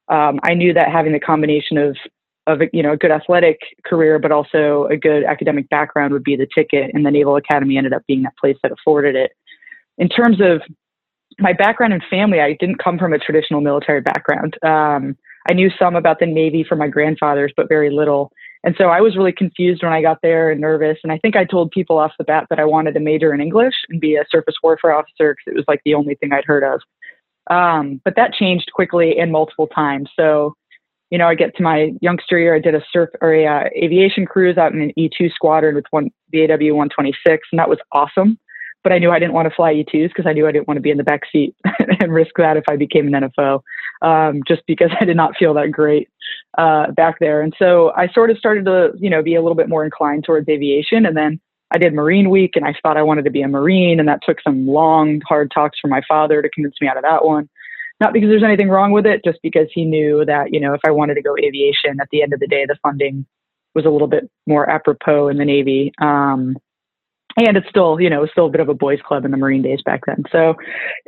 um, 0.09 0.41
I 0.43 0.55
knew 0.55 0.73
that 0.75 0.91
having 0.91 1.13
the 1.13 1.21
combination 1.21 1.79
of 1.79 1.97
of 2.47 2.63
you 2.73 2.83
know 2.83 2.93
a 2.93 2.97
good 2.97 3.11
athletic 3.11 3.61
career, 3.85 4.19
but 4.19 4.33
also 4.33 4.89
a 4.91 4.97
good 4.97 5.23
academic 5.25 5.69
background 5.69 6.13
would 6.13 6.25
be 6.25 6.35
the 6.35 6.49
ticket. 6.57 6.91
And 6.95 7.05
the 7.05 7.11
Naval 7.11 7.37
Academy 7.37 7.77
ended 7.77 7.93
up 7.93 8.03
being 8.09 8.23
that 8.23 8.37
place 8.39 8.57
that 8.63 8.73
afforded 8.73 9.15
it. 9.15 9.33
In 9.99 10.09
terms 10.09 10.41
of 10.41 10.63
my 11.39 11.53
background 11.53 11.93
and 11.93 12.03
family, 12.09 12.41
I 12.41 12.57
didn't 12.59 12.83
come 12.83 12.99
from 12.99 13.13
a 13.13 13.19
traditional 13.19 13.61
military 13.61 14.01
background. 14.01 14.57
Um, 14.63 15.17
I 15.49 15.55
knew 15.55 15.71
some 15.79 15.95
about 15.95 16.21
the 16.21 16.27
Navy 16.27 16.65
from 16.65 16.79
my 16.79 16.89
grandfathers, 16.89 17.53
but 17.57 17.69
very 17.69 17.91
little. 17.91 18.33
And 18.65 18.75
so 18.77 18.87
I 18.87 19.01
was 19.01 19.17
really 19.17 19.33
confused 19.33 19.83
when 19.83 19.93
I 19.93 20.03
got 20.03 20.19
there 20.23 20.51
and 20.51 20.61
nervous. 20.61 20.99
And 21.03 21.13
I 21.13 21.19
think 21.19 21.37
I 21.37 21.45
told 21.45 21.71
people 21.71 21.99
off 21.99 22.13
the 22.19 22.25
bat 22.25 22.47
that 22.51 22.59
I 22.59 22.65
wanted 22.65 22.95
to 22.95 23.01
major 23.01 23.33
in 23.33 23.41
English 23.41 23.75
and 23.89 24.01
be 24.01 24.17
a 24.17 24.25
surface 24.31 24.57
warfare 24.63 24.93
officer 24.93 25.35
because 25.35 25.53
it 25.53 25.57
was 25.57 25.65
like 25.69 25.81
the 25.85 25.95
only 25.95 26.17
thing 26.17 26.33
I'd 26.33 26.45
heard 26.45 26.65
of. 26.65 26.81
Um, 27.51 28.01
but 28.05 28.17
that 28.17 28.35
changed 28.35 28.71
quickly 28.75 29.19
and 29.19 29.33
multiple 29.33 29.69
times. 29.69 30.11
So 30.19 30.55
you 31.11 31.17
know, 31.17 31.27
I 31.27 31.35
get 31.35 31.57
to 31.57 31.63
my 31.63 31.93
youngster 32.01 32.39
year, 32.39 32.55
I 32.55 32.59
did 32.59 32.75
a 32.75 32.83
surf 32.93 33.11
or 33.21 33.33
a 33.33 33.47
uh, 33.47 33.69
aviation 33.77 34.27
cruise 34.27 34.59
out 34.59 34.73
in 34.73 34.81
an 34.81 34.93
E2 34.99 35.33
squadron 35.33 35.75
with 35.75 35.87
one 35.91 36.11
VAW 36.33 36.75
126, 36.75 37.49
and 37.51 37.59
that 37.59 37.69
was 37.69 37.79
awesome. 37.93 38.39
But 38.89 38.95
I 38.95 39.01
knew 39.01 39.11
I 39.11 39.19
didn't 39.19 39.35
want 39.35 39.47
to 39.47 39.55
fly 39.55 39.75
E2s 39.75 40.09
because 40.09 40.25
I 40.25 40.33
knew 40.33 40.47
I 40.47 40.51
didn't 40.51 40.67
want 40.67 40.79
to 40.79 40.83
be 40.83 40.91
in 40.91 40.97
the 40.97 41.05
back 41.05 41.25
seat 41.31 41.55
and 42.01 42.11
risk 42.11 42.31
that 42.39 42.57
if 42.57 42.65
I 42.71 42.77
became 42.77 43.13
an 43.13 43.23
NFO, 43.23 43.61
um, 44.01 44.41
just 44.49 44.63
because 44.67 44.91
I 44.99 45.05
did 45.05 45.15
not 45.15 45.37
feel 45.37 45.53
that 45.53 45.71
great 45.71 46.09
uh, 46.57 46.91
back 46.93 47.19
there. 47.21 47.43
And 47.43 47.55
so 47.59 47.93
I 47.95 48.09
sort 48.09 48.31
of 48.31 48.39
started 48.39 48.65
to, 48.65 48.93
you 48.99 49.11
know, 49.11 49.23
be 49.23 49.35
a 49.35 49.43
little 49.43 49.57
bit 49.57 49.69
more 49.69 49.85
inclined 49.85 50.25
towards 50.25 50.49
aviation. 50.49 51.05
And 51.05 51.15
then 51.15 51.39
I 51.71 51.77
did 51.77 51.93
Marine 51.93 52.31
Week, 52.31 52.57
and 52.57 52.65
I 52.65 52.75
thought 52.83 52.97
I 52.97 53.03
wanted 53.03 53.27
to 53.27 53.31
be 53.31 53.43
a 53.43 53.49
Marine, 53.49 54.01
and 54.01 54.09
that 54.09 54.23
took 54.25 54.41
some 54.41 54.67
long, 54.67 55.21
hard 55.29 55.51
talks 55.51 55.79
from 55.79 55.91
my 55.91 56.01
father 56.09 56.41
to 56.41 56.49
convince 56.49 56.77
me 56.81 56.89
out 56.89 56.97
of 56.97 57.03
that 57.03 57.27
one 57.27 57.47
not 58.01 58.13
because 58.13 58.29
there's 58.29 58.45
anything 58.45 58.69
wrong 58.69 58.93
with 58.93 59.07
it, 59.07 59.25
just 59.25 59.41
because 59.43 59.67
he 59.73 59.85
knew 59.85 60.25
that, 60.25 60.53
you 60.53 60.61
know, 60.61 60.73
if 60.73 60.81
I 60.87 60.91
wanted 60.91 61.15
to 61.15 61.23
go 61.23 61.37
aviation 61.37 62.01
at 62.01 62.09
the 62.13 62.23
end 62.23 62.33
of 62.33 62.39
the 62.39 62.47
day, 62.47 62.65
the 62.65 62.79
funding 62.81 63.27
was 63.75 63.85
a 63.85 63.91
little 63.91 64.07
bit 64.07 64.31
more 64.47 64.71
apropos 64.71 65.29
in 65.29 65.37
the 65.37 65.45
Navy. 65.45 65.93
Um, 66.01 66.57
and 67.47 67.57
it's 67.57 67.69
still, 67.69 68.01
you 68.01 68.09
know, 68.11 68.27
still 68.27 68.47
a 68.47 68.51
bit 68.51 68.61
of 68.61 68.69
a 68.69 68.75
boys 68.75 69.01
club 69.07 69.25
in 69.25 69.31
the 69.31 69.37
Marine 69.37 69.63
days 69.63 69.81
back 69.85 70.01
then. 70.07 70.25
So 70.33 70.55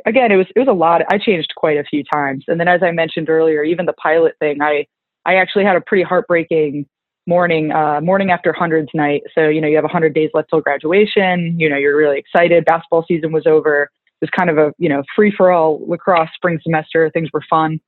again, 0.05 0.31
it 0.31 0.35
was, 0.35 0.47
it 0.55 0.59
was 0.59 0.67
a 0.67 0.73
lot. 0.73 1.01
I 1.11 1.17
changed 1.17 1.53
quite 1.55 1.77
a 1.77 1.83
few 1.83 2.03
times. 2.03 2.45
And 2.47 2.59
then 2.59 2.67
as 2.67 2.81
I 2.83 2.91
mentioned 2.91 3.29
earlier, 3.29 3.63
even 3.63 3.85
the 3.85 3.93
pilot 3.93 4.35
thing, 4.39 4.61
I, 4.61 4.85
I 5.25 5.35
actually 5.35 5.65
had 5.65 5.75
a 5.75 5.81
pretty 5.81 6.03
heartbreaking 6.03 6.85
morning, 7.27 7.71
uh, 7.71 8.01
morning 8.01 8.31
after 8.31 8.53
hundreds 8.53 8.89
night. 8.93 9.23
So, 9.35 9.47
you 9.47 9.61
know, 9.61 9.67
you 9.67 9.75
have 9.75 9.85
hundred 9.85 10.13
days 10.13 10.29
left 10.33 10.49
till 10.49 10.61
graduation, 10.61 11.59
you 11.59 11.69
know, 11.69 11.77
you're 11.77 11.97
really 11.97 12.17
excited. 12.17 12.65
Basketball 12.65 13.05
season 13.07 13.31
was 13.31 13.45
over 13.45 13.83
It 13.83 14.25
was 14.25 14.29
kind 14.37 14.49
of 14.49 14.57
a 14.57 14.73
you 14.77 14.89
know 14.89 15.03
free 15.15 15.33
for 15.35 15.51
all 15.51 15.81
lacrosse 15.87 16.29
spring 16.35 16.59
semester. 16.63 17.09
Things 17.09 17.29
were 17.33 17.43
fun, 17.49 17.79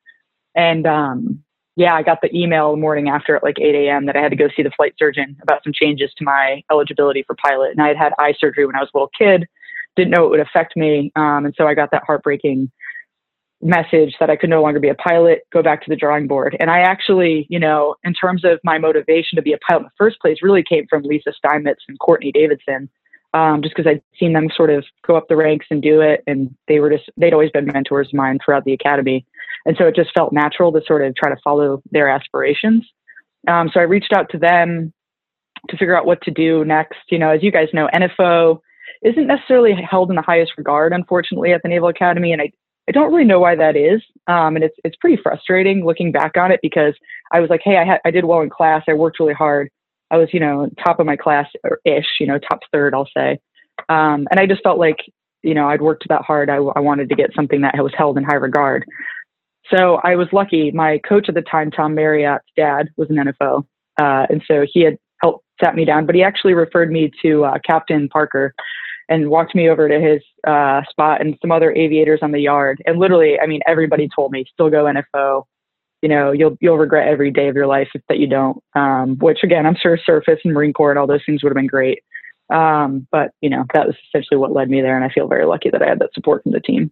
and 0.56 0.86
um, 0.88 1.44
yeah, 1.76 1.96
I 1.96 2.04
got 2.04 2.20
the 2.22 2.36
email 2.36 2.72
the 2.72 2.78
morning 2.78 3.10
after 3.10 3.36
at 3.36 3.44
like 3.44 3.60
8 3.60 3.74
a.m. 3.74 4.06
that 4.06 4.16
I 4.16 4.22
had 4.22 4.30
to 4.30 4.36
go 4.36 4.48
see 4.56 4.62
the 4.62 4.72
flight 4.76 4.94
surgeon 4.98 5.36
about 5.42 5.64
some 5.64 5.74
changes 5.74 6.12
to 6.18 6.24
my 6.24 6.62
eligibility 6.72 7.24
for 7.26 7.36
pilot. 7.36 7.72
And 7.72 7.82
I 7.82 7.88
had 7.88 7.98
had 7.98 8.14
eye 8.20 8.34
surgery 8.38 8.66
when 8.66 8.76
I 8.76 8.80
was 8.80 8.90
a 8.94 8.98
little 8.98 9.12
kid, 9.18 9.48
didn't 9.96 10.12
know 10.12 10.26
it 10.26 10.30
would 10.30 10.40
affect 10.40 10.76
me, 10.76 11.12
um, 11.16 11.46
and 11.46 11.54
so 11.58 11.68
I 11.68 11.74
got 11.74 11.92
that 11.92 12.04
heartbreaking 12.06 12.72
message 13.64 14.16
that 14.20 14.30
I 14.30 14.36
could 14.36 14.50
no 14.50 14.62
longer 14.62 14.80
be 14.80 14.90
a 14.90 14.96
pilot, 14.96 15.44
go 15.52 15.64
back 15.64 15.84
to 15.84 15.90
the 15.90 15.96
drawing 15.96 16.28
board. 16.28 16.56
And 16.60 16.70
I 16.70 16.80
actually, 16.80 17.48
you 17.50 17.60
know, 17.60 17.96
in 18.04 18.14
terms 18.14 18.44
of 18.44 18.60
my 18.64 18.78
motivation 18.78 19.38
to 19.38 19.42
be 19.42 19.54
a 19.54 19.58
pilot 19.58 19.82
in 19.82 19.86
the 19.86 19.92
first 19.98 20.20
place, 20.20 20.38
really 20.42 20.64
came 20.64 20.86
from 20.90 21.04
Lisa 21.04 21.32
Steinmetz 21.34 21.84
and 21.88 21.98
Courtney 22.00 22.32
Davidson, 22.32 22.90
um, 23.34 23.62
just 23.62 23.76
because 23.76 23.90
I'd 23.90 24.02
seen 24.20 24.34
them 24.34 24.50
sort 24.56 24.70
of 24.70 24.86
go 25.06 25.16
up 25.16 25.28
the 25.28 25.36
ranks 25.36 25.66
and 25.70 25.82
do 25.82 26.02
it. 26.02 26.24
And 26.28 26.56
they 26.68 26.80
were 26.80 26.90
just, 26.90 27.10
they'd 27.18 27.34
always 27.34 27.52
been 27.52 27.66
mentors 27.66 28.08
of 28.08 28.14
mine 28.14 28.40
throughout 28.44 28.66
the 28.66 28.74
academy. 28.74 29.26
And 29.66 29.76
so 29.78 29.86
it 29.86 29.96
just 29.96 30.14
felt 30.14 30.34
natural 30.34 30.72
to 30.74 30.82
sort 30.86 31.06
of 31.06 31.16
try 31.16 31.30
to 31.30 31.42
follow 31.44 31.82
their 31.92 32.10
aspirations. 32.10 32.86
Um, 33.48 33.70
so 33.74 33.80
I 33.80 33.84
reached 33.84 34.14
out 34.14 34.30
to 34.32 34.38
them 34.38 34.94
to 35.70 35.78
figure 35.78 35.98
out 35.98 36.06
what 36.06 36.22
to 36.24 36.32
do 36.32 36.64
next. 36.66 37.00
You 37.10 37.20
know, 37.20 37.30
as 37.30 37.42
you 37.44 37.52
guys 37.52 37.70
know, 37.74 37.90
NFO 37.94 38.60
isn't 39.04 39.28
necessarily 39.28 39.74
held 39.74 40.10
in 40.10 40.16
the 40.16 40.22
highest 40.22 40.54
regard, 40.58 40.94
unfortunately, 40.94 41.54
at 41.54 41.62
the 41.64 41.70
Naval 41.70 41.90
Academy. 41.90 42.34
And 42.34 42.42
I, 42.42 42.52
I 42.88 42.92
don't 42.92 43.12
really 43.12 43.26
know 43.26 43.40
why 43.40 43.56
that 43.56 43.76
is. 43.76 44.02
Um, 44.28 44.56
and 44.56 44.64
it's, 44.64 44.76
it's 44.84 44.96
pretty 44.98 45.22
frustrating 45.22 45.86
looking 45.86 46.12
back 46.12 46.38
on 46.38 46.52
it 46.52 46.60
because 46.62 46.94
I 47.32 47.40
was 47.40 47.50
like, 47.50 47.62
hey, 47.64 47.78
I, 47.78 47.86
ha- 47.86 48.00
I 48.06 48.12
did 48.12 48.26
well 48.26 48.42
in 48.42 48.50
class. 48.50 48.84
I 48.88 48.94
worked 48.94 49.20
really 49.20 49.34
hard. 49.34 49.70
I 50.14 50.18
was, 50.18 50.30
you 50.32 50.40
know, 50.40 50.70
top 50.84 51.00
of 51.00 51.08
my 51.08 51.18
class 51.18 51.48
ish, 51.86 52.06
you 52.20 52.28
know, 52.28 52.38
top 52.38 52.60
third, 52.72 52.94
I'll 52.94 53.10
say. 53.18 53.40
Um, 53.90 54.28
and 54.30 54.40
I 54.40 54.46
just 54.46 54.62
felt 54.62 54.78
like, 54.78 54.98
you 55.42 55.56
know, 55.56 55.68
I'd 55.68 55.82
worked 55.82 56.06
that 56.08 56.22
hard. 56.22 56.52
I, 56.52 56.58
I 56.58 56.80
wanted 56.80 57.10
to 57.10 57.16
get 57.16 57.32
something 57.36 57.62
that 57.62 57.76
was 57.78 57.94
held 57.98 58.18
in 58.18 58.24
high 58.24 58.36
regard. 58.36 58.86
So 59.74 60.00
I 60.04 60.16
was 60.16 60.28
lucky. 60.32 60.70
My 60.70 61.00
coach 61.00 61.30
at 61.30 61.36
the 61.36 61.42
time, 61.42 61.72
Tom 61.72 61.96
Marriott's 61.96 62.46
dad, 62.56 62.90
was 62.96 63.10
an 63.10 63.16
NFO, 63.16 63.64
uh, 64.00 64.28
and 64.30 64.44
so 64.48 64.66
he 64.72 64.82
had 64.82 64.98
helped 65.22 65.46
sat 65.64 65.76
me 65.76 65.84
down. 65.84 66.06
But 66.06 66.16
he 66.16 66.22
actually 66.24 66.54
referred 66.54 66.92
me 66.92 67.12
to 67.24 67.46
uh, 67.46 67.58
Captain 67.66 68.08
Parker 68.08 68.54
and 69.10 69.30
walked 69.30 69.56
me 69.56 69.70
over 69.70 69.88
to 69.88 70.00
his 70.00 70.22
uh, 70.46 70.82
spot 70.90 71.22
and 71.22 71.38
some 71.42 71.52
other 71.52 71.72
aviators 71.72 72.20
on 72.22 72.32
the 72.32 72.40
yard. 72.40 72.82
And 72.86 73.00
literally, 73.00 73.40
I 73.40 73.48
mean, 73.48 73.62
everybody 73.66 74.10
told 74.14 74.32
me 74.32 74.46
still 74.54 74.70
go 74.70 74.86
NFO. 74.86 75.46
You 76.04 76.10
know, 76.10 76.34
you'll 76.34 76.58
you'll 76.60 76.78
regret 76.78 77.08
every 77.08 77.32
day 77.32 77.48
of 77.48 77.56
your 77.56 77.66
life 77.66 77.88
if 77.96 78.02
that 78.10 78.20
you 78.20 78.28
don't. 78.28 78.62
Um, 78.76 79.16
which 79.20 79.40
again, 79.42 79.66
I'm 79.66 79.78
sure 79.82 79.98
surface 79.98 80.42
and 80.44 80.54
Marine 80.54 80.74
Corps 80.74 80.92
and 80.92 81.00
all 81.00 81.08
those 81.08 81.24
things 81.26 81.42
would 81.42 81.50
have 81.50 81.56
been 81.56 81.66
great. 81.66 82.04
Um, 82.50 83.08
but 83.10 83.32
you 83.40 83.50
know, 83.50 83.64
that 83.74 83.88
was 83.88 83.96
essentially 84.08 84.38
what 84.38 84.52
led 84.52 84.70
me 84.70 84.82
there, 84.82 84.98
and 84.98 85.06
I 85.06 85.10
feel 85.10 85.30
very 85.30 85.46
lucky 85.46 85.70
that 85.70 85.82
I 85.82 85.88
had 85.88 86.00
that 86.00 86.14
support 86.14 86.44
from 86.44 86.52
the 86.52 86.60
team. 86.60 86.92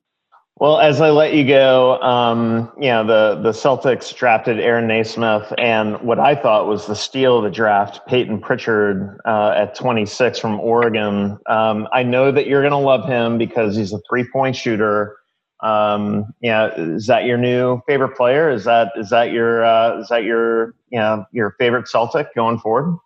Well, 0.61 0.79
as 0.79 1.01
I 1.01 1.09
let 1.09 1.33
you 1.33 1.45
go, 1.47 1.99
um, 2.01 2.71
you 2.77 2.89
know, 2.89 3.03
the, 3.03 3.41
the 3.41 3.49
Celtics 3.49 4.15
drafted 4.15 4.59
Aaron 4.59 4.87
Nesmith 4.87 5.51
and 5.57 5.99
what 6.01 6.19
I 6.19 6.35
thought 6.35 6.67
was 6.67 6.85
the 6.85 6.95
steal 6.95 7.37
of 7.37 7.43
the 7.43 7.49
draft, 7.49 8.05
Peyton 8.05 8.39
Pritchard 8.39 9.19
uh, 9.25 9.55
at 9.57 9.73
26 9.73 10.37
from 10.37 10.59
Oregon. 10.59 11.39
Um, 11.47 11.87
I 11.91 12.03
know 12.03 12.31
that 12.31 12.45
you're 12.45 12.61
going 12.61 12.73
to 12.73 12.77
love 12.77 13.07
him 13.07 13.39
because 13.39 13.75
he's 13.75 13.91
a 13.91 13.99
three 14.07 14.29
point 14.31 14.55
shooter. 14.55 15.17
Um, 15.61 16.33
yeah, 16.41 16.71
is 16.75 17.07
that 17.07 17.25
your 17.25 17.37
new 17.37 17.81
favorite 17.87 18.15
player? 18.15 18.49
Is 18.49 18.63
that 18.63 18.91
is 18.95 19.09
that 19.09 19.31
your 19.31 19.63
uh, 19.63 19.99
is 19.99 20.07
that 20.09 20.23
your 20.23 20.75
you 20.89 20.99
know 20.99 21.25
your 21.31 21.55
favorite 21.59 21.87
Celtic 21.87 22.33
going 22.35 22.59
forward? 22.59 22.97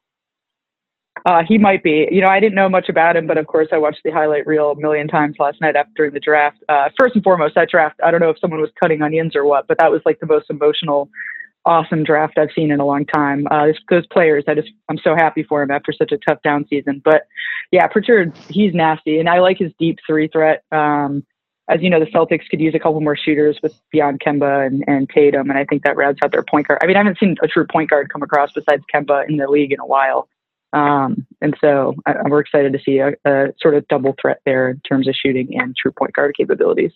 Uh, 1.25 1.43
he 1.47 1.57
might 1.57 1.81
be. 1.81 2.07
You 2.11 2.21
know, 2.21 2.27
I 2.27 2.39
didn't 2.39 2.55
know 2.55 2.69
much 2.69 2.87
about 2.87 3.17
him, 3.17 3.25
but 3.25 3.37
of 3.37 3.47
course, 3.47 3.69
I 3.71 3.77
watched 3.77 4.01
the 4.03 4.11
highlight 4.11 4.45
reel 4.45 4.71
a 4.71 4.75
million 4.75 5.07
times 5.07 5.37
last 5.39 5.59
night 5.59 5.75
after 5.75 6.11
the 6.11 6.19
draft. 6.19 6.57
Uh, 6.69 6.89
first 6.99 7.15
and 7.15 7.23
foremost, 7.23 7.55
that 7.55 7.69
draft, 7.69 7.99
I 8.03 8.11
don't 8.11 8.19
know 8.19 8.29
if 8.29 8.39
someone 8.39 8.61
was 8.61 8.69
cutting 8.79 9.01
onions 9.01 9.35
or 9.35 9.43
what, 9.45 9.67
but 9.67 9.77
that 9.79 9.91
was 9.91 10.01
like 10.05 10.19
the 10.19 10.27
most 10.27 10.49
emotional, 10.49 11.09
awesome 11.65 12.03
draft 12.03 12.37
I've 12.37 12.51
seen 12.55 12.69
in 12.69 12.79
a 12.79 12.85
long 12.85 13.05
time. 13.07 13.47
Uh, 13.49 13.67
those 13.89 14.05
players, 14.07 14.43
I 14.47 14.53
just, 14.53 14.69
I'm 14.87 14.99
so 14.99 15.15
happy 15.15 15.41
for 15.41 15.63
him 15.63 15.71
after 15.71 15.91
such 15.93 16.11
a 16.11 16.17
tough 16.17 16.43
down 16.43 16.67
season. 16.69 17.01
But 17.03 17.23
yeah, 17.71 17.87
Pritchard, 17.87 18.37
he's 18.49 18.75
nasty, 18.75 19.19
and 19.19 19.27
I 19.27 19.39
like 19.39 19.57
his 19.57 19.71
deep 19.79 19.99
three 20.05 20.27
threat. 20.27 20.63
Um, 20.71 21.25
as 21.67 21.81
you 21.81 21.89
know, 21.89 21.99
the 21.99 22.05
Celtics 22.05 22.47
could 22.49 22.59
use 22.59 22.75
a 22.75 22.79
couple 22.79 23.01
more 23.01 23.17
shooters 23.17 23.57
with 23.63 23.73
beyond 23.91 24.19
Kemba 24.19 24.67
and, 24.67 24.83
and 24.87 25.09
Tatum, 25.09 25.49
and 25.49 25.57
I 25.57 25.65
think 25.65 25.83
that 25.83 25.97
rounds 25.97 26.19
out 26.23 26.31
their 26.31 26.43
point 26.43 26.67
guard. 26.67 26.79
I 26.83 26.85
mean, 26.85 26.95
I 26.95 26.99
haven't 26.99 27.17
seen 27.19 27.35
a 27.41 27.47
true 27.47 27.65
point 27.65 27.89
guard 27.89 28.09
come 28.11 28.21
across 28.21 28.51
besides 28.53 28.83
Kemba 28.93 29.27
in 29.27 29.37
the 29.37 29.47
league 29.47 29.71
in 29.71 29.79
a 29.79 29.85
while. 29.85 30.27
Um, 30.73 31.25
and 31.41 31.55
so 31.61 31.95
I, 32.05 32.15
we're 32.27 32.41
excited 32.41 32.73
to 32.73 32.79
see 32.79 32.99
a, 32.99 33.13
a, 33.25 33.53
sort 33.59 33.75
of 33.75 33.87
double 33.87 34.13
threat 34.21 34.41
there 34.45 34.69
in 34.69 34.81
terms 34.81 35.07
of 35.07 35.15
shooting 35.15 35.57
and 35.57 35.75
true 35.75 35.91
point 35.91 36.13
guard 36.13 36.35
capabilities. 36.37 36.91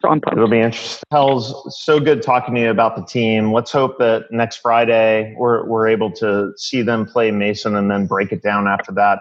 So 0.00 0.08
I'm. 0.08 0.20
It'll 0.30 0.48
be 0.48 0.60
interesting. 0.60 1.02
Hell's 1.10 1.76
so 1.84 1.98
good 1.98 2.22
talking 2.22 2.54
to 2.54 2.60
you 2.60 2.70
about 2.70 2.94
the 2.94 3.04
team. 3.04 3.52
Let's 3.52 3.72
hope 3.72 3.98
that 3.98 4.26
next 4.30 4.58
Friday 4.58 5.34
we're, 5.36 5.66
we're 5.66 5.88
able 5.88 6.12
to 6.12 6.52
see 6.56 6.82
them 6.82 7.04
play 7.04 7.32
Mason 7.32 7.74
and 7.74 7.90
then 7.90 8.06
break 8.06 8.30
it 8.30 8.42
down 8.42 8.68
after 8.68 8.92
that. 8.92 9.20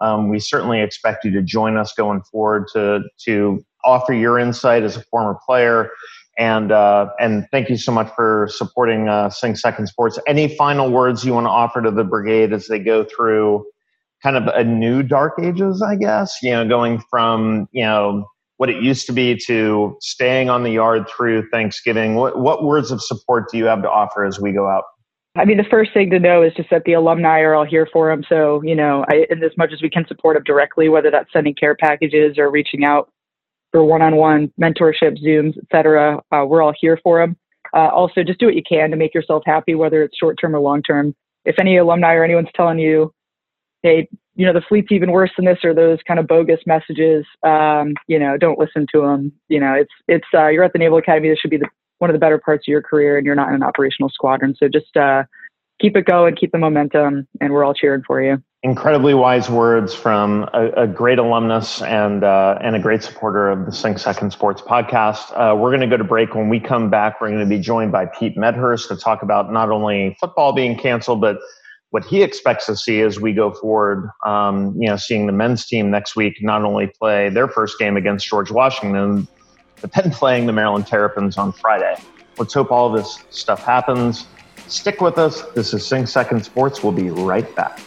Um, 0.00 0.30
we 0.30 0.38
certainly 0.38 0.80
expect 0.80 1.24
you 1.24 1.30
to 1.32 1.42
join 1.42 1.76
us 1.76 1.92
going 1.92 2.22
forward 2.22 2.68
to 2.72 3.02
to 3.26 3.64
offer 3.84 4.12
your 4.12 4.38
insight 4.38 4.82
as 4.82 4.96
a 4.96 5.02
former 5.04 5.38
player 5.46 5.90
and 6.38 6.72
uh, 6.72 7.10
and 7.20 7.46
thank 7.50 7.68
you 7.68 7.76
so 7.76 7.92
much 7.92 8.10
for 8.14 8.48
supporting 8.50 9.08
uh, 9.08 9.30
Sing 9.30 9.54
Second 9.54 9.86
Sports. 9.86 10.18
Any 10.26 10.48
final 10.48 10.90
words 10.90 11.24
you 11.24 11.32
want 11.32 11.46
to 11.46 11.50
offer 11.50 11.80
to 11.82 11.90
the 11.90 12.04
brigade 12.04 12.52
as 12.52 12.66
they 12.66 12.78
go 12.78 13.04
through 13.04 13.64
kind 14.22 14.36
of 14.36 14.46
a 14.48 14.64
new 14.64 15.02
dark 15.02 15.34
ages? 15.40 15.82
I 15.82 15.96
guess 15.96 16.38
you 16.42 16.50
know, 16.50 16.66
going 16.66 17.02
from 17.10 17.68
you 17.72 17.84
know 17.84 18.26
what 18.56 18.68
it 18.68 18.82
used 18.82 19.06
to 19.06 19.12
be 19.12 19.36
to 19.46 19.96
staying 20.00 20.48
on 20.48 20.62
the 20.62 20.70
yard 20.70 21.08
through 21.08 21.48
Thanksgiving. 21.50 22.16
What 22.16 22.38
what 22.38 22.64
words 22.64 22.90
of 22.90 23.02
support 23.02 23.50
do 23.50 23.58
you 23.58 23.66
have 23.66 23.82
to 23.82 23.90
offer 23.90 24.24
as 24.24 24.40
we 24.40 24.52
go 24.52 24.68
out? 24.68 24.84
I 25.36 25.44
mean, 25.44 25.56
the 25.56 25.64
first 25.64 25.92
thing 25.92 26.10
to 26.10 26.20
know 26.20 26.42
is 26.42 26.52
just 26.54 26.70
that 26.70 26.84
the 26.84 26.92
alumni 26.92 27.40
are 27.40 27.54
all 27.54 27.64
here 27.64 27.88
for 27.92 28.08
them. 28.08 28.24
So, 28.28 28.62
you 28.62 28.74
know, 28.76 29.04
I, 29.08 29.26
in 29.30 29.42
as 29.42 29.50
much 29.56 29.72
as 29.72 29.82
we 29.82 29.90
can 29.90 30.06
support 30.06 30.36
them 30.36 30.44
directly, 30.44 30.88
whether 30.88 31.10
that's 31.10 31.32
sending 31.32 31.56
care 31.56 31.74
packages 31.74 32.38
or 32.38 32.48
reaching 32.52 32.84
out 32.84 33.10
for 33.74 33.84
one-on-one 33.84 34.52
mentorship, 34.60 35.20
Zooms, 35.20 35.58
etc. 35.58 36.22
Uh, 36.30 36.44
we're 36.46 36.62
all 36.62 36.72
here 36.80 36.96
for 37.02 37.18
them. 37.18 37.36
Uh, 37.74 37.88
also, 37.88 38.22
just 38.22 38.38
do 38.38 38.46
what 38.46 38.54
you 38.54 38.62
can 38.62 38.92
to 38.92 38.96
make 38.96 39.12
yourself 39.12 39.42
happy, 39.44 39.74
whether 39.74 40.04
it's 40.04 40.16
short-term 40.16 40.54
or 40.54 40.60
long-term. 40.60 41.12
If 41.44 41.56
any 41.58 41.76
alumni 41.76 42.14
or 42.14 42.22
anyone's 42.22 42.50
telling 42.54 42.78
you, 42.78 43.12
"Hey, 43.82 44.08
you 44.36 44.46
know, 44.46 44.52
the 44.52 44.60
fleet's 44.60 44.92
even 44.92 45.10
worse 45.10 45.32
than 45.36 45.44
this," 45.44 45.58
or 45.64 45.74
those 45.74 45.98
kind 46.06 46.20
of 46.20 46.28
bogus 46.28 46.60
messages, 46.66 47.26
um, 47.42 47.94
you 48.06 48.16
know, 48.16 48.36
don't 48.36 48.60
listen 48.60 48.86
to 48.94 49.00
them. 49.00 49.32
You 49.48 49.58
know, 49.58 49.74
it's 49.74 49.92
it's 50.06 50.28
uh, 50.32 50.46
you're 50.46 50.62
at 50.62 50.72
the 50.72 50.78
Naval 50.78 50.98
Academy. 50.98 51.28
This 51.28 51.40
should 51.40 51.50
be 51.50 51.56
the, 51.56 51.68
one 51.98 52.10
of 52.10 52.14
the 52.14 52.20
better 52.20 52.38
parts 52.38 52.68
of 52.68 52.70
your 52.70 52.80
career, 52.80 53.16
and 53.18 53.26
you're 53.26 53.34
not 53.34 53.48
in 53.48 53.56
an 53.56 53.64
operational 53.64 54.08
squadron. 54.08 54.54
So 54.56 54.68
just 54.68 54.96
uh, 54.96 55.24
keep 55.80 55.96
it 55.96 56.04
going, 56.04 56.36
keep 56.36 56.52
the 56.52 56.58
momentum, 56.58 57.26
and 57.40 57.52
we're 57.52 57.64
all 57.64 57.74
cheering 57.74 58.04
for 58.06 58.22
you 58.22 58.40
incredibly 58.64 59.12
wise 59.12 59.50
words 59.50 59.94
from 59.94 60.48
a, 60.54 60.70
a 60.70 60.86
great 60.86 61.18
alumnus 61.18 61.82
and 61.82 62.24
uh, 62.24 62.58
and 62.62 62.74
a 62.74 62.78
great 62.78 63.02
supporter 63.02 63.50
of 63.50 63.66
the 63.66 63.72
Sing 63.72 63.98
Second 63.98 64.32
Sports 64.32 64.62
podcast. 64.62 65.30
Uh, 65.32 65.54
we're 65.54 65.68
going 65.70 65.82
to 65.82 65.86
go 65.86 65.98
to 65.98 66.04
break. 66.04 66.34
When 66.34 66.48
we 66.48 66.58
come 66.58 66.90
back, 66.90 67.20
we're 67.20 67.28
going 67.28 67.40
to 67.40 67.46
be 67.46 67.60
joined 67.60 67.92
by 67.92 68.06
Pete 68.06 68.36
Medhurst 68.36 68.88
to 68.88 68.96
talk 68.96 69.22
about 69.22 69.52
not 69.52 69.70
only 69.70 70.16
football 70.18 70.54
being 70.54 70.76
canceled, 70.78 71.20
but 71.20 71.38
what 71.90 72.04
he 72.04 72.22
expects 72.22 72.66
to 72.66 72.74
see 72.74 73.02
as 73.02 73.20
we 73.20 73.34
go 73.34 73.52
forward. 73.52 74.08
Um, 74.24 74.74
you 74.80 74.88
know, 74.88 74.96
seeing 74.96 75.26
the 75.26 75.32
men's 75.32 75.66
team 75.66 75.90
next 75.90 76.16
week 76.16 76.38
not 76.40 76.64
only 76.64 76.86
play 76.86 77.28
their 77.28 77.46
first 77.46 77.78
game 77.78 77.98
against 77.98 78.26
George 78.26 78.50
Washington, 78.50 79.28
but 79.82 79.92
then 79.92 80.10
playing 80.10 80.46
the 80.46 80.52
Maryland 80.52 80.86
Terrapins 80.86 81.36
on 81.36 81.52
Friday. 81.52 81.96
Let's 82.38 82.54
hope 82.54 82.72
all 82.72 82.90
this 82.90 83.22
stuff 83.28 83.62
happens. 83.62 84.26
Stick 84.66 85.02
with 85.02 85.18
us. 85.18 85.42
This 85.54 85.74
is 85.74 85.86
Sing 85.86 86.06
Second 86.06 86.42
Sports. 86.42 86.82
We'll 86.82 86.92
be 86.92 87.10
right 87.10 87.54
back. 87.54 87.78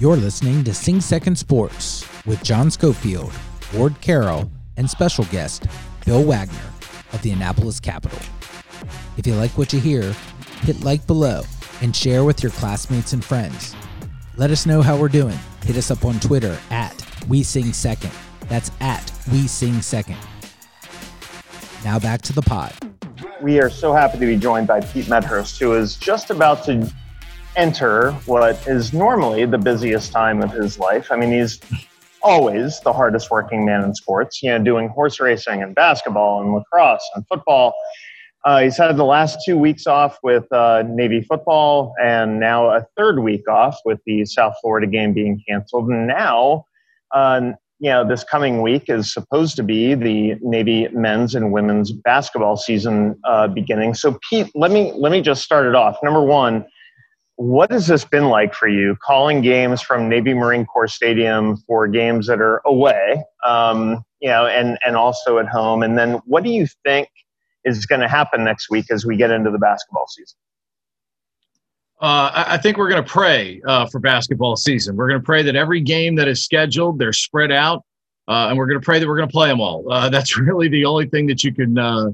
You're 0.00 0.16
listening 0.16 0.64
to 0.64 0.72
Sing 0.72 0.98
Second 0.98 1.36
Sports 1.36 2.08
with 2.24 2.42
John 2.42 2.70
Schofield, 2.70 3.30
Ward 3.74 4.00
Carroll, 4.00 4.50
and 4.78 4.88
special 4.88 5.24
guest 5.24 5.66
Bill 6.06 6.24
Wagner 6.24 6.72
of 7.12 7.20
the 7.20 7.32
Annapolis 7.32 7.78
Capital. 7.80 8.18
If 9.18 9.26
you 9.26 9.34
like 9.34 9.50
what 9.58 9.74
you 9.74 9.78
hear, 9.78 10.14
hit 10.62 10.80
like 10.80 11.06
below 11.06 11.42
and 11.82 11.94
share 11.94 12.24
with 12.24 12.42
your 12.42 12.50
classmates 12.52 13.12
and 13.12 13.22
friends. 13.22 13.76
Let 14.38 14.50
us 14.50 14.64
know 14.64 14.80
how 14.80 14.96
we're 14.96 15.08
doing. 15.08 15.38
Hit 15.64 15.76
us 15.76 15.90
up 15.90 16.02
on 16.06 16.18
Twitter 16.18 16.58
at 16.70 16.96
We 17.28 17.42
Sing 17.42 17.74
Second. 17.74 18.12
That's 18.48 18.70
at 18.80 19.12
We 19.30 19.46
Sing 19.46 19.82
Second. 19.82 20.16
Now 21.84 21.98
back 21.98 22.22
to 22.22 22.32
the 22.32 22.40
pod. 22.40 22.72
We 23.42 23.60
are 23.60 23.68
so 23.68 23.92
happy 23.92 24.18
to 24.18 24.24
be 24.24 24.38
joined 24.38 24.66
by 24.66 24.80
Pete 24.80 25.10
Medhurst, 25.10 25.58
who 25.58 25.74
is 25.74 25.96
just 25.96 26.30
about 26.30 26.64
to 26.64 26.90
enter 27.60 28.12
what 28.24 28.66
is 28.66 28.94
normally 28.94 29.44
the 29.44 29.58
busiest 29.58 30.12
time 30.12 30.42
of 30.42 30.50
his 30.50 30.78
life. 30.78 31.12
I 31.12 31.16
mean, 31.16 31.30
he's 31.30 31.60
always 32.22 32.80
the 32.80 32.92
hardest 32.92 33.30
working 33.30 33.66
man 33.66 33.84
in 33.84 33.94
sports, 33.94 34.42
you 34.42 34.48
know, 34.48 34.58
doing 34.58 34.88
horse 34.88 35.20
racing 35.20 35.62
and 35.62 35.74
basketball 35.74 36.40
and 36.40 36.54
lacrosse 36.54 37.06
and 37.14 37.22
football. 37.28 37.74
Uh, 38.46 38.62
he's 38.62 38.78
had 38.78 38.96
the 38.96 39.04
last 39.04 39.40
two 39.44 39.58
weeks 39.58 39.86
off 39.86 40.16
with 40.22 40.50
uh, 40.50 40.84
Navy 40.88 41.20
football 41.20 41.92
and 42.02 42.40
now 42.40 42.70
a 42.70 42.86
third 42.96 43.18
week 43.18 43.46
off 43.46 43.76
with 43.84 44.00
the 44.06 44.24
South 44.24 44.54
Florida 44.62 44.86
game 44.86 45.12
being 45.12 45.42
canceled. 45.46 45.90
And 45.90 46.06
now, 46.06 46.64
uh, 47.14 47.52
you 47.78 47.90
know, 47.90 48.08
this 48.08 48.24
coming 48.24 48.62
week 48.62 48.84
is 48.88 49.12
supposed 49.12 49.56
to 49.56 49.62
be 49.62 49.94
the 49.94 50.36
Navy 50.40 50.88
men's 50.94 51.34
and 51.34 51.52
women's 51.52 51.92
basketball 51.92 52.56
season 52.56 53.20
uh, 53.24 53.48
beginning. 53.48 53.92
So, 53.92 54.18
Pete, 54.30 54.50
let 54.54 54.70
me 54.70 54.94
let 54.96 55.12
me 55.12 55.20
just 55.20 55.42
start 55.42 55.66
it 55.66 55.74
off. 55.74 55.98
Number 56.02 56.22
one, 56.22 56.64
what 57.40 57.70
has 57.70 57.86
this 57.86 58.04
been 58.04 58.28
like 58.28 58.52
for 58.52 58.68
you 58.68 58.94
calling 58.96 59.40
games 59.40 59.80
from 59.80 60.10
Navy 60.10 60.34
Marine 60.34 60.66
Corps 60.66 60.86
Stadium 60.86 61.56
for 61.66 61.88
games 61.88 62.26
that 62.26 62.38
are 62.38 62.60
away, 62.66 63.24
um, 63.46 64.04
you 64.20 64.28
know, 64.28 64.46
and, 64.46 64.76
and 64.86 64.94
also 64.94 65.38
at 65.38 65.48
home? 65.48 65.82
And 65.82 65.96
then 65.96 66.20
what 66.26 66.44
do 66.44 66.50
you 66.50 66.66
think 66.84 67.08
is 67.64 67.86
going 67.86 68.02
to 68.02 68.08
happen 68.08 68.44
next 68.44 68.68
week 68.68 68.90
as 68.90 69.06
we 69.06 69.16
get 69.16 69.30
into 69.30 69.50
the 69.50 69.56
basketball 69.56 70.04
season? 70.06 70.36
Uh, 71.98 72.44
I 72.46 72.58
think 72.58 72.76
we're 72.76 72.90
going 72.90 73.02
to 73.02 73.10
pray 73.10 73.62
uh, 73.66 73.86
for 73.86 74.00
basketball 74.00 74.56
season. 74.56 74.96
We're 74.96 75.08
going 75.08 75.20
to 75.20 75.24
pray 75.24 75.42
that 75.42 75.56
every 75.56 75.80
game 75.80 76.16
that 76.16 76.28
is 76.28 76.44
scheduled, 76.44 76.98
they're 76.98 77.14
spread 77.14 77.50
out, 77.50 77.82
uh, 78.28 78.48
and 78.48 78.58
we're 78.58 78.66
going 78.66 78.80
to 78.80 78.84
pray 78.84 78.98
that 78.98 79.08
we're 79.08 79.16
going 79.16 79.28
to 79.28 79.32
play 79.32 79.48
them 79.48 79.62
all. 79.62 79.90
Uh, 79.90 80.08
that's 80.10 80.36
really 80.36 80.68
the 80.68 80.84
only 80.84 81.06
thing 81.06 81.26
that 81.28 81.42
you 81.42 81.54
can 81.54 81.78
uh, 81.78 82.10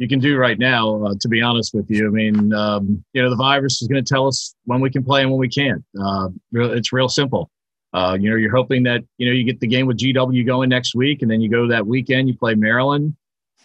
you 0.00 0.08
can 0.08 0.18
do 0.18 0.38
right 0.38 0.58
now, 0.58 1.04
uh, 1.04 1.14
to 1.20 1.28
be 1.28 1.42
honest 1.42 1.74
with 1.74 1.90
you. 1.90 2.06
I 2.06 2.10
mean, 2.10 2.54
um, 2.54 3.04
you 3.12 3.22
know, 3.22 3.28
the 3.28 3.36
virus 3.36 3.82
is 3.82 3.88
going 3.88 4.02
to 4.02 4.08
tell 4.14 4.26
us 4.26 4.54
when 4.64 4.80
we 4.80 4.88
can 4.88 5.04
play 5.04 5.20
and 5.20 5.30
when 5.30 5.38
we 5.38 5.48
can't. 5.48 5.84
Uh, 6.02 6.30
it's 6.54 6.90
real 6.90 7.10
simple. 7.10 7.50
Uh, 7.92 8.16
you 8.18 8.30
know, 8.30 8.36
you're 8.36 8.54
hoping 8.54 8.82
that, 8.84 9.02
you 9.18 9.26
know, 9.26 9.32
you 9.32 9.44
get 9.44 9.60
the 9.60 9.66
game 9.66 9.86
with 9.86 9.98
GW 9.98 10.46
going 10.46 10.70
next 10.70 10.94
week 10.94 11.20
and 11.20 11.30
then 11.30 11.42
you 11.42 11.50
go 11.50 11.68
that 11.68 11.86
weekend, 11.86 12.28
you 12.28 12.34
play 12.34 12.54
Maryland, 12.54 13.14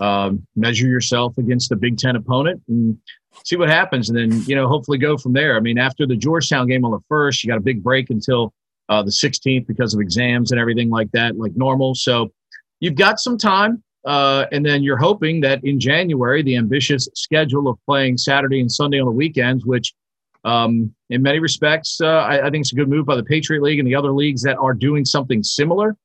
um, 0.02 0.46
measure 0.58 0.88
yourself 0.88 1.38
against 1.38 1.72
a 1.72 1.76
Big 1.78 1.98
Ten 1.98 2.18
opponent 2.18 2.62
and 2.68 2.98
see 3.46 3.56
what 3.56 3.70
happens. 3.70 4.10
And 4.10 4.18
then, 4.18 4.42
you 4.46 4.56
know, 4.56 4.68
hopefully 4.68 4.98
go 4.98 5.18
from 5.18 5.32
there. 5.32 5.56
I 5.56 5.62
mean, 5.62 5.78
after 5.78 6.06
the 6.06 6.18
Georgetown 6.18 6.68
game 6.68 6.84
on 6.84 6.92
the 6.92 7.04
first, 7.08 7.46
you 7.46 7.48
got 7.48 7.60
a 7.60 7.62
big 7.62 7.82
break 7.82 8.10
until 8.10 8.54
uh, 8.90 9.02
the 9.04 9.12
16th 9.12 9.68
because 9.68 9.94
of 9.94 10.02
exams 10.02 10.52
and 10.52 10.60
everything 10.60 10.90
like 10.90 11.12
that, 11.12 11.38
like 11.38 11.56
normal. 11.56 11.96
So, 11.96 12.34
you've 12.82 12.96
got 12.96 13.22
some 13.22 13.38
time. 13.38 13.82
Uh, 14.06 14.46
and 14.52 14.66
then 14.66 14.84
you're 14.84 14.98
hoping 14.98 15.42
that 15.42 15.64
in 15.64 15.80
January, 15.80 16.44
the 16.44 16.56
ambitious 16.56 17.10
schedule 17.16 17.68
of 17.68 17.78
playing 17.86 18.18
Saturday 18.18 18.60
and 18.60 18.72
Sunday 18.72 19.00
on 19.00 19.06
the 19.06 19.12
weekends, 19.12 19.66
which 19.66 19.94
um, 20.44 20.94
in 21.10 21.24
many 21.24 21.40
respects, 21.40 22.00
uh, 22.00 22.08
I, 22.08 22.46
I, 22.46 22.50
think 22.52 22.62
it's 22.62 22.72
a 22.72 22.76
good 22.76 22.88
move 22.88 23.08
by 23.08 23.16
the 23.16 23.24
Patriot 23.24 23.64
League 23.64 23.80
and 23.80 23.88
the 23.88 23.96
other 23.96 24.12
leagues 24.12 24.44
that 24.44 24.58
are 24.58 24.76
doing 24.76 25.04
something 25.04 25.42
similar. 25.42 25.98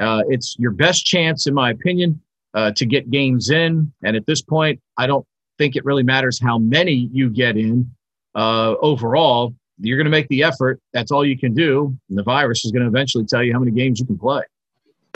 Uh, 0.00 0.22
it's 0.28 0.56
your 0.58 0.72
best 0.72 1.06
chance, 1.06 1.46
in 1.46 1.54
my 1.54 1.70
opinion, 1.70 2.20
uh, 2.54 2.72
to 2.72 2.86
get 2.86 3.08
games 3.10 3.50
in. 3.50 3.92
And 4.02 4.16
at 4.16 4.26
this 4.26 4.42
point, 4.42 4.80
I 4.98 5.06
don't 5.06 5.24
think 5.58 5.76
it 5.76 5.84
really 5.84 6.02
matters 6.02 6.40
how 6.42 6.58
many 6.58 7.08
you 7.12 7.30
get 7.30 7.56
in 7.56 7.88
uh, 8.34 8.74
overall. 8.80 9.54
You're 9.78 9.96
going 9.96 10.06
to 10.06 10.10
make 10.10 10.26
the 10.26 10.42
effort. 10.42 10.80
That's 10.92 11.12
all 11.12 11.24
you 11.24 11.38
can 11.38 11.54
do. 11.54 11.96
And 12.08 12.18
the 12.18 12.24
virus 12.24 12.64
is 12.64 12.72
going 12.72 12.82
to 12.82 12.88
eventually 12.88 13.24
tell 13.24 13.44
you 13.44 13.52
how 13.52 13.60
many 13.60 13.70
games 13.70 14.00
you 14.00 14.06
can 14.06 14.18
play. 14.18 14.42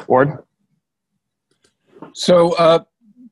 Ward? 0.07 0.45
So, 2.15 2.53
uh, 2.55 2.81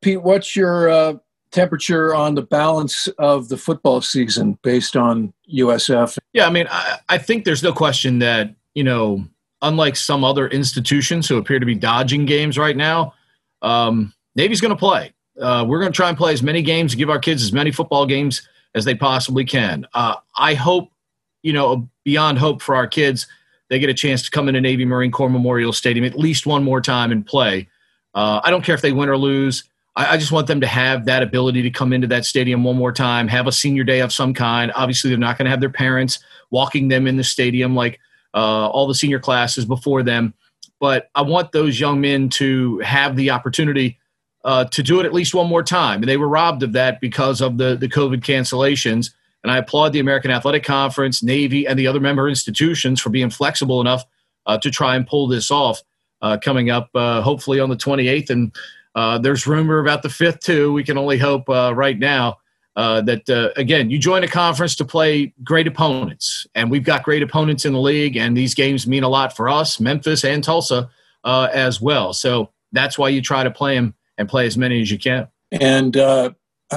Pete, 0.01 0.23
what's 0.23 0.55
your 0.55 0.89
uh, 0.89 1.15
temperature 1.51 2.15
on 2.15 2.35
the 2.35 2.43
balance 2.43 3.09
of 3.19 3.49
the 3.49 3.57
football 3.57 4.01
season 4.01 4.59
based 4.63 4.97
on 4.97 5.33
USF? 5.53 6.19
Yeah, 6.33 6.47
I 6.47 6.51
mean, 6.51 6.67
I, 6.71 6.99
I 7.09 7.19
think 7.19 7.45
there's 7.45 7.63
no 7.63 7.73
question 7.73 8.19
that, 8.21 8.55
you 8.75 8.85
know, 8.85 9.25
unlike 9.63 9.97
some 9.97 10.23
other 10.25 10.49
institutions 10.49 11.29
who 11.29 11.39
appear 11.39 11.59
to 11.59 11.67
be 11.67 11.75
dodging 11.75 12.27
games 12.27 12.59
right 12.59 12.77
now, 12.77 13.15
um, 13.63 14.13
Navy's 14.35 14.61
going 14.61 14.75
to 14.75 14.77
play. 14.77 15.13
Uh, 15.41 15.65
we're 15.67 15.81
going 15.81 15.93
to 15.93 15.97
try 15.97 16.09
and 16.09 16.17
play 16.17 16.33
as 16.33 16.43
many 16.43 16.63
games, 16.63 16.95
give 16.95 17.11
our 17.11 17.19
kids 17.19 17.43
as 17.43 17.53
many 17.53 17.71
football 17.71 18.07
games 18.07 18.47
as 18.75 18.85
they 18.85 18.95
possibly 18.95 19.45
can. 19.45 19.87
Uh, 19.95 20.17
I 20.37 20.55
hope, 20.55 20.91
you 21.43 21.53
know, 21.53 21.89
beyond 22.05 22.39
hope 22.39 22.63
for 22.63 22.77
our 22.77 22.87
kids, 22.87 23.27
they 23.69 23.79
get 23.79 23.91
a 23.91 23.95
chance 23.95 24.23
to 24.23 24.31
come 24.31 24.49
into 24.49 24.61
Navy 24.61 24.85
Marine 24.85 25.11
Corps 25.11 25.31
Memorial 25.31 25.73
Stadium 25.73 26.05
at 26.05 26.19
least 26.19 26.47
one 26.47 26.63
more 26.63 26.81
time 26.81 27.11
and 27.11 27.27
play. 27.27 27.69
Uh, 28.17 28.41
I 28.43 28.51
don't 28.51 28.65
care 28.65 28.75
if 28.75 28.81
they 28.81 28.93
win 28.93 29.11
or 29.11 29.19
lose. 29.19 29.63
I, 29.95 30.15
I, 30.15 30.17
just 30.17 30.33
want 30.33 30.47
them 30.47 30.63
to 30.63 30.67
have 30.67 31.05
that 31.05 31.23
ability 31.23 31.61
to 31.63 31.71
come 31.71 31.93
into 31.93 32.07
that 32.07 32.25
stadium 32.25 32.65
one 32.65 32.77
more 32.77 32.91
time, 32.93 33.29
have 33.29 33.47
a 33.47 33.53
senior 33.53 33.85
day 33.85 34.01
of 34.01 34.11
some 34.11 34.33
kind. 34.33 34.73
Obviously, 34.75 35.11
they're 35.11 35.19
not 35.19 35.37
going 35.37 35.45
to 35.45 35.51
have 35.51 35.61
their 35.61 35.71
parents 35.71 36.19
walking 36.51 36.89
them 36.89 37.07
in 37.07 37.19
the 37.19 37.25
stadium 37.25 37.75
like 37.77 38.01
uh, 38.33 38.69
all 38.69 38.87
the 38.87 38.95
senior 38.95 39.21
classes 39.21 39.67
before 39.67 40.03
them. 40.03 40.33
But 40.81 41.11
I 41.15 41.23
want 41.23 41.53
those 41.53 41.79
young 41.79 42.01
men 42.01 42.31
to 42.31 42.79
have 42.79 43.17
the 43.17 43.31
opportunity 43.31 43.99
uh, 44.45 44.65
to 44.65 44.83
do 44.83 44.99
it 45.01 45.07
at 45.07 45.13
least 45.13 45.35
one 45.35 45.49
more 45.49 45.63
time. 45.63 46.01
And 46.01 46.09
they 46.09 46.17
were 46.17 46.29
robbed 46.29 46.63
of 46.63 46.73
that 46.73 47.01
because 47.01 47.43
of 47.43 47.59
the, 47.59 47.77
the 47.77 47.89
COVID 47.89 48.21
cancellations. 48.21 49.13
And 49.43 49.53
I 49.53 49.59
applaud 49.59 49.93
the 49.93 50.01
American 50.01 50.31
Athletic 50.31 50.65
Conference, 50.65 51.23
Navy, 51.23 51.67
and 51.67 51.79
the 51.79 51.87
other 51.87 52.01
member 52.01 52.29
institutions 52.29 53.01
for 53.01 53.11
being 53.11 53.29
flexible 53.29 53.81
enough 53.81 54.05
uh, 54.47 54.57
to 54.59 54.71
try 54.71 54.97
and 54.97 55.07
pull 55.07 55.29
this 55.29 55.51
off 55.51 55.83
uh, 56.23 56.39
coming 56.43 56.71
up, 56.71 56.91
uh, 56.95 57.21
hopefully 57.23 57.61
on 57.61 57.69
the 57.69 57.77
28th. 57.77 58.31
And 58.31 58.55
uh, 58.95 59.19
there's 59.19 59.47
rumor 59.47 59.79
about 59.79 60.03
the 60.03 60.09
5th, 60.09 60.41
too. 60.41 60.73
We 60.73 60.85
can 60.85 60.99
only 60.99 61.19
hope 61.19 61.49
uh, 61.49 61.73
right 61.75 61.99
now 61.99 62.39
uh, 62.77 63.01
that, 63.03 63.29
uh, 63.29 63.51
again, 63.57 63.91
you 63.91 63.99
join 63.99 64.25
a 64.25 64.29
conference 64.29 64.77
to 64.77 64.85
play 64.85 65.33
great 65.45 65.67
opponents. 65.67 66.47
And 66.55 66.71
we've 66.71 66.85
got 66.85 67.03
great 67.03 67.23
opponents 67.23 67.65
in 67.65 67.73
the 67.73 67.81
league, 67.81 68.17
and 68.17 68.37
these 68.37 68.55
games 68.55 68.87
mean 68.87 69.03
a 69.03 69.09
lot 69.09 69.37
for 69.37 69.49
us, 69.49 69.81
Memphis 69.81 70.25
and 70.25 70.43
Tulsa 70.43 70.91
as 71.25 71.81
well. 71.81 72.13
So 72.13 72.51
that's 72.73 72.97
why 72.99 73.09
you 73.09 73.21
try 73.21 73.43
to 73.43 73.51
play 73.51 73.75
them 73.75 73.95
and 74.17 74.29
play 74.29 74.47
as 74.47 74.57
many 74.57 74.81
as 74.81 74.91
you 74.91 74.99
can. 74.99 75.29
And 75.53 75.97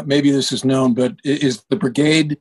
maybe 0.05 0.31
this 0.31 0.51
is 0.51 0.65
known, 0.65 0.93
but 0.93 1.15
is 1.23 1.63
the 1.69 1.75
brigade 1.75 2.37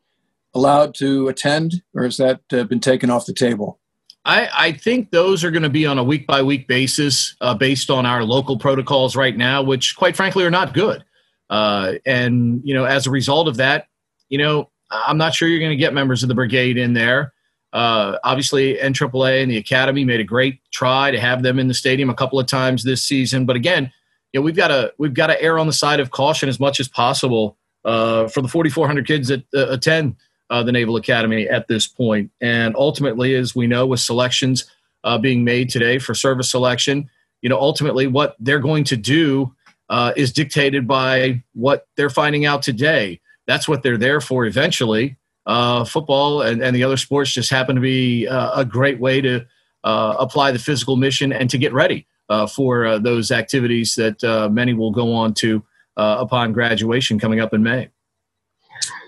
allowed 0.55 0.94
to 0.96 1.28
attend, 1.28 1.82
or 1.94 2.05
has 2.05 2.16
that 2.16 2.40
been 2.49 2.80
taken 2.80 3.11
off 3.11 3.26
the 3.26 3.34
table? 3.34 3.78
I, 4.24 4.48
I 4.56 4.72
think 4.72 5.10
those 5.10 5.44
are 5.44 5.50
going 5.50 5.62
to 5.62 5.70
be 5.70 5.86
on 5.86 5.98
a 5.98 6.04
week 6.04 6.26
by 6.26 6.42
week 6.42 6.68
basis 6.68 7.36
uh, 7.40 7.54
based 7.54 7.90
on 7.90 8.04
our 8.04 8.24
local 8.24 8.58
protocols 8.58 9.16
right 9.16 9.36
now, 9.36 9.62
which 9.62 9.96
quite 9.96 10.16
frankly 10.16 10.44
are 10.44 10.50
not 10.50 10.74
good. 10.74 11.04
Uh, 11.48 11.94
and, 12.04 12.60
you 12.64 12.74
know, 12.74 12.84
as 12.84 13.06
a 13.06 13.10
result 13.10 13.48
of 13.48 13.56
that, 13.56 13.86
you 14.28 14.38
know, 14.38 14.70
I'm 14.90 15.18
not 15.18 15.34
sure 15.34 15.48
you're 15.48 15.60
going 15.60 15.70
to 15.70 15.76
get 15.76 15.94
members 15.94 16.22
of 16.22 16.28
the 16.28 16.34
brigade 16.34 16.76
in 16.76 16.92
there. 16.92 17.32
Uh, 17.72 18.18
obviously, 18.24 18.76
NAAA 18.76 19.42
and 19.42 19.50
the 19.50 19.56
Academy 19.56 20.04
made 20.04 20.20
a 20.20 20.24
great 20.24 20.60
try 20.72 21.10
to 21.10 21.20
have 21.20 21.42
them 21.42 21.58
in 21.58 21.68
the 21.68 21.74
stadium 21.74 22.08
a 22.10 22.14
couple 22.14 22.38
of 22.38 22.46
times 22.46 22.82
this 22.82 23.02
season. 23.02 23.44
But 23.46 23.56
again, 23.56 23.92
you 24.32 24.40
know, 24.40 24.44
we've 24.44 24.56
got 24.56 24.68
to 24.68 24.92
we've 24.98 25.14
got 25.14 25.28
to 25.28 25.40
err 25.40 25.58
on 25.58 25.66
the 25.66 25.72
side 25.72 26.00
of 26.00 26.10
caution 26.10 26.48
as 26.48 26.58
much 26.58 26.80
as 26.80 26.88
possible 26.88 27.58
uh, 27.84 28.28
for 28.28 28.40
the 28.42 28.48
4,400 28.48 29.06
kids 29.06 29.28
that 29.28 29.44
uh, 29.54 29.68
attend 29.68 30.16
uh, 30.51 30.62
the 30.62 30.72
Naval 30.72 30.96
Academy 30.96 31.49
at 31.49 31.68
this 31.68 31.86
point. 31.86 32.30
And 32.40 32.74
ultimately, 32.76 33.34
as 33.34 33.55
we 33.55 33.66
know, 33.66 33.86
with 33.86 34.01
selections 34.01 34.64
uh, 35.05 35.18
being 35.18 35.44
made 35.44 35.68
today 35.68 35.99
for 35.99 36.14
service 36.14 36.51
selection, 36.51 37.09
you 37.42 37.49
know, 37.49 37.59
ultimately 37.59 38.07
what 38.07 38.36
they're 38.40 38.59
going 38.59 38.84
to 38.84 38.96
do 38.96 39.55
uh, 39.90 40.12
is 40.16 40.32
dictated 40.32 40.86
by 40.86 41.42
what 41.55 41.86
they're 41.96 42.11
finding 42.11 42.44
out 42.44 42.62
today. 42.62 43.20
That's 43.46 43.68
what 43.68 43.82
they're 43.82 43.96
there 43.96 44.20
for 44.20 44.44
eventually. 44.44 45.16
Uh, 45.46 45.84
football 45.84 46.42
and, 46.42 46.62
and 46.62 46.76
the 46.76 46.84
other 46.84 46.99
sports 46.99 47.32
just 47.32 47.49
happen 47.49 47.74
to 47.74 47.80
be 47.80 48.26
uh, 48.26 48.61
a 48.61 48.64
great 48.64 49.01
way 49.01 49.20
to 49.22 49.46
uh, 49.84 50.14
apply 50.18 50.53
the 50.53 50.59
physical 50.59 50.96
mission 50.96 51.32
and 51.32 51.49
to 51.49 51.57
get 51.57 51.72
ready 51.72 52.07
for 52.55 52.99
those 52.99 53.30
activities 53.30 53.94
that 53.94 54.22
many 54.53 54.74
will 54.74 54.90
go 54.90 55.14
on 55.14 55.32
to 55.32 55.64
upon 55.96 56.53
graduation 56.53 57.18
coming 57.18 57.40
up 57.40 57.55
in 57.55 57.62
May. 57.62 57.88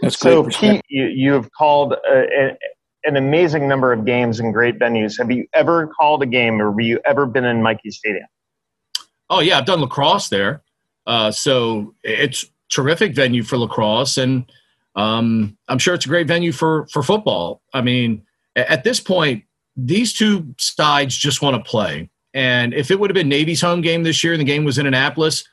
That's 0.02 0.18
so, 0.18 0.44
Pete, 0.44 0.82
you, 0.88 1.06
you 1.06 1.32
have 1.32 1.50
called 1.52 1.92
a, 1.92 1.98
a, 2.08 2.58
an 3.04 3.16
amazing 3.16 3.68
number 3.68 3.92
of 3.92 4.04
games 4.04 4.40
in 4.40 4.52
great 4.52 4.78
venues. 4.78 5.18
Have 5.18 5.30
you 5.30 5.46
ever 5.54 5.88
called 5.88 6.22
a 6.22 6.26
game, 6.26 6.60
or 6.60 6.70
have 6.70 6.80
you 6.80 7.00
ever 7.04 7.26
been 7.26 7.44
in 7.44 7.62
Michie 7.62 7.90
Stadium? 7.90 8.26
Oh 9.28 9.40
yeah, 9.40 9.58
I've 9.58 9.66
done 9.66 9.80
lacrosse 9.80 10.28
there. 10.28 10.62
Uh, 11.06 11.30
so 11.30 11.94
it's 12.02 12.44
terrific 12.70 13.14
venue 13.14 13.42
for 13.42 13.58
lacrosse, 13.58 14.18
and 14.18 14.50
um, 14.96 15.56
I'm 15.68 15.78
sure 15.78 15.94
it's 15.94 16.06
a 16.06 16.08
great 16.08 16.26
venue 16.26 16.52
for 16.52 16.86
for 16.88 17.02
football. 17.02 17.62
I 17.72 17.80
mean, 17.80 18.22
at 18.56 18.84
this 18.84 19.00
point, 19.00 19.44
these 19.76 20.12
two 20.12 20.54
sides 20.58 21.16
just 21.16 21.42
want 21.42 21.62
to 21.62 21.68
play. 21.68 22.10
And 22.34 22.74
if 22.74 22.90
it 22.90 23.00
would 23.00 23.10
have 23.10 23.14
been 23.14 23.28
Navy's 23.28 23.60
home 23.60 23.80
game 23.80 24.02
this 24.02 24.22
year 24.22 24.32
and 24.32 24.40
the 24.40 24.44
game 24.44 24.64
was 24.64 24.78
in 24.78 24.86
Annapolis, 24.86 25.44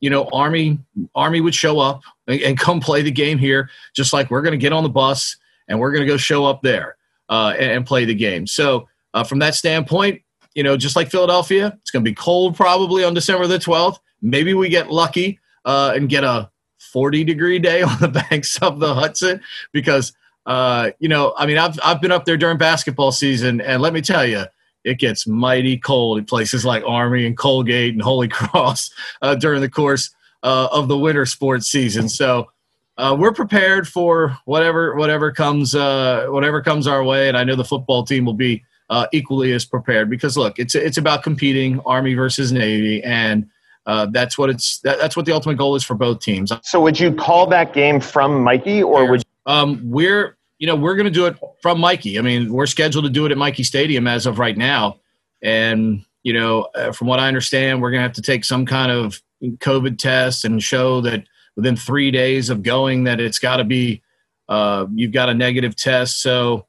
you 0.00 0.10
know, 0.10 0.28
Army 0.32 0.78
Army 1.14 1.40
would 1.40 1.54
show 1.54 1.78
up 1.78 2.02
and, 2.26 2.58
come 2.58 2.80
play 2.80 3.02
the 3.02 3.10
game 3.10 3.38
here, 3.38 3.70
just 3.94 4.12
like 4.12 4.30
we're 4.30 4.42
going 4.42 4.52
to 4.52 4.58
get 4.58 4.72
on 4.72 4.82
the 4.82 4.88
bus 4.88 5.36
and 5.68 5.78
we're 5.78 5.92
going 5.92 6.02
to 6.02 6.06
go 6.06 6.16
show 6.16 6.44
up 6.44 6.62
there 6.62 6.96
uh, 7.28 7.54
and, 7.58 7.70
and, 7.70 7.86
play 7.86 8.04
the 8.04 8.14
game. 8.14 8.46
So 8.46 8.88
uh, 9.14 9.24
from 9.24 9.38
that 9.40 9.54
standpoint, 9.54 10.22
you 10.54 10.62
know, 10.62 10.76
just 10.76 10.96
like 10.96 11.10
Philadelphia, 11.10 11.76
it's 11.80 11.90
going 11.90 12.04
to 12.04 12.10
be 12.10 12.14
cold 12.14 12.56
probably 12.56 13.04
on 13.04 13.14
December 13.14 13.46
the 13.46 13.58
12th. 13.58 13.98
Maybe 14.22 14.54
we 14.54 14.68
get 14.68 14.90
lucky 14.90 15.38
uh, 15.64 15.92
and 15.94 16.08
get 16.08 16.24
a 16.24 16.50
40 16.78 17.24
degree 17.24 17.58
day 17.58 17.82
on 17.82 17.98
the 18.00 18.08
banks 18.08 18.58
of 18.62 18.80
the 18.80 18.94
Hudson 18.94 19.40
because, 19.72 20.12
uh, 20.46 20.90
you 20.98 21.08
know, 21.08 21.34
I 21.36 21.46
mean, 21.46 21.58
I've, 21.58 21.78
I've 21.84 22.00
been 22.00 22.12
up 22.12 22.24
there 22.24 22.36
during 22.36 22.58
basketball 22.58 23.12
season, 23.12 23.60
and 23.60 23.82
let 23.82 23.92
me 23.92 24.00
tell 24.00 24.24
you, 24.24 24.44
it 24.84 24.98
gets 25.00 25.26
mighty 25.26 25.76
cold 25.76 26.18
in 26.18 26.24
places 26.24 26.64
like 26.64 26.84
Army 26.86 27.26
and 27.26 27.36
Colgate 27.36 27.92
and 27.92 28.00
Holy 28.00 28.28
Cross 28.28 28.90
uh, 29.20 29.34
during 29.34 29.60
the 29.60 29.68
course 29.68 30.14
uh, 30.46 30.68
of 30.70 30.88
the 30.88 30.96
winter 30.96 31.26
sports 31.26 31.66
season. 31.66 32.08
So 32.08 32.50
uh, 32.96 33.16
we're 33.18 33.32
prepared 33.32 33.86
for 33.88 34.38
whatever 34.44 34.94
whatever 34.94 35.32
comes 35.32 35.74
uh, 35.74 36.26
whatever 36.28 36.62
comes 36.62 36.86
our 36.86 37.02
way, 37.04 37.28
and 37.28 37.36
I 37.36 37.44
know 37.44 37.56
the 37.56 37.64
football 37.64 38.04
team 38.04 38.24
will 38.24 38.34
be 38.34 38.64
uh, 38.88 39.06
equally 39.12 39.52
as 39.52 39.64
prepared 39.64 40.08
because 40.08 40.36
look, 40.36 40.58
it's 40.58 40.74
it's 40.74 40.96
about 40.96 41.22
competing 41.22 41.80
Army 41.80 42.14
versus 42.14 42.52
Navy, 42.52 43.02
and 43.02 43.46
uh, 43.86 44.06
that's 44.10 44.38
what 44.38 44.48
it's 44.48 44.78
that, 44.80 44.98
that's 44.98 45.16
what 45.16 45.26
the 45.26 45.32
ultimate 45.32 45.56
goal 45.58 45.74
is 45.74 45.84
for 45.84 45.94
both 45.94 46.20
teams. 46.20 46.52
So 46.62 46.80
would 46.80 46.98
you 46.98 47.12
call 47.12 47.46
that 47.48 47.74
game 47.74 48.00
from 48.00 48.44
Michie, 48.44 48.82
or 48.82 49.10
would 49.10 49.20
you- 49.20 49.52
um, 49.52 49.80
we're 49.84 50.36
you 50.58 50.66
know, 50.66 50.76
we're 50.76 50.94
going 50.94 51.04
to 51.04 51.10
do 51.10 51.26
it 51.26 51.36
from 51.60 51.80
Michie? 51.80 52.18
I 52.18 52.22
mean, 52.22 52.52
we're 52.52 52.66
scheduled 52.66 53.04
to 53.04 53.10
do 53.10 53.26
it 53.26 53.32
at 53.32 53.38
Michie 53.38 53.62
Stadium 53.62 54.06
as 54.06 54.26
of 54.26 54.38
right 54.38 54.56
now. 54.56 55.00
And, 55.42 56.04
you 56.22 56.32
know, 56.32 56.62
uh, 56.74 56.92
from 56.92 57.08
what 57.08 57.20
I 57.20 57.28
understand, 57.28 57.82
we're 57.82 57.90
going 57.90 57.98
to 57.98 58.08
have 58.08 58.14
to 58.14 58.22
take 58.22 58.44
some 58.44 58.64
kind 58.64 58.90
of 58.90 59.20
COVID 59.42 59.98
test 59.98 60.44
and 60.44 60.62
show 60.62 61.00
that 61.02 61.24
within 61.56 61.76
three 61.76 62.10
days 62.10 62.50
of 62.50 62.62
going 62.62 63.04
that 63.04 63.20
it's 63.20 63.38
got 63.38 63.56
to 63.56 63.64
be, 63.64 64.02
uh, 64.48 64.86
you've 64.94 65.12
got 65.12 65.28
a 65.28 65.34
negative 65.34 65.74
test. 65.74 66.20
So, 66.22 66.66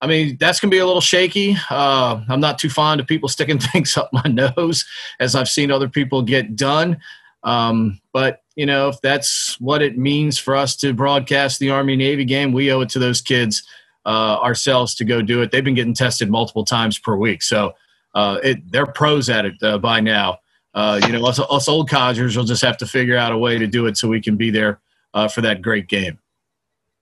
I 0.00 0.06
mean, 0.06 0.36
that's 0.38 0.60
going 0.60 0.70
to 0.70 0.74
be 0.74 0.78
a 0.78 0.86
little 0.86 1.00
shaky. 1.00 1.56
Uh, 1.68 2.22
I'm 2.28 2.40
not 2.40 2.58
too 2.58 2.70
fond 2.70 3.00
of 3.00 3.06
people 3.06 3.28
sticking 3.28 3.58
things 3.58 3.96
up 3.96 4.10
my 4.12 4.24
nose 4.24 4.84
as 5.20 5.34
I've 5.34 5.48
seen 5.48 5.70
other 5.70 5.88
people 5.88 6.22
get 6.22 6.56
done. 6.56 6.98
Um, 7.42 8.00
but 8.12 8.42
you 8.56 8.66
know, 8.66 8.88
if 8.88 9.00
that's 9.00 9.58
what 9.60 9.82
it 9.82 9.96
means 9.96 10.38
for 10.38 10.56
us 10.56 10.74
to 10.76 10.92
broadcast 10.92 11.60
the 11.60 11.70
Army 11.70 11.94
Navy 11.94 12.24
game, 12.24 12.52
we 12.52 12.72
owe 12.72 12.80
it 12.80 12.88
to 12.90 12.98
those 12.98 13.20
kids 13.20 13.62
uh, 14.04 14.38
ourselves 14.42 14.94
to 14.96 15.04
go 15.04 15.22
do 15.22 15.42
it. 15.42 15.52
They've 15.52 15.64
been 15.64 15.74
getting 15.74 15.94
tested 15.94 16.30
multiple 16.30 16.64
times 16.64 16.98
per 16.98 17.16
week, 17.16 17.42
so 17.42 17.74
uh, 18.14 18.38
it, 18.42 18.72
they're 18.72 18.86
pros 18.86 19.30
at 19.30 19.44
it 19.44 19.54
uh, 19.62 19.78
by 19.78 20.00
now. 20.00 20.38
Uh, 20.74 21.00
you 21.06 21.12
know, 21.12 21.26
us, 21.26 21.38
us, 21.38 21.68
old 21.68 21.88
codgers 21.88 22.36
will 22.36 22.44
just 22.44 22.62
have 22.62 22.76
to 22.76 22.86
figure 22.86 23.16
out 23.16 23.32
a 23.32 23.38
way 23.38 23.58
to 23.58 23.66
do 23.66 23.86
it 23.86 23.96
so 23.96 24.06
we 24.06 24.20
can 24.20 24.36
be 24.36 24.50
there 24.50 24.80
uh, 25.14 25.26
for 25.26 25.40
that 25.40 25.62
great 25.62 25.88
game. 25.88 26.18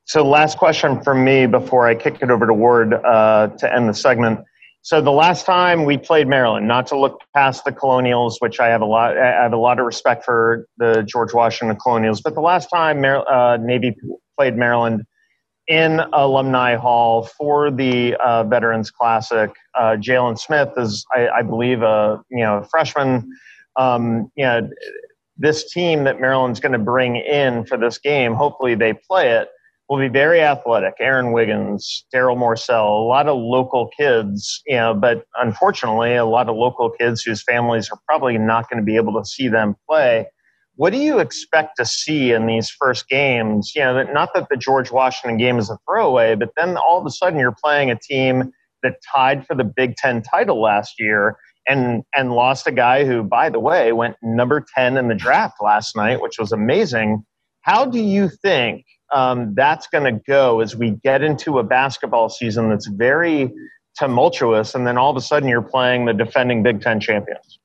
So, 0.05 0.25
last 0.25 0.57
question 0.57 1.03
from 1.03 1.25
me 1.25 1.47
before 1.47 1.87
I 1.87 1.95
kick 1.95 2.23
it 2.23 2.31
over 2.31 2.47
to 2.47 2.55
Ward 2.55 2.95
uh, 2.95 3.49
to 3.59 3.75
end 3.75 3.89
the 3.89 3.95
segment. 3.95 4.41
So 4.87 5.01
the 5.01 5.11
last 5.11 5.45
time 5.45 5.85
we 5.85 5.99
played 5.99 6.29
Maryland, 6.29 6.69
not 6.69 6.87
to 6.87 6.97
look 6.97 7.21
past 7.35 7.65
the 7.65 7.73
Colonials, 7.73 8.39
which 8.39 8.61
I 8.61 8.69
have 8.69 8.83
a 8.83 8.85
lot, 8.85 9.19
I 9.19 9.43
have 9.43 9.53
a 9.53 9.57
lot 9.57 9.81
of 9.81 9.85
respect 9.85 10.25
for 10.25 10.69
the 10.79 11.03
George 11.03 11.35
Washington 11.35 11.77
Colonials, 11.77 12.21
but 12.21 12.37
the 12.37 12.41
last 12.41 12.69
time 12.69 13.01
Mar- 13.01 13.29
uh, 13.29 13.57
Navy 13.57 13.97
played 14.39 14.57
Maryland 14.57 15.03
in 15.67 15.99
Alumni 16.13 16.77
Hall 16.77 17.25
for 17.25 17.73
the 17.73 18.15
uh, 18.25 18.45
Veterans 18.45 18.93
Classic, 18.93 19.51
Jalen 19.77 20.39
Smith 20.39 20.71
is, 20.77 21.05
I, 21.13 21.31
I, 21.31 21.43
believe, 21.43 21.83
a 21.83 22.23
you 22.31 22.45
know 22.45 22.63
freshman. 22.71 23.29
Um, 23.77 24.31
you 24.37 24.45
know, 24.45 24.69
this 25.37 25.71
team 25.71 26.05
that 26.05 26.21
Maryland's 26.21 26.61
going 26.61 26.73
to 26.73 26.79
bring 26.79 27.17
in 27.17 27.67
for 27.67 27.77
this 27.77 27.99
game, 27.99 28.35
hopefully 28.35 28.75
they 28.75 28.95
play 28.95 29.31
it 29.31 29.49
will 29.89 29.99
be 29.99 30.09
very 30.09 30.41
athletic. 30.41 30.95
Aaron 30.99 31.33
Wiggins, 31.33 32.07
Daryl 32.13 32.37
Morsell, 32.37 33.05
a 33.05 33.07
lot 33.07 33.29
of 33.29 33.37
local 33.37 33.89
kids, 33.97 34.63
you 34.67 34.77
know, 34.77 34.95
but 34.95 35.25
unfortunately, 35.37 36.17
a 36.17 36.25
lot 36.25 36.49
of 36.49 36.57
local 36.57 36.91
kids 36.91 37.23
whose 37.23 37.43
families 37.43 37.89
are 37.91 37.99
probably 38.07 38.37
not 38.37 38.69
going 38.69 38.81
to 38.81 38.85
be 38.85 38.97
able 38.97 39.13
to 39.21 39.25
see 39.25 39.49
them 39.49 39.77
play. 39.89 40.27
What 40.75 40.93
do 40.93 40.99
you 40.99 41.21
expect 41.21 41.77
to 41.79 41.87
see 41.87 42.33
in 42.33 42.47
these 42.47 42.69
first 42.69 43.09
games? 43.09 43.73
You 43.75 43.83
know, 43.83 44.03
not 44.13 44.35
that 44.35 44.49
the 44.51 44.57
George 44.57 44.91
Washington 44.91 45.39
game 45.39 45.59
is 45.59 45.71
a 45.71 45.79
throwaway, 45.89 46.35
but 46.35 46.51
then 46.57 46.77
all 46.77 46.99
of 46.99 47.07
a 47.07 47.11
sudden 47.11 47.39
you're 47.39 47.57
playing 47.63 47.91
a 47.91 47.99
team 47.99 48.53
that 48.83 48.97
tied 49.15 49.47
for 49.47 49.55
the 49.55 49.65
Big 49.65 49.97
Ten 49.97 50.21
title 50.21 50.61
last 50.61 50.95
year 50.99 51.37
and 51.69 52.03
and 52.15 52.33
lost 52.33 52.67
a 52.67 52.73
guy 52.73 53.05
who, 53.05 53.23
by 53.23 53.51
the 53.51 53.61
way, 53.61 53.93
went 53.93 54.17
number 54.23 54.65
10 54.77 54.97
in 54.97 55.09
the 55.09 55.15
draft 55.15 55.57
last 55.63 55.97
night, 55.97 56.21
which 56.21 56.39
was 56.39 56.53
amazing. 56.53 57.25
How 57.63 57.85
do 57.85 57.99
you 57.99 58.29
think 58.29 58.85
um, 59.13 59.55
that's 59.55 59.87
going 59.87 60.05
to 60.05 60.21
go 60.27 60.61
as 60.61 60.77
we 60.77 60.91
get 60.91 61.23
into 61.23 61.59
a 61.59 61.63
basketball 61.63 62.29
season 62.29 62.69
that's 62.71 62.87
very 62.87 63.53
tumultuous, 63.99 64.75
and 64.75 64.87
then 64.87 64.99
all 64.99 65.11
of 65.11 65.17
a 65.17 65.21
sudden 65.21 65.49
you're 65.49 65.63
playing 65.63 66.05
the 66.05 66.13
defending 66.13 66.63
Big 66.63 66.81
Ten 66.81 67.01
champions. 67.01 67.59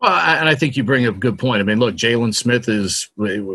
Well, 0.00 0.12
and 0.12 0.48
I 0.48 0.54
think 0.54 0.76
you 0.76 0.84
bring 0.84 1.06
up 1.06 1.16
a 1.16 1.18
good 1.18 1.38
point. 1.38 1.60
I 1.60 1.62
mean, 1.62 1.78
look, 1.78 1.94
Jalen 1.94 2.34
Smith 2.34 2.68
is 2.68 3.08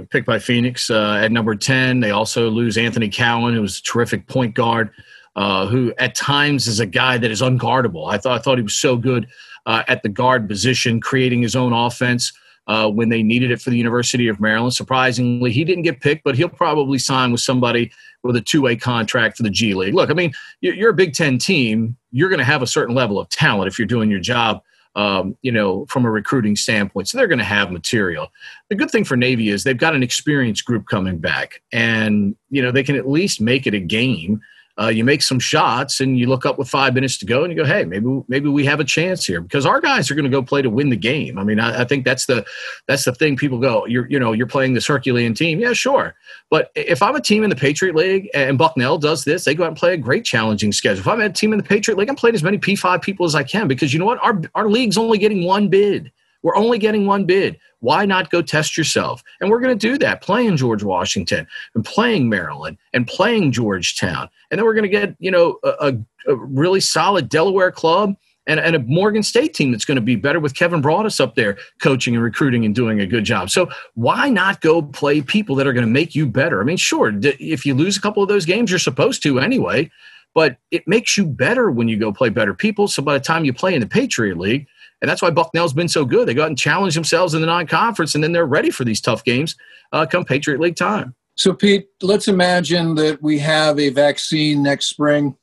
picked 0.09 0.25
by 0.25 0.39
Phoenix 0.39 0.89
uh, 0.89 1.19
at 1.21 1.31
number 1.31 1.55
10. 1.55 1.99
They 1.99 2.09
also 2.09 2.49
lose 2.49 2.77
Anthony 2.77 3.09
Cowan, 3.09 3.53
who's 3.53 3.79
a 3.79 3.83
terrific 3.83 4.25
point 4.27 4.55
guard, 4.55 4.89
uh, 5.35 5.67
who 5.67 5.93
at 5.99 6.15
times 6.15 6.67
is 6.67 6.79
a 6.79 6.87
guy 6.87 7.19
that 7.19 7.29
is 7.29 7.41
unguardable. 7.41 8.11
I 8.11 8.17
thought, 8.17 8.39
I 8.39 8.41
thought 8.41 8.57
he 8.57 8.63
was 8.63 8.75
so 8.75 8.97
good 8.97 9.27
uh, 9.65 9.83
at 9.87 10.03
the 10.03 10.09
guard 10.09 10.47
position, 10.47 10.99
creating 10.99 11.41
his 11.41 11.55
own 11.55 11.73
offense 11.73 12.33
uh, 12.67 12.89
when 12.89 13.09
they 13.09 13.23
needed 13.23 13.51
it 13.51 13.61
for 13.61 13.69
the 13.69 13.77
University 13.77 14.27
of 14.27 14.39
Maryland. 14.39 14.73
Surprisingly, 14.73 15.51
he 15.51 15.63
didn't 15.63 15.83
get 15.83 15.99
picked, 15.99 16.23
but 16.23 16.35
he'll 16.35 16.49
probably 16.49 16.97
sign 16.97 17.31
with 17.31 17.41
somebody 17.41 17.91
with 18.23 18.35
a 18.35 18.41
two 18.41 18.61
way 18.61 18.75
contract 18.75 19.37
for 19.37 19.43
the 19.43 19.49
G 19.49 19.73
League. 19.73 19.93
Look, 19.93 20.09
I 20.09 20.13
mean, 20.13 20.31
you're 20.61 20.91
a 20.91 20.93
Big 20.93 21.13
Ten 21.13 21.37
team. 21.37 21.97
You're 22.11 22.29
going 22.29 22.39
to 22.39 22.45
have 22.45 22.61
a 22.61 22.67
certain 22.67 22.95
level 22.95 23.19
of 23.19 23.29
talent 23.29 23.67
if 23.67 23.79
you're 23.79 23.87
doing 23.87 24.09
your 24.09 24.19
job. 24.19 24.61
Um, 24.93 25.37
you 25.41 25.53
know, 25.53 25.85
from 25.85 26.03
a 26.03 26.11
recruiting 26.11 26.57
standpoint. 26.57 27.07
So 27.07 27.17
they're 27.17 27.29
going 27.29 27.39
to 27.39 27.45
have 27.45 27.71
material. 27.71 28.27
The 28.67 28.75
good 28.75 28.91
thing 28.91 29.05
for 29.05 29.15
Navy 29.15 29.47
is 29.47 29.63
they've 29.63 29.77
got 29.77 29.95
an 29.95 30.03
experienced 30.03 30.65
group 30.65 30.85
coming 30.85 31.17
back, 31.17 31.61
and 31.71 32.35
you 32.49 32.61
know 32.61 32.71
they 32.71 32.83
can 32.83 32.97
at 32.97 33.07
least 33.07 33.39
make 33.39 33.65
it 33.65 33.73
a 33.73 33.79
game 33.79 34.41
uh, 34.79 34.87
you 34.87 35.03
make 35.03 35.21
some 35.21 35.39
shots 35.39 35.99
and 35.99 36.17
you 36.17 36.27
look 36.27 36.45
up 36.45 36.57
with 36.57 36.69
five 36.69 36.93
minutes 36.93 37.17
to 37.17 37.25
go 37.25 37.43
and 37.43 37.51
you 37.51 37.57
go, 37.57 37.65
hey, 37.65 37.83
maybe 37.83 38.21
maybe 38.27 38.49
we 38.49 38.65
have 38.65 38.79
a 38.79 38.83
chance 38.83 39.25
here 39.25 39.41
because 39.41 39.65
our 39.65 39.81
guys 39.81 40.09
are 40.09 40.15
going 40.15 40.25
to 40.25 40.29
go 40.29 40.41
play 40.41 40.61
to 40.61 40.69
win 40.69 40.89
the 40.89 40.95
game. 40.95 41.37
I 41.37 41.43
mean, 41.43 41.59
I, 41.59 41.81
I, 41.81 41.85
think 41.85 42.05
that's 42.05 42.25
the 42.25 42.45
that's 42.87 43.05
the 43.05 43.13
thing. 43.13 43.35
People 43.35 43.59
go, 43.59 43.85
you're 43.85 44.09
you 44.09 44.19
know 44.19 44.31
you're 44.31 44.47
playing 44.47 44.73
this 44.73 44.87
Herculean 44.87 45.33
team, 45.33 45.59
yeah, 45.59 45.73
sure. 45.73 46.15
But 46.49 46.71
if 46.75 47.01
I'm 47.01 47.15
a 47.15 47.21
team 47.21 47.43
in 47.43 47.49
the 47.49 47.55
Patriot 47.55 47.95
League 47.95 48.29
and 48.33 48.57
Bucknell 48.57 48.97
does 48.97 49.23
this, 49.23 49.45
they 49.45 49.55
go 49.55 49.63
out 49.63 49.69
and 49.69 49.77
play 49.77 49.93
a 49.93 49.97
great 49.97 50.25
challenging 50.25 50.71
schedule. 50.71 50.99
If 50.99 51.07
I'm 51.07 51.21
a 51.21 51.29
team 51.29 51.53
in 51.53 51.57
the 51.57 51.63
Patriot 51.63 51.97
League, 51.97 52.09
I'm 52.09 52.15
playing 52.15 52.35
as 52.35 52.43
many 52.43 52.57
P5 52.57 53.01
people 53.01 53.25
as 53.25 53.35
I 53.35 53.43
can 53.43 53.67
because 53.67 53.93
you 53.93 53.99
know 53.99 54.05
what, 54.05 54.23
our 54.23 54.41
our 54.55 54.69
league's 54.69 54.97
only 54.97 55.17
getting 55.17 55.43
one 55.43 55.67
bid. 55.67 56.11
We're 56.43 56.55
only 56.55 56.77
getting 56.77 57.05
one 57.05 57.25
bid. 57.25 57.57
Why 57.79 58.05
not 58.05 58.29
go 58.29 58.41
test 58.41 58.77
yourself? 58.77 59.23
And 59.39 59.49
we're 59.49 59.59
going 59.59 59.77
to 59.77 59.87
do 59.87 59.97
that 59.99 60.21
playing 60.21 60.57
George 60.57 60.83
Washington 60.83 61.47
and 61.75 61.83
playing 61.83 62.29
Maryland 62.29 62.77
and 62.93 63.07
playing 63.07 63.51
Georgetown. 63.51 64.29
And 64.49 64.59
then 64.59 64.65
we're 64.65 64.73
going 64.73 64.83
to 64.83 64.89
get, 64.89 65.15
you 65.19 65.31
know, 65.31 65.57
a, 65.63 65.95
a 66.27 66.35
really 66.35 66.79
solid 66.79 67.29
Delaware 67.29 67.71
club 67.71 68.15
and, 68.47 68.59
and, 68.59 68.75
a 68.75 68.79
Morgan 68.79 69.23
State 69.23 69.53
team 69.53 69.71
that's 69.71 69.85
going 69.85 69.95
to 69.95 70.01
be 70.01 70.15
better 70.15 70.39
with 70.39 70.55
Kevin 70.55 70.81
Broadus 70.81 71.19
up 71.19 71.35
there 71.35 71.57
coaching 71.79 72.15
and 72.15 72.23
recruiting 72.23 72.65
and 72.65 72.73
doing 72.73 72.99
a 72.99 73.05
good 73.05 73.23
job. 73.23 73.49
So 73.49 73.69
why 73.93 74.29
not 74.29 74.61
go 74.61 74.81
play 74.81 75.21
people 75.21 75.55
that 75.55 75.67
are 75.67 75.73
going 75.73 75.85
to 75.85 75.91
make 75.91 76.15
you 76.15 76.25
better? 76.25 76.59
I 76.59 76.63
mean, 76.63 76.77
sure, 76.77 77.13
if 77.21 77.65
you 77.65 77.75
lose 77.75 77.97
a 77.97 78.01
couple 78.01 78.23
of 78.23 78.29
those 78.29 78.45
games, 78.45 78.71
you're 78.71 78.79
supposed 78.79 79.21
to 79.23 79.39
anyway, 79.39 79.91
but 80.33 80.57
it 80.71 80.87
makes 80.87 81.17
you 81.17 81.25
better 81.25 81.69
when 81.69 81.87
you 81.87 81.97
go 81.97 82.11
play 82.11 82.29
better 82.29 82.53
people. 82.53 82.87
So 82.87 83.03
by 83.03 83.13
the 83.13 83.23
time 83.23 83.45
you 83.45 83.53
play 83.53 83.75
in 83.75 83.79
the 83.79 83.87
Patriot 83.87 84.37
League, 84.37 84.67
and 85.01 85.09
that's 85.09 85.21
why 85.21 85.31
Bucknell's 85.31 85.73
been 85.73 85.87
so 85.87 86.05
good. 86.05 86.27
They 86.27 86.33
go 86.33 86.43
out 86.43 86.49
and 86.49 86.57
challenge 86.57 86.95
themselves 86.95 87.33
in 87.33 87.41
the 87.41 87.47
non-conference, 87.47 88.15
and 88.15 88.23
then 88.23 88.31
they're 88.31 88.45
ready 88.45 88.69
for 88.69 88.83
these 88.83 89.01
tough 89.01 89.23
games 89.23 89.55
uh, 89.91 90.05
come 90.05 90.23
Patriot 90.25 90.59
League 90.59 90.75
time. 90.75 91.15
So, 91.35 91.53
Pete, 91.53 91.87
let's 92.01 92.27
imagine 92.27 92.95
that 92.95 93.21
we 93.21 93.39
have 93.39 93.79
a 93.79 93.89
vaccine 93.89 94.61
next 94.61 94.87
spring. 94.87 95.35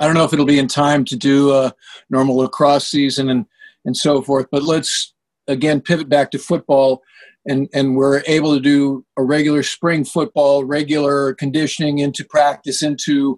I 0.00 0.06
don't 0.06 0.14
know 0.14 0.24
if 0.24 0.32
it'll 0.32 0.46
be 0.46 0.58
in 0.58 0.68
time 0.68 1.04
to 1.06 1.16
do 1.16 1.52
a 1.52 1.74
normal 2.10 2.36
lacrosse 2.36 2.88
season 2.88 3.28
and, 3.28 3.46
and 3.84 3.96
so 3.96 4.22
forth, 4.22 4.46
but 4.50 4.62
let's 4.62 5.12
again 5.48 5.80
pivot 5.80 6.08
back 6.08 6.30
to 6.32 6.38
football. 6.38 7.02
And, 7.44 7.68
and 7.74 7.96
we're 7.96 8.22
able 8.28 8.54
to 8.54 8.60
do 8.60 9.04
a 9.16 9.22
regular 9.24 9.64
spring 9.64 10.04
football, 10.04 10.64
regular 10.64 11.34
conditioning 11.34 11.98
into 11.98 12.24
practice, 12.24 12.82
into 12.82 13.36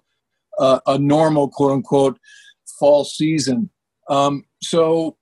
uh, 0.59 0.79
a 0.85 0.99
normal 0.99 1.49
quote 1.49 1.71
unquote 1.71 2.19
fall 2.79 3.03
season. 3.03 3.71
Um, 4.07 4.45
so 4.61 5.17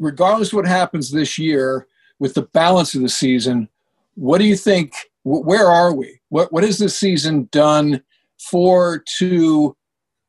regardless 0.00 0.48
of 0.48 0.54
what 0.54 0.66
happens 0.66 1.12
this 1.12 1.38
year 1.38 1.86
with 2.18 2.34
the 2.34 2.42
balance 2.42 2.94
of 2.94 3.02
the 3.02 3.08
season, 3.08 3.68
what 4.16 4.38
do 4.38 4.44
you 4.44 4.56
think? 4.56 4.94
Where 5.22 5.66
are 5.66 5.94
we? 5.94 6.20
What 6.30 6.52
what 6.52 6.64
has 6.64 6.78
this 6.78 6.98
season 6.98 7.48
done 7.52 8.02
for 8.38 9.04
to 9.18 9.76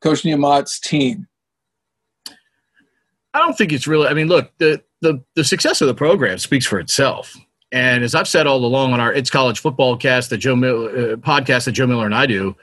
Coach 0.01 0.23
Niumat's 0.23 0.79
team? 0.79 1.27
I 3.33 3.39
don't 3.39 3.57
think 3.57 3.71
it's 3.71 3.87
really. 3.87 4.07
I 4.07 4.13
mean, 4.13 4.27
look 4.27 4.51
the 4.57 4.83
the 5.01 5.23
the 5.35 5.43
success 5.43 5.81
of 5.81 5.87
the 5.87 5.93
program 5.95 6.37
speaks 6.37 6.65
for 6.65 6.79
itself. 6.79 7.35
And 7.71 8.03
as 8.03 8.13
I've 8.15 8.27
said 8.27 8.47
all 8.47 8.65
along 8.65 8.91
on 8.91 8.99
our 8.99 9.13
It's 9.13 9.29
College 9.29 9.59
Football 9.59 9.95
cast, 9.95 10.29
the 10.29 10.37
Joe 10.37 10.55
uh, 10.55 11.15
podcast 11.15 11.65
that 11.65 11.71
Joe 11.71 11.87
Miller 11.87 12.05
and 12.05 12.13
I 12.13 12.25
do, 12.25 12.53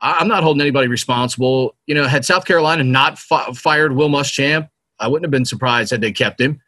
I'm 0.00 0.28
not 0.28 0.42
holding 0.42 0.62
anybody 0.62 0.88
responsible. 0.88 1.74
You 1.86 1.94
know, 1.94 2.06
had 2.06 2.24
South 2.24 2.46
Carolina 2.46 2.82
not 2.82 3.18
fi- 3.18 3.52
fired 3.52 3.92
Will 3.92 4.08
Muschamp, 4.08 4.70
I 4.98 5.08
wouldn't 5.08 5.24
have 5.24 5.30
been 5.30 5.44
surprised 5.44 5.90
had 5.90 6.00
they 6.00 6.12
kept 6.12 6.40
him 6.40 6.60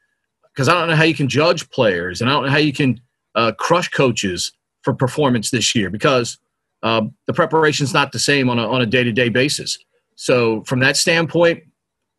because 0.52 0.68
I 0.68 0.74
don't 0.74 0.88
know 0.88 0.96
how 0.96 1.04
you 1.04 1.14
can 1.14 1.28
judge 1.28 1.68
players 1.70 2.20
and 2.20 2.28
I 2.28 2.32
don't 2.32 2.46
know 2.46 2.50
how 2.50 2.58
you 2.58 2.72
can 2.72 3.00
uh, 3.34 3.52
crush 3.52 3.88
coaches 3.88 4.52
for 4.82 4.92
performance 4.94 5.50
this 5.50 5.74
year 5.74 5.90
because 5.90 6.38
uh, 6.82 7.02
the 7.26 7.32
preparation 7.32 7.84
is 7.84 7.94
not 7.94 8.12
the 8.12 8.18
same 8.18 8.48
on 8.48 8.58
a, 8.58 8.68
on 8.68 8.80
a 8.80 8.86
day-to-day 8.86 9.28
basis. 9.28 9.78
So 10.16 10.62
from 10.64 10.80
that 10.80 10.96
standpoint, 10.96 11.64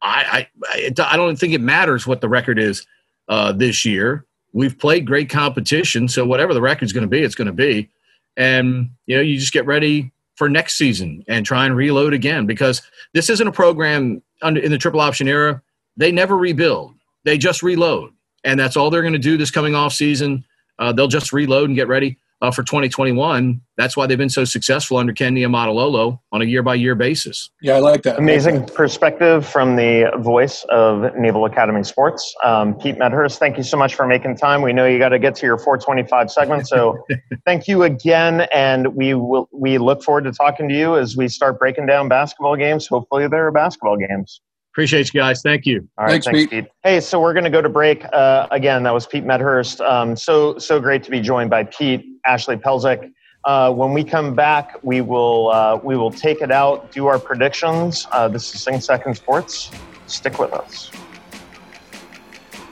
I, 0.01 0.47
I, 0.63 0.93
I 0.97 1.17
don't 1.17 1.37
think 1.37 1.53
it 1.53 1.61
matters 1.61 2.07
what 2.07 2.21
the 2.21 2.29
record 2.29 2.57
is 2.57 2.85
uh, 3.27 3.51
this 3.51 3.85
year. 3.85 4.25
We've 4.53 4.77
played 4.77 5.05
great 5.05 5.29
competition, 5.29 6.07
so 6.07 6.25
whatever 6.25 6.53
the 6.53 6.61
record's 6.61 6.93
going 6.93 7.03
to 7.03 7.09
be, 7.09 7.21
it's 7.21 7.35
going 7.35 7.47
to 7.47 7.53
be. 7.53 7.89
And 8.37 8.91
you 9.05 9.15
know, 9.15 9.21
you 9.21 9.37
just 9.37 9.53
get 9.53 9.65
ready 9.65 10.11
for 10.35 10.47
next 10.47 10.77
season 10.77 11.23
and 11.27 11.45
try 11.45 11.65
and 11.65 11.75
reload 11.75 12.13
again 12.13 12.45
because 12.45 12.81
this 13.13 13.29
isn't 13.29 13.47
a 13.47 13.51
program 13.51 14.23
under, 14.41 14.61
in 14.61 14.71
the 14.71 14.77
triple 14.77 15.01
option 15.01 15.27
era 15.27 15.61
they 15.97 16.11
never 16.11 16.37
rebuild. 16.37 16.95
They 17.25 17.37
just 17.37 17.61
reload. 17.63 18.11
And 18.43 18.59
that's 18.59 18.77
all 18.77 18.89
they're 18.89 19.01
going 19.01 19.13
to 19.13 19.19
do 19.19 19.37
this 19.37 19.51
coming 19.51 19.75
off 19.75 19.93
season. 19.93 20.45
Uh, 20.77 20.93
they'll 20.93 21.07
just 21.07 21.33
reload 21.33 21.69
and 21.69 21.75
get 21.75 21.87
ready 21.87 22.17
uh, 22.41 22.51
for 22.51 22.63
2021. 22.63 23.61
That's 23.77 23.97
why 23.97 24.07
they've 24.07 24.17
been 24.17 24.29
so 24.29 24.45
successful 24.45 24.97
under 24.97 25.13
Ken 25.13 25.35
Niumatalolo 25.35 26.19
on 26.31 26.41
a 26.41 26.45
year 26.45 26.63
by 26.63 26.75
year 26.75 26.95
basis. 26.95 27.49
Yeah, 27.61 27.75
I 27.75 27.79
like 27.79 28.03
that. 28.03 28.19
Amazing 28.19 28.57
like 28.57 28.67
that. 28.67 28.75
perspective 28.75 29.45
from 29.45 29.75
the 29.75 30.11
voice 30.19 30.65
of 30.69 31.15
Naval 31.17 31.45
Academy 31.45 31.83
Sports. 31.83 32.33
Um, 32.43 32.75
Pete 32.75 32.97
Medhurst, 32.97 33.39
thank 33.39 33.57
you 33.57 33.63
so 33.63 33.77
much 33.77 33.95
for 33.95 34.07
making 34.07 34.37
time. 34.37 34.61
We 34.61 34.73
know 34.73 34.85
you 34.85 34.99
got 34.99 35.09
to 35.09 35.19
get 35.19 35.35
to 35.35 35.45
your 35.45 35.57
425 35.57 36.31
segment, 36.31 36.67
so 36.67 36.97
thank 37.45 37.67
you 37.67 37.83
again. 37.83 38.41
And 38.53 38.95
we 38.95 39.13
will 39.13 39.49
we 39.51 39.77
look 39.77 40.03
forward 40.03 40.23
to 40.25 40.31
talking 40.31 40.69
to 40.69 40.75
you 40.75 40.97
as 40.97 41.17
we 41.17 41.27
start 41.27 41.59
breaking 41.59 41.87
down 41.87 42.07
basketball 42.07 42.55
games. 42.55 42.87
Hopefully, 42.87 43.27
there 43.27 43.47
are 43.47 43.51
basketball 43.51 43.97
games. 43.97 44.41
Appreciate 44.79 45.13
you 45.13 45.19
guys. 45.19 45.41
Thank 45.41 45.65
you. 45.65 45.85
All 45.97 46.05
right, 46.05 46.11
thanks, 46.11 46.25
thanks 46.25 46.39
Pete. 46.43 46.49
Pete. 46.51 46.71
Hey, 46.83 47.01
so 47.01 47.19
we're 47.19 47.33
going 47.33 47.43
to 47.43 47.49
go 47.49 47.61
to 47.61 47.67
break 47.67 48.05
uh, 48.13 48.47
again. 48.51 48.81
That 48.83 48.93
was 48.93 49.05
Pete 49.05 49.25
Medhurst. 49.25 49.81
Um, 49.81 50.15
so 50.15 50.57
so 50.57 50.79
great 50.79 51.03
to 51.03 51.11
be 51.11 51.19
joined 51.19 51.49
by 51.49 51.65
Pete, 51.65 52.05
Ashley 52.25 52.55
Pelzik. 52.55 53.11
Uh, 53.43 53.73
when 53.73 53.91
we 53.91 54.05
come 54.05 54.33
back, 54.33 54.81
we 54.81 55.01
will 55.01 55.49
uh, 55.49 55.81
we 55.83 55.97
will 55.97 56.11
take 56.11 56.39
it 56.39 56.49
out, 56.49 56.93
do 56.93 57.07
our 57.07 57.19
predictions. 57.19 58.07
Uh, 58.13 58.29
this 58.29 58.55
is 58.55 58.63
Sing 58.63 58.79
Second 58.79 59.15
Sports. 59.15 59.69
Stick 60.07 60.39
with 60.39 60.53
us. 60.53 60.89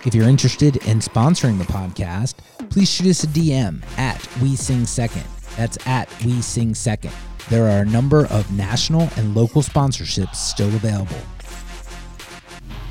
If 0.05 0.15
you're 0.15 0.29
interested 0.29 0.77
in 0.87 0.99
sponsoring 0.99 1.57
the 1.57 1.65
podcast, 1.65 2.35
please 2.69 2.89
shoot 2.89 3.07
us 3.07 3.25
a 3.25 3.27
DM 3.27 3.83
at 3.97 4.25
We 4.41 4.55
Sing 4.55 4.85
Second. 4.85 5.25
That's 5.57 5.77
at 5.85 6.07
We 6.23 6.41
Sing 6.41 6.73
Second. 6.73 7.11
There 7.49 7.65
are 7.65 7.81
a 7.81 7.85
number 7.85 8.27
of 8.27 8.49
national 8.53 9.09
and 9.17 9.35
local 9.35 9.61
sponsorships 9.61 10.35
still 10.35 10.73
available. 10.73 11.17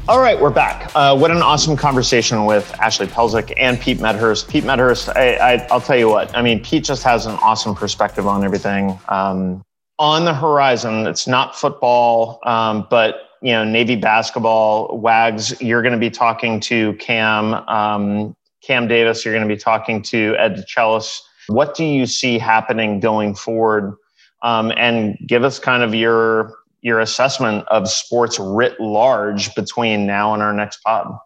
All 0.09 0.21
right, 0.21 0.41
we're 0.41 0.51
back. 0.51 0.93
Uh, 0.95 1.17
what 1.17 1.33
an 1.33 1.43
awesome 1.43 1.77
conversation 1.77 2.45
with 2.45 2.73
Ashley 2.79 3.09
Pelzick 3.09 3.53
and 3.57 3.81
Pete 3.81 3.99
Medhurst. 4.01 4.49
Pete 4.49 4.63
Medhurst, 4.63 5.09
I, 5.09 5.67
will 5.69 5.81
tell 5.81 5.97
you 5.97 6.09
what, 6.09 6.33
I 6.37 6.43
mean, 6.43 6.63
Pete 6.63 6.85
just 6.85 7.03
has 7.03 7.27
an 7.27 7.35
awesome 7.43 7.75
perspective 7.75 8.25
on 8.25 8.45
everything. 8.45 8.97
Um, 9.09 9.65
on 9.99 10.25
the 10.25 10.33
horizon, 10.33 11.09
it's 11.09 11.27
not 11.27 11.57
football, 11.57 12.39
um, 12.45 12.87
but 12.89 13.31
you 13.43 13.51
know, 13.51 13.65
Navy 13.65 13.97
basketball, 13.97 14.97
Wags, 14.97 15.61
you're 15.61 15.83
going 15.83 15.95
to 15.95 15.99
be 15.99 16.11
talking 16.11 16.61
to 16.61 16.93
Cam, 16.95 17.55
um, 17.69 18.37
Cam 18.63 18.87
Davis, 18.87 19.25
you're 19.25 19.35
going 19.35 19.47
to 19.47 19.53
be 19.53 19.61
talking 19.61 20.03
to 20.03 20.37
Ed 20.39 20.55
DeChellis. 20.55 21.19
What 21.49 21.75
do 21.75 21.85
you 21.85 22.07
see 22.07 22.39
happening 22.39 23.01
going 23.01 23.35
forward? 23.35 23.97
Um, 24.43 24.73
and 24.77 25.19
give 25.27 25.43
us 25.43 25.59
kind 25.59 25.83
of 25.83 25.97
your 25.97 26.55
your 26.83 27.01
assessment 27.01 27.67
of 27.69 27.89
sports 27.89 28.39
writ 28.39 28.79
large 28.81 29.55
between 29.55 30.07
now 30.07 30.35
and 30.35 30.43
our 30.43 30.53
next 30.53 30.79
pod. 30.83 31.19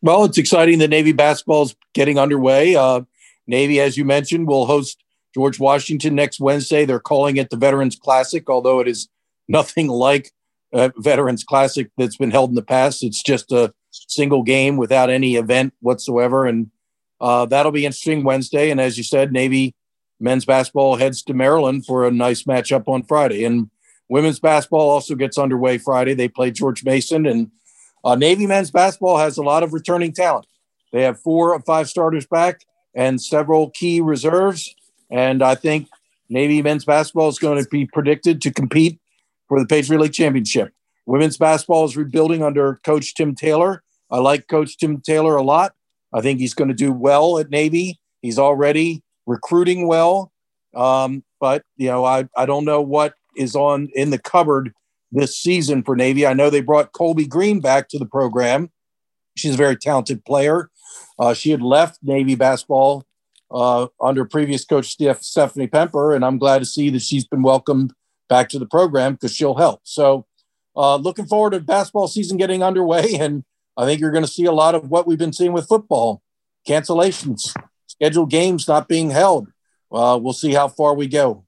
Well, 0.00 0.24
it's 0.24 0.38
exciting 0.38 0.78
that 0.78 0.88
Navy 0.88 1.12
basketball 1.12 1.62
is 1.62 1.76
getting 1.92 2.18
underway. 2.18 2.76
Uh, 2.76 3.02
Navy, 3.46 3.80
as 3.80 3.96
you 3.96 4.04
mentioned, 4.04 4.46
will 4.46 4.66
host 4.66 5.02
George 5.34 5.58
Washington 5.58 6.14
next 6.14 6.40
Wednesday. 6.40 6.84
They're 6.84 7.00
calling 7.00 7.36
it 7.36 7.50
the 7.50 7.56
Veterans 7.56 7.96
Classic, 7.96 8.48
although 8.48 8.80
it 8.80 8.88
is 8.88 9.08
nothing 9.48 9.88
like 9.88 10.32
a 10.72 10.92
Veterans 10.98 11.44
Classic 11.44 11.90
that's 11.96 12.16
been 12.16 12.30
held 12.30 12.50
in 12.50 12.54
the 12.54 12.62
past. 12.62 13.02
It's 13.02 13.22
just 13.22 13.50
a 13.52 13.72
single 13.90 14.42
game 14.42 14.76
without 14.76 15.10
any 15.10 15.36
event 15.36 15.74
whatsoever. 15.80 16.46
And 16.46 16.70
uh, 17.20 17.46
that'll 17.46 17.72
be 17.72 17.86
interesting 17.86 18.22
Wednesday. 18.22 18.70
And 18.70 18.80
as 18.80 18.98
you 18.98 19.04
said, 19.04 19.32
Navy 19.32 19.74
men's 20.20 20.44
basketball 20.44 20.96
heads 20.96 21.22
to 21.24 21.34
Maryland 21.34 21.86
for 21.86 22.06
a 22.06 22.10
nice 22.10 22.44
matchup 22.44 22.84
on 22.86 23.02
Friday. 23.02 23.44
And 23.44 23.70
women's 24.08 24.40
basketball 24.40 24.90
also 24.90 25.14
gets 25.14 25.38
underway 25.38 25.78
Friday. 25.78 26.14
They 26.14 26.28
play 26.28 26.50
George 26.50 26.84
Mason, 26.84 27.26
and 27.26 27.50
uh, 28.04 28.14
Navy 28.14 28.46
men's 28.46 28.70
basketball 28.70 29.18
has 29.18 29.36
a 29.36 29.42
lot 29.42 29.62
of 29.62 29.72
returning 29.72 30.12
talent. 30.12 30.46
They 30.92 31.02
have 31.02 31.20
four 31.20 31.54
of 31.54 31.64
five 31.64 31.88
starters 31.88 32.26
back 32.26 32.64
and 32.94 33.20
several 33.20 33.70
key 33.70 34.00
reserves. 34.00 34.74
And 35.10 35.42
I 35.42 35.54
think 35.54 35.88
Navy 36.28 36.62
men's 36.62 36.84
basketball 36.84 37.28
is 37.28 37.38
going 37.38 37.62
to 37.62 37.68
be 37.68 37.86
predicted 37.86 38.40
to 38.42 38.52
compete 38.52 38.98
for 39.48 39.60
the 39.60 39.66
Patriot 39.66 40.00
League 40.00 40.12
championship. 40.12 40.72
Women's 41.06 41.38
basketball 41.38 41.84
is 41.84 41.96
rebuilding 41.96 42.42
under 42.42 42.80
Coach 42.84 43.14
Tim 43.14 43.34
Taylor. 43.34 43.82
I 44.10 44.18
like 44.18 44.48
Coach 44.48 44.76
Tim 44.76 45.00
Taylor 45.00 45.36
a 45.36 45.42
lot. 45.42 45.74
I 46.12 46.20
think 46.20 46.40
he's 46.40 46.54
going 46.54 46.68
to 46.68 46.74
do 46.74 46.92
well 46.92 47.38
at 47.38 47.50
Navy. 47.50 47.98
He's 48.22 48.38
already 48.38 49.02
recruiting 49.28 49.86
well. 49.86 50.32
Um, 50.74 51.22
but 51.40 51.62
you 51.76 51.88
know, 51.88 52.04
I, 52.04 52.28
I 52.36 52.46
don't 52.46 52.64
know 52.64 52.80
what 52.80 53.14
is 53.36 53.54
on 53.54 53.88
in 53.94 54.10
the 54.10 54.18
cupboard 54.18 54.72
this 55.12 55.36
season 55.36 55.82
for 55.82 55.94
Navy. 55.94 56.26
I 56.26 56.34
know 56.34 56.50
they 56.50 56.60
brought 56.60 56.92
Colby 56.92 57.26
Green 57.26 57.60
back 57.60 57.88
to 57.90 57.98
the 57.98 58.06
program. 58.06 58.70
She's 59.36 59.54
a 59.54 59.58
very 59.58 59.76
talented 59.76 60.24
player. 60.24 60.70
Uh, 61.18 61.34
she 61.34 61.50
had 61.50 61.62
left 61.62 61.98
Navy 62.02 62.34
basketball 62.34 63.04
uh, 63.50 63.86
under 64.00 64.24
previous 64.24 64.64
coach 64.64 64.86
Steph, 64.86 65.22
Stephanie 65.22 65.68
Pemper, 65.68 66.14
and 66.14 66.24
I'm 66.24 66.38
glad 66.38 66.58
to 66.60 66.66
see 66.66 66.90
that 66.90 67.02
she's 67.02 67.26
been 67.26 67.42
welcomed 67.42 67.92
back 68.28 68.48
to 68.50 68.58
the 68.58 68.66
program 68.66 69.14
because 69.14 69.34
she'll 69.34 69.56
help. 69.56 69.80
So, 69.84 70.26
uh, 70.76 70.96
looking 70.96 71.26
forward 71.26 71.50
to 71.50 71.60
basketball 71.60 72.08
season 72.08 72.36
getting 72.36 72.62
underway, 72.62 73.14
and 73.18 73.44
I 73.76 73.84
think 73.84 74.00
you're 74.00 74.10
going 74.12 74.24
to 74.24 74.30
see 74.30 74.44
a 74.44 74.52
lot 74.52 74.74
of 74.74 74.90
what 74.90 75.06
we've 75.06 75.18
been 75.18 75.32
seeing 75.32 75.52
with 75.52 75.68
football 75.68 76.22
cancellations, 76.66 77.54
scheduled 77.98 78.30
games 78.30 78.68
not 78.68 78.88
being 78.88 79.10
held. 79.10 79.48
Uh, 79.90 80.18
we'll 80.20 80.32
see 80.32 80.52
how 80.52 80.68
far 80.68 80.94
we 80.94 81.08
go. 81.08 81.44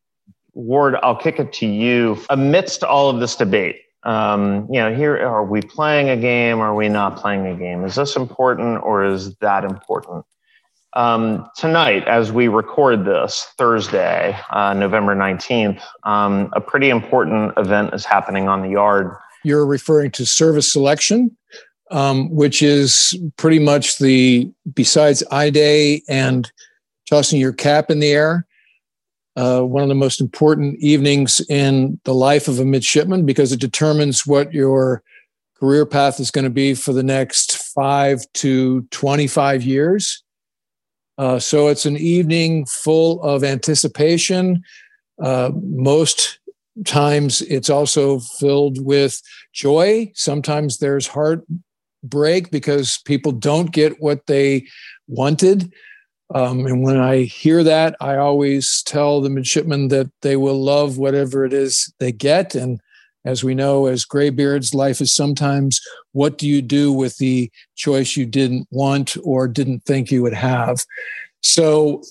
Ward, 0.53 0.97
I'll 1.03 1.17
kick 1.17 1.39
it 1.39 1.53
to 1.55 1.67
you. 1.67 2.19
Amidst 2.29 2.83
all 2.83 3.09
of 3.09 3.21
this 3.21 3.37
debate, 3.37 3.83
um, 4.03 4.67
you 4.71 4.81
know, 4.81 4.95
here 4.95 5.17
are 5.17 5.45
we 5.45 5.63
playing 5.63 6.09
a 6.09 6.17
game? 6.17 6.59
Or 6.59 6.67
are 6.67 6.75
we 6.75 6.89
not 6.89 7.17
playing 7.17 7.47
a 7.47 7.55
game? 7.55 7.85
Is 7.85 7.95
this 7.95 8.17
important 8.17 8.83
or 8.83 9.05
is 9.05 9.37
that 9.37 9.65
important? 9.65 10.25
Um, 10.95 11.49
tonight, 11.57 12.09
as 12.09 12.33
we 12.33 12.49
record 12.49 13.05
this 13.05 13.47
Thursday, 13.57 14.37
uh, 14.51 14.75
November 14.75 15.15
19th, 15.15 15.81
um, 16.03 16.51
a 16.53 16.61
pretty 16.61 16.91
important 16.91 17.53
event 17.57 17.95
is 17.95 18.05
happening 18.05 18.49
on 18.49 18.63
the 18.63 18.71
yard. 18.71 19.15
You're 19.45 19.67
referring 19.67 20.11
to 20.13 20.27
service 20.27 20.71
selection 20.73 21.37
um, 21.91 22.31
which 22.31 22.63
is 22.63 23.19
pretty 23.37 23.59
much 23.59 23.99
the 23.99 24.51
besides 24.75 25.23
I 25.31 25.51
Day 25.51 26.03
and 26.09 26.51
tossing 27.09 27.41
your 27.41 27.53
cap 27.53 27.91
in 27.91 28.01
the 28.01 28.11
air, 28.11 28.47
uh, 29.37 29.63
one 29.63 29.83
of 29.83 29.89
the 29.89 29.95
most 29.95 30.21
important 30.21 30.79
evenings 30.79 31.41
in 31.49 32.01
the 32.05 32.15
life 32.15 32.49
of 32.49 32.59
a 32.59 32.65
midshipman 32.65 33.27
because 33.27 33.53
it 33.53 33.61
determines 33.61 34.27
what 34.27 34.53
your 34.53 35.03
career 35.59 35.85
path 35.85 36.21
is 36.21 36.31
going 36.31 36.45
to 36.45 36.51
be 36.51 36.75
for 36.75 36.93
the 36.93 37.03
next 37.03 37.57
five 37.75 38.21
to 38.35 38.83
25 38.91 39.63
years. 39.63 40.23
Uh, 41.19 41.39
so 41.39 41.69
it's 41.69 41.85
an 41.85 41.97
evening 41.97 42.65
full 42.65 43.23
of 43.23 43.45
anticipation. 43.45 44.63
Uh, 45.23 45.51
most 45.55 46.39
times 46.87 47.43
it's 47.43 47.69
also 47.69 48.21
filled 48.21 48.83
with 48.85 49.21
joy. 49.53 50.11
Sometimes 50.15 50.79
there's 50.79 51.07
heart 51.07 51.45
break 52.03 52.51
because 52.51 52.99
people 53.05 53.33
don't 53.33 53.73
get 53.73 54.01
what 54.01 54.27
they 54.27 54.67
wanted. 55.09 55.73
Um, 56.35 56.67
and 56.67 56.83
when 56.83 56.97
I 56.97 57.23
hear 57.23 57.65
that, 57.65 57.97
I 58.01 58.17
always 58.17 58.83
tell 58.85 59.21
the 59.21 59.31
midshipmen 59.31 59.89
that 59.89 60.11
they 60.23 60.37
will 60.37 60.63
love 60.63 60.97
whatever 60.97 61.45
it 61.45 61.53
is 61.53 61.93
they 61.99 62.13
get. 62.13 62.55
And 62.55 62.81
as 63.25 63.45
we 63.45 63.55
know, 63.55 63.87
as 63.87 64.05
graybeards, 64.05 64.73
life 64.73 65.01
is 65.01 65.13
sometimes 65.13 65.81
what 66.13 66.39
do 66.39 66.49
you 66.49 66.63
do 66.63 66.93
with 66.93 67.19
the 67.19 67.51
choice 67.77 68.17
you 68.17 68.27
didn't 68.27 68.67
want 68.71 69.17
or 69.25 69.49
didn't 69.49 69.85
think 69.85 70.11
you 70.11 70.23
would 70.23 70.35
have. 70.35 70.85
So, 71.43 72.03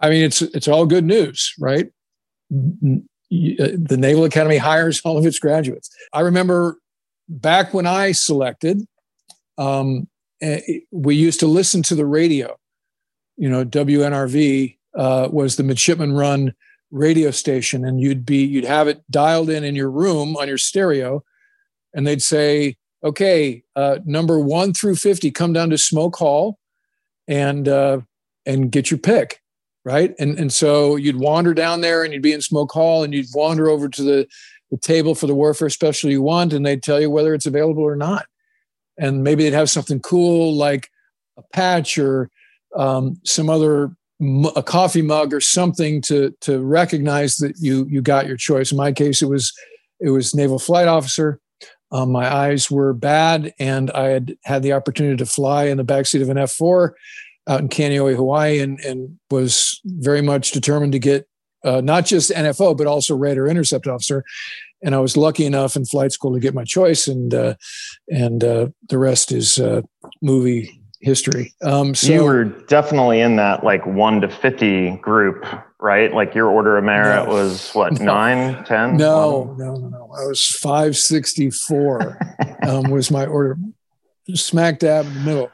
I 0.00 0.10
mean, 0.10 0.22
it's 0.22 0.42
it's 0.42 0.68
all 0.68 0.86
good 0.86 1.04
news, 1.04 1.52
right? 1.58 1.86
Uh, 2.52 3.00
the 3.30 3.96
Naval 3.98 4.24
Academy 4.24 4.56
hires 4.56 5.00
all 5.04 5.18
of 5.18 5.26
its 5.26 5.38
graduates. 5.38 5.90
I 6.12 6.20
remember 6.20 6.78
back 7.28 7.74
when 7.74 7.86
I 7.86 8.12
selected, 8.12 8.86
um, 9.58 10.08
eh, 10.40 10.60
we 10.90 11.14
used 11.14 11.40
to 11.40 11.46
listen 11.46 11.82
to 11.84 11.94
the 11.94 12.06
radio. 12.06 12.56
You 13.36 13.48
know, 13.48 13.64
WNRV 13.64 14.76
uh, 14.94 15.28
was 15.30 15.56
the 15.56 15.62
midshipman 15.62 16.12
run 16.12 16.54
radio 16.90 17.30
station, 17.30 17.84
and 17.84 18.00
you'd 18.00 18.24
be 18.24 18.44
you'd 18.44 18.64
have 18.64 18.88
it 18.88 19.02
dialed 19.10 19.50
in 19.50 19.64
in 19.64 19.74
your 19.74 19.90
room 19.90 20.36
on 20.36 20.48
your 20.48 20.58
stereo, 20.58 21.22
and 21.94 22.06
they'd 22.06 22.22
say, 22.22 22.76
"Okay, 23.04 23.62
uh, 23.74 23.98
number 24.04 24.38
one 24.38 24.72
through 24.72 24.96
fifty, 24.96 25.30
come 25.30 25.52
down 25.52 25.70
to 25.70 25.78
Smoke 25.78 26.16
Hall, 26.16 26.58
and 27.28 27.68
uh, 27.68 28.00
and 28.46 28.70
get 28.70 28.90
your 28.90 28.98
pick." 28.98 29.40
Right, 29.84 30.14
and 30.18 30.38
and 30.38 30.52
so 30.52 30.96
you'd 30.96 31.20
wander 31.20 31.54
down 31.54 31.80
there, 31.80 32.02
and 32.02 32.12
you'd 32.12 32.22
be 32.22 32.32
in 32.32 32.42
Smoke 32.42 32.72
Hall, 32.72 33.04
and 33.04 33.14
you'd 33.14 33.26
wander 33.34 33.68
over 33.68 33.88
to 33.88 34.02
the 34.02 34.26
the 34.76 34.86
table 34.86 35.14
for 35.14 35.26
the 35.26 35.34
warfare 35.34 35.70
special 35.70 36.10
you 36.10 36.22
want, 36.22 36.52
and 36.52 36.64
they'd 36.64 36.82
tell 36.82 37.00
you 37.00 37.10
whether 37.10 37.34
it's 37.34 37.46
available 37.46 37.82
or 37.82 37.96
not. 37.96 38.26
And 38.98 39.22
maybe 39.22 39.42
they'd 39.42 39.52
have 39.52 39.70
something 39.70 40.00
cool 40.00 40.54
like 40.54 40.90
a 41.36 41.42
patch 41.52 41.98
or 41.98 42.30
um, 42.74 43.18
some 43.24 43.50
other 43.50 43.90
a 44.56 44.62
coffee 44.62 45.02
mug 45.02 45.34
or 45.34 45.40
something 45.40 46.00
to 46.00 46.34
to 46.40 46.60
recognize 46.60 47.36
that 47.36 47.56
you 47.58 47.86
you 47.90 48.00
got 48.00 48.26
your 48.26 48.36
choice. 48.36 48.70
In 48.70 48.78
my 48.78 48.92
case, 48.92 49.20
it 49.20 49.28
was 49.28 49.52
it 50.00 50.10
was 50.10 50.34
naval 50.34 50.58
flight 50.58 50.88
officer. 50.88 51.40
Um, 51.92 52.10
my 52.10 52.34
eyes 52.34 52.70
were 52.70 52.92
bad, 52.92 53.54
and 53.58 53.90
I 53.90 54.08
had 54.08 54.36
had 54.44 54.62
the 54.62 54.72
opportunity 54.72 55.16
to 55.18 55.26
fly 55.26 55.64
in 55.64 55.76
the 55.76 55.84
backseat 55.84 56.22
of 56.22 56.30
an 56.30 56.38
F 56.38 56.52
four 56.52 56.96
out 57.46 57.60
in 57.60 57.68
Kaneohe, 57.68 58.16
Hawaii, 58.16 58.58
and 58.60 58.80
and 58.80 59.18
was 59.30 59.80
very 59.84 60.22
much 60.22 60.50
determined 60.50 60.92
to 60.92 60.98
get 60.98 61.28
uh, 61.64 61.80
not 61.80 62.06
just 62.06 62.30
NFO, 62.30 62.76
but 62.76 62.86
also 62.86 63.16
radar 63.16 63.48
intercept 63.48 63.86
officer. 63.86 64.24
And 64.86 64.94
I 64.94 65.00
was 65.00 65.16
lucky 65.16 65.44
enough 65.44 65.74
in 65.74 65.84
flight 65.84 66.12
school 66.12 66.32
to 66.32 66.38
get 66.38 66.54
my 66.54 66.62
choice, 66.62 67.08
and 67.08 67.34
uh, 67.34 67.56
and 68.08 68.44
uh, 68.44 68.68
the 68.88 68.98
rest 68.98 69.32
is 69.32 69.58
uh, 69.58 69.82
movie 70.22 70.80
history. 71.00 71.52
Um, 71.60 71.92
so 71.96 72.12
you 72.12 72.22
were 72.22 72.44
definitely 72.44 73.20
in 73.20 73.34
that 73.34 73.64
like 73.64 73.84
one 73.84 74.20
to 74.20 74.28
fifty 74.28 74.92
group, 74.98 75.44
right? 75.80 76.14
Like 76.14 76.36
your 76.36 76.48
order 76.48 76.78
of 76.78 76.84
merit 76.84 77.26
no, 77.26 77.34
was 77.34 77.72
what 77.72 77.92
no, 77.98 78.04
nine, 78.04 78.64
ten? 78.64 78.96
No, 78.96 79.56
no, 79.58 79.74
no, 79.74 79.88
no. 79.88 80.04
I 80.16 80.24
was 80.24 80.40
five 80.40 80.96
sixty 80.96 81.50
four. 81.50 82.16
um, 82.62 82.88
was 82.88 83.10
my 83.10 83.26
order, 83.26 83.58
smack 84.34 84.78
dab 84.78 85.04
in 85.06 85.14
the 85.14 85.20
middle. 85.20 85.50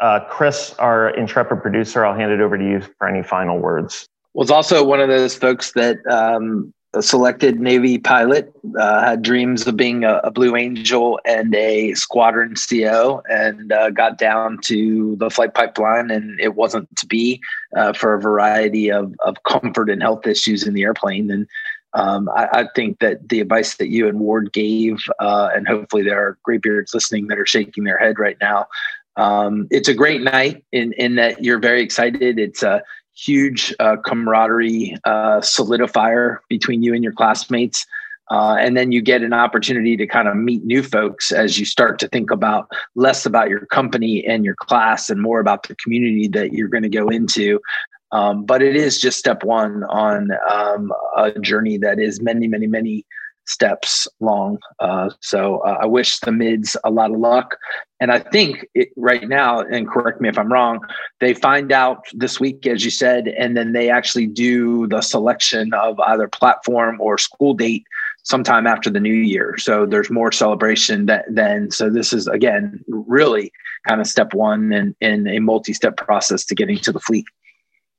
Uh, 0.00 0.18
Chris, 0.28 0.74
our 0.80 1.10
intrepid 1.10 1.62
producer, 1.62 2.04
I'll 2.04 2.16
hand 2.16 2.32
it 2.32 2.40
over 2.40 2.58
to 2.58 2.64
you 2.64 2.80
for 2.98 3.06
any 3.06 3.22
final 3.22 3.60
words 3.60 4.08
was 4.34 4.50
also 4.50 4.84
one 4.84 5.00
of 5.00 5.08
those 5.08 5.36
folks 5.36 5.72
that 5.72 5.98
um, 6.06 6.72
a 6.92 7.02
selected 7.02 7.60
Navy 7.60 7.98
pilot 7.98 8.52
uh, 8.78 9.00
had 9.04 9.22
dreams 9.22 9.66
of 9.66 9.76
being 9.76 10.02
a, 10.04 10.16
a, 10.24 10.30
Blue 10.30 10.56
Angel 10.56 11.20
and 11.24 11.54
a 11.54 11.94
squadron 11.94 12.54
CO, 12.54 13.22
and 13.30 13.72
uh, 13.72 13.90
got 13.90 14.18
down 14.18 14.58
to 14.62 15.14
the 15.16 15.30
flight 15.30 15.54
pipeline, 15.54 16.10
and 16.10 16.40
it 16.40 16.56
wasn't 16.56 16.94
to 16.96 17.06
be 17.06 17.40
uh, 17.76 17.92
for 17.92 18.14
a 18.14 18.20
variety 18.20 18.90
of, 18.90 19.14
of 19.20 19.42
comfort 19.44 19.88
and 19.88 20.02
health 20.02 20.26
issues 20.26 20.66
in 20.66 20.74
the 20.74 20.82
airplane. 20.82 21.30
And 21.30 21.46
um, 21.94 22.28
I, 22.30 22.48
I, 22.52 22.68
think 22.74 22.98
that 23.00 23.28
the 23.28 23.40
advice 23.40 23.76
that 23.76 23.88
you 23.88 24.08
and 24.08 24.18
Ward 24.18 24.52
gave, 24.52 24.98
uh, 25.20 25.50
and 25.54 25.66
hopefully 25.66 26.02
there 26.02 26.18
are 26.18 26.38
graybeards 26.42 26.94
listening 26.94 27.28
that 27.28 27.38
are 27.38 27.46
shaking 27.46 27.84
their 27.84 27.98
head 27.98 28.18
right 28.18 28.36
now. 28.40 28.66
Um, 29.16 29.68
it's 29.70 29.88
a 29.88 29.94
great 29.94 30.22
night 30.22 30.64
in 30.72 30.92
in 30.94 31.16
that 31.16 31.44
you're 31.44 31.58
very 31.58 31.82
excited. 31.82 32.38
It's 32.38 32.62
a 32.62 32.82
huge 33.14 33.74
uh, 33.80 33.96
camaraderie 34.04 34.96
uh, 35.04 35.40
solidifier 35.40 36.38
between 36.48 36.82
you 36.82 36.94
and 36.94 37.04
your 37.04 37.12
classmates. 37.12 37.86
Uh, 38.30 38.54
and 38.60 38.76
then 38.76 38.92
you 38.92 39.02
get 39.02 39.22
an 39.22 39.32
opportunity 39.32 39.96
to 39.96 40.06
kind 40.06 40.28
of 40.28 40.36
meet 40.36 40.64
new 40.64 40.84
folks 40.84 41.32
as 41.32 41.58
you 41.58 41.66
start 41.66 41.98
to 41.98 42.06
think 42.08 42.30
about 42.30 42.68
less 42.94 43.26
about 43.26 43.48
your 43.48 43.66
company 43.66 44.24
and 44.24 44.44
your 44.44 44.54
class 44.54 45.10
and 45.10 45.20
more 45.20 45.40
about 45.40 45.66
the 45.66 45.74
community 45.76 46.28
that 46.28 46.52
you're 46.52 46.68
going 46.68 46.84
to 46.84 46.88
go 46.88 47.08
into. 47.08 47.60
Um, 48.12 48.44
but 48.44 48.62
it 48.62 48.76
is 48.76 49.00
just 49.00 49.18
step 49.18 49.42
one 49.42 49.82
on 49.84 50.30
um, 50.48 50.92
a 51.16 51.32
journey 51.40 51.76
that 51.78 51.98
is 51.98 52.20
many, 52.20 52.46
many, 52.46 52.68
many 52.68 53.04
steps 53.50 54.06
long. 54.20 54.58
Uh, 54.78 55.10
so 55.20 55.58
uh, 55.58 55.78
I 55.82 55.86
wish 55.86 56.20
the 56.20 56.32
mids 56.32 56.76
a 56.84 56.90
lot 56.90 57.10
of 57.10 57.18
luck. 57.18 57.56
And 57.98 58.12
I 58.12 58.20
think 58.20 58.66
it, 58.74 58.88
right 58.96 59.28
now, 59.28 59.60
and 59.60 59.88
correct 59.88 60.20
me 60.20 60.28
if 60.28 60.38
I'm 60.38 60.52
wrong, 60.52 60.80
they 61.18 61.34
find 61.34 61.72
out 61.72 62.04
this 62.12 62.38
week, 62.38 62.66
as 62.66 62.84
you 62.84 62.90
said, 62.90 63.28
and 63.28 63.56
then 63.56 63.72
they 63.72 63.90
actually 63.90 64.28
do 64.28 64.86
the 64.86 65.00
selection 65.00 65.74
of 65.74 65.98
either 66.00 66.28
platform 66.28 66.98
or 67.00 67.18
school 67.18 67.54
date 67.54 67.84
sometime 68.22 68.66
after 68.66 68.88
the 68.88 69.00
new 69.00 69.12
year. 69.12 69.56
So 69.58 69.84
there's 69.84 70.10
more 70.10 70.30
celebration 70.30 71.06
that 71.06 71.24
then. 71.28 71.70
So 71.70 71.90
this 71.90 72.12
is 72.12 72.26
again 72.28 72.84
really 72.88 73.52
kind 73.88 74.00
of 74.00 74.06
step 74.06 74.32
one 74.34 74.72
in, 74.72 74.94
in 75.00 75.26
a 75.26 75.40
multi-step 75.40 75.96
process 75.96 76.44
to 76.46 76.54
getting 76.54 76.78
to 76.78 76.92
the 76.92 77.00
fleet. 77.00 77.24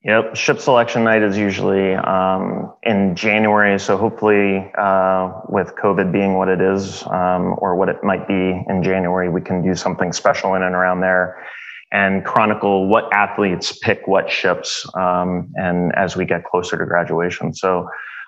Yep, 0.04 0.36
ship 0.36 0.60
selection 0.60 1.04
night 1.04 1.22
is 1.22 1.38
usually 1.38 1.94
um, 1.94 2.74
in 2.82 3.16
January. 3.16 3.80
So 3.80 3.98
hopefully, 3.98 4.72
uh, 4.76 5.32
with 5.48 5.76
COVID 5.76 6.12
being 6.12 6.34
what 6.34 6.48
it 6.48 6.60
is, 6.60 7.04
um, 7.06 7.56
or 7.60 7.76
what 7.76 7.88
it 7.88 8.04
might 8.04 8.28
be 8.28 8.64
in 8.68 8.82
January, 8.82 9.30
we 9.30 9.42
can 9.42 9.62
do 9.62 9.76
something 9.76 10.12
special 10.12 10.56
in 10.56 10.64
and 10.64 10.74
around 10.74 11.02
there, 11.02 11.46
and 11.92 12.26
chronicle 12.26 12.88
what 12.88 13.14
athletes 13.14 13.78
pick 13.78 14.08
what 14.08 14.32
ships, 14.32 14.88
um, 14.96 15.54
and 15.56 15.94
as 15.94 16.18
we 16.18 16.26
get 16.26 16.46
closer 16.46 16.80
to 16.80 16.86
graduation. 16.86 17.54
So 17.54 17.88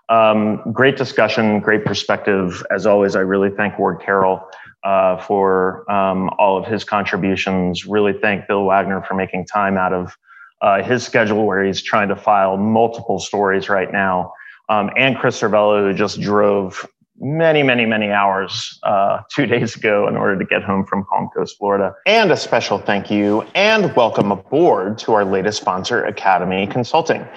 um, 0.10 0.62
great 0.72 0.96
discussion, 0.96 1.60
great 1.60 1.86
perspective. 1.86 2.64
As 2.70 2.86
always, 2.86 3.16
I 3.16 3.22
really 3.22 3.50
thank 3.50 3.80
Ward 3.80 4.00
Carroll 4.00 4.48
uh, 4.84 5.18
for 5.18 5.90
um, 5.92 6.30
all 6.38 6.56
of 6.56 6.68
his 6.68 6.84
contributions. 6.84 7.84
Really 7.88 8.14
thank 8.14 8.48
Bill 8.48 8.64
Wagner 8.64 9.02
for 9.08 9.16
making 9.16 9.48
time 9.48 9.76
out 9.76 9.92
of 9.92 10.16
uh, 10.64 10.82
his 10.82 11.04
schedule 11.04 11.46
where 11.46 11.64
he's 11.64 11.82
trying 11.82 12.08
to 12.08 12.16
file 12.16 12.58
multiple 12.58 13.20
stories 13.20 13.70
right 13.70 13.92
now. 13.92 14.34
Um, 14.70 14.90
and 14.98 15.18
Chris 15.18 15.40
Cervello, 15.40 15.92
who 15.92 15.94
just 15.96 16.22
drove 16.22 16.88
many, 17.20 17.64
many, 17.64 17.86
many 17.86 18.12
hours 18.12 18.80
uh, 18.84 19.22
two 19.30 19.46
days 19.46 19.76
ago 19.76 20.08
in 20.08 20.16
order 20.16 20.40
to 20.40 20.46
get 20.46 20.64
home 20.64 20.86
from 20.86 21.06
Palm 21.06 21.30
Coast, 21.36 21.58
Florida. 21.58 21.94
And 22.06 22.32
a 22.32 22.38
special 22.38 22.80
thank 22.80 23.12
you 23.12 23.46
and 23.54 23.94
welcome 23.96 24.32
aboard 24.32 24.98
to 25.00 25.14
our 25.14 25.26
latest 25.26 25.60
sponsor, 25.60 26.06
Academy 26.06 26.66
Consulting. 26.66 27.28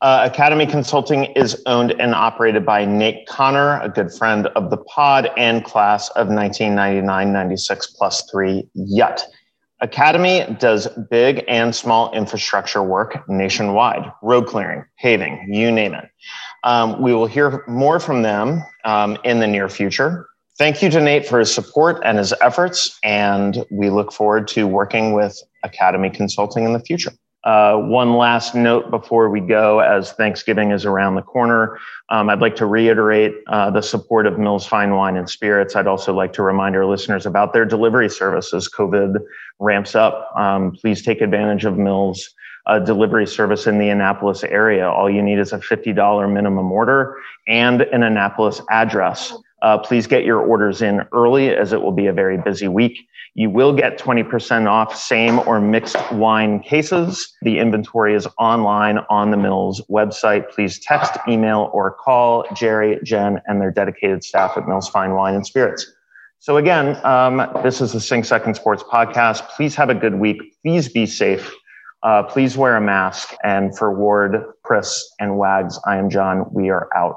Uh, 0.00 0.28
Academy 0.30 0.66
Consulting 0.66 1.26
is 1.36 1.62
owned 1.66 1.92
and 1.92 2.12
operated 2.12 2.66
by 2.66 2.84
Nate 2.84 3.26
Connor, 3.28 3.80
a 3.80 3.88
good 3.88 4.12
friend 4.12 4.48
of 4.48 4.70
the 4.70 4.76
pod 4.76 5.30
and 5.36 5.64
class 5.64 6.10
of 6.10 6.26
1999 6.26 7.32
96 7.32 7.86
plus 7.96 8.28
three 8.30 8.68
Yut. 8.76 9.22
Academy 9.80 10.56
does 10.58 10.88
big 11.10 11.44
and 11.48 11.74
small 11.74 12.12
infrastructure 12.12 12.82
work 12.82 13.28
nationwide, 13.28 14.10
road 14.22 14.46
clearing, 14.46 14.84
paving, 14.98 15.46
you 15.52 15.70
name 15.70 15.94
it. 15.94 16.08
Um, 16.62 17.02
we 17.02 17.12
will 17.12 17.26
hear 17.26 17.64
more 17.66 18.00
from 18.00 18.22
them 18.22 18.62
um, 18.84 19.18
in 19.24 19.40
the 19.40 19.46
near 19.46 19.68
future. 19.68 20.28
Thank 20.56 20.82
you 20.82 20.90
to 20.90 21.00
Nate 21.00 21.26
for 21.26 21.40
his 21.40 21.52
support 21.52 22.00
and 22.04 22.16
his 22.16 22.32
efforts, 22.40 22.98
and 23.02 23.64
we 23.72 23.90
look 23.90 24.12
forward 24.12 24.46
to 24.48 24.68
working 24.68 25.12
with 25.12 25.36
Academy 25.64 26.10
Consulting 26.10 26.64
in 26.64 26.72
the 26.72 26.78
future. 26.78 27.12
Uh, 27.44 27.76
one 27.76 28.16
last 28.16 28.54
note 28.54 28.90
before 28.90 29.28
we 29.28 29.40
go, 29.40 29.80
as 29.80 30.12
Thanksgiving 30.12 30.70
is 30.70 30.86
around 30.86 31.14
the 31.14 31.22
corner, 31.22 31.78
um, 32.08 32.30
I'd 32.30 32.40
like 32.40 32.56
to 32.56 32.66
reiterate 32.66 33.34
uh, 33.48 33.70
the 33.70 33.82
support 33.82 34.26
of 34.26 34.38
Mills 34.38 34.66
Fine 34.66 34.94
Wine 34.94 35.16
and 35.16 35.28
Spirits. 35.28 35.76
I'd 35.76 35.86
also 35.86 36.14
like 36.14 36.32
to 36.34 36.42
remind 36.42 36.74
our 36.74 36.86
listeners 36.86 37.26
about 37.26 37.52
their 37.52 37.66
delivery 37.66 38.08
services. 38.08 38.70
COVID 38.74 39.16
ramps 39.58 39.94
up. 39.94 40.34
Um, 40.36 40.72
please 40.72 41.02
take 41.02 41.20
advantage 41.20 41.64
of 41.64 41.76
Mills. 41.76 42.30
Uh, 42.66 42.78
delivery 42.78 43.26
service 43.26 43.66
in 43.66 43.78
the 43.78 43.90
Annapolis 43.90 44.42
area. 44.42 44.88
All 44.88 45.10
you 45.10 45.20
need 45.20 45.38
is 45.38 45.52
a 45.52 45.58
$50 45.58 46.32
minimum 46.32 46.72
order 46.72 47.18
and 47.46 47.82
an 47.82 48.02
Annapolis 48.02 48.62
address. 48.70 49.34
Uh, 49.64 49.78
please 49.78 50.06
get 50.06 50.26
your 50.26 50.40
orders 50.40 50.82
in 50.82 51.00
early 51.12 51.48
as 51.48 51.72
it 51.72 51.80
will 51.80 51.90
be 51.90 52.06
a 52.06 52.12
very 52.12 52.36
busy 52.36 52.68
week. 52.68 53.08
You 53.32 53.48
will 53.48 53.72
get 53.72 53.98
20% 53.98 54.68
off 54.68 54.94
same 54.94 55.38
or 55.40 55.58
mixed 55.58 55.96
wine 56.12 56.60
cases. 56.60 57.34
The 57.40 57.58
inventory 57.58 58.14
is 58.14 58.28
online 58.38 58.98
on 59.08 59.30
the 59.30 59.38
Mills 59.38 59.80
website. 59.90 60.50
Please 60.50 60.78
text, 60.78 61.14
email, 61.26 61.70
or 61.72 61.92
call 61.92 62.44
Jerry, 62.54 63.00
Jen, 63.04 63.40
and 63.46 63.58
their 63.58 63.70
dedicated 63.70 64.22
staff 64.22 64.52
at 64.58 64.68
Mills 64.68 64.86
Fine 64.86 65.14
Wine 65.14 65.34
and 65.34 65.46
Spirits. 65.46 65.90
So, 66.40 66.58
again, 66.58 67.00
um, 67.02 67.38
this 67.62 67.80
is 67.80 67.92
the 67.92 68.00
Sing 68.00 68.22
Second 68.22 68.56
Sports 68.56 68.82
podcast. 68.82 69.48
Please 69.48 69.74
have 69.76 69.88
a 69.88 69.94
good 69.94 70.16
week. 70.16 70.42
Please 70.62 70.90
be 70.90 71.06
safe. 71.06 71.50
Uh, 72.02 72.22
please 72.22 72.54
wear 72.54 72.76
a 72.76 72.82
mask. 72.82 73.34
And 73.42 73.76
for 73.76 73.98
Ward, 73.98 74.44
Chris, 74.62 75.10
and 75.18 75.38
Wags, 75.38 75.80
I 75.86 75.96
am 75.96 76.10
John. 76.10 76.44
We 76.52 76.68
are 76.68 76.94
out. 76.94 77.16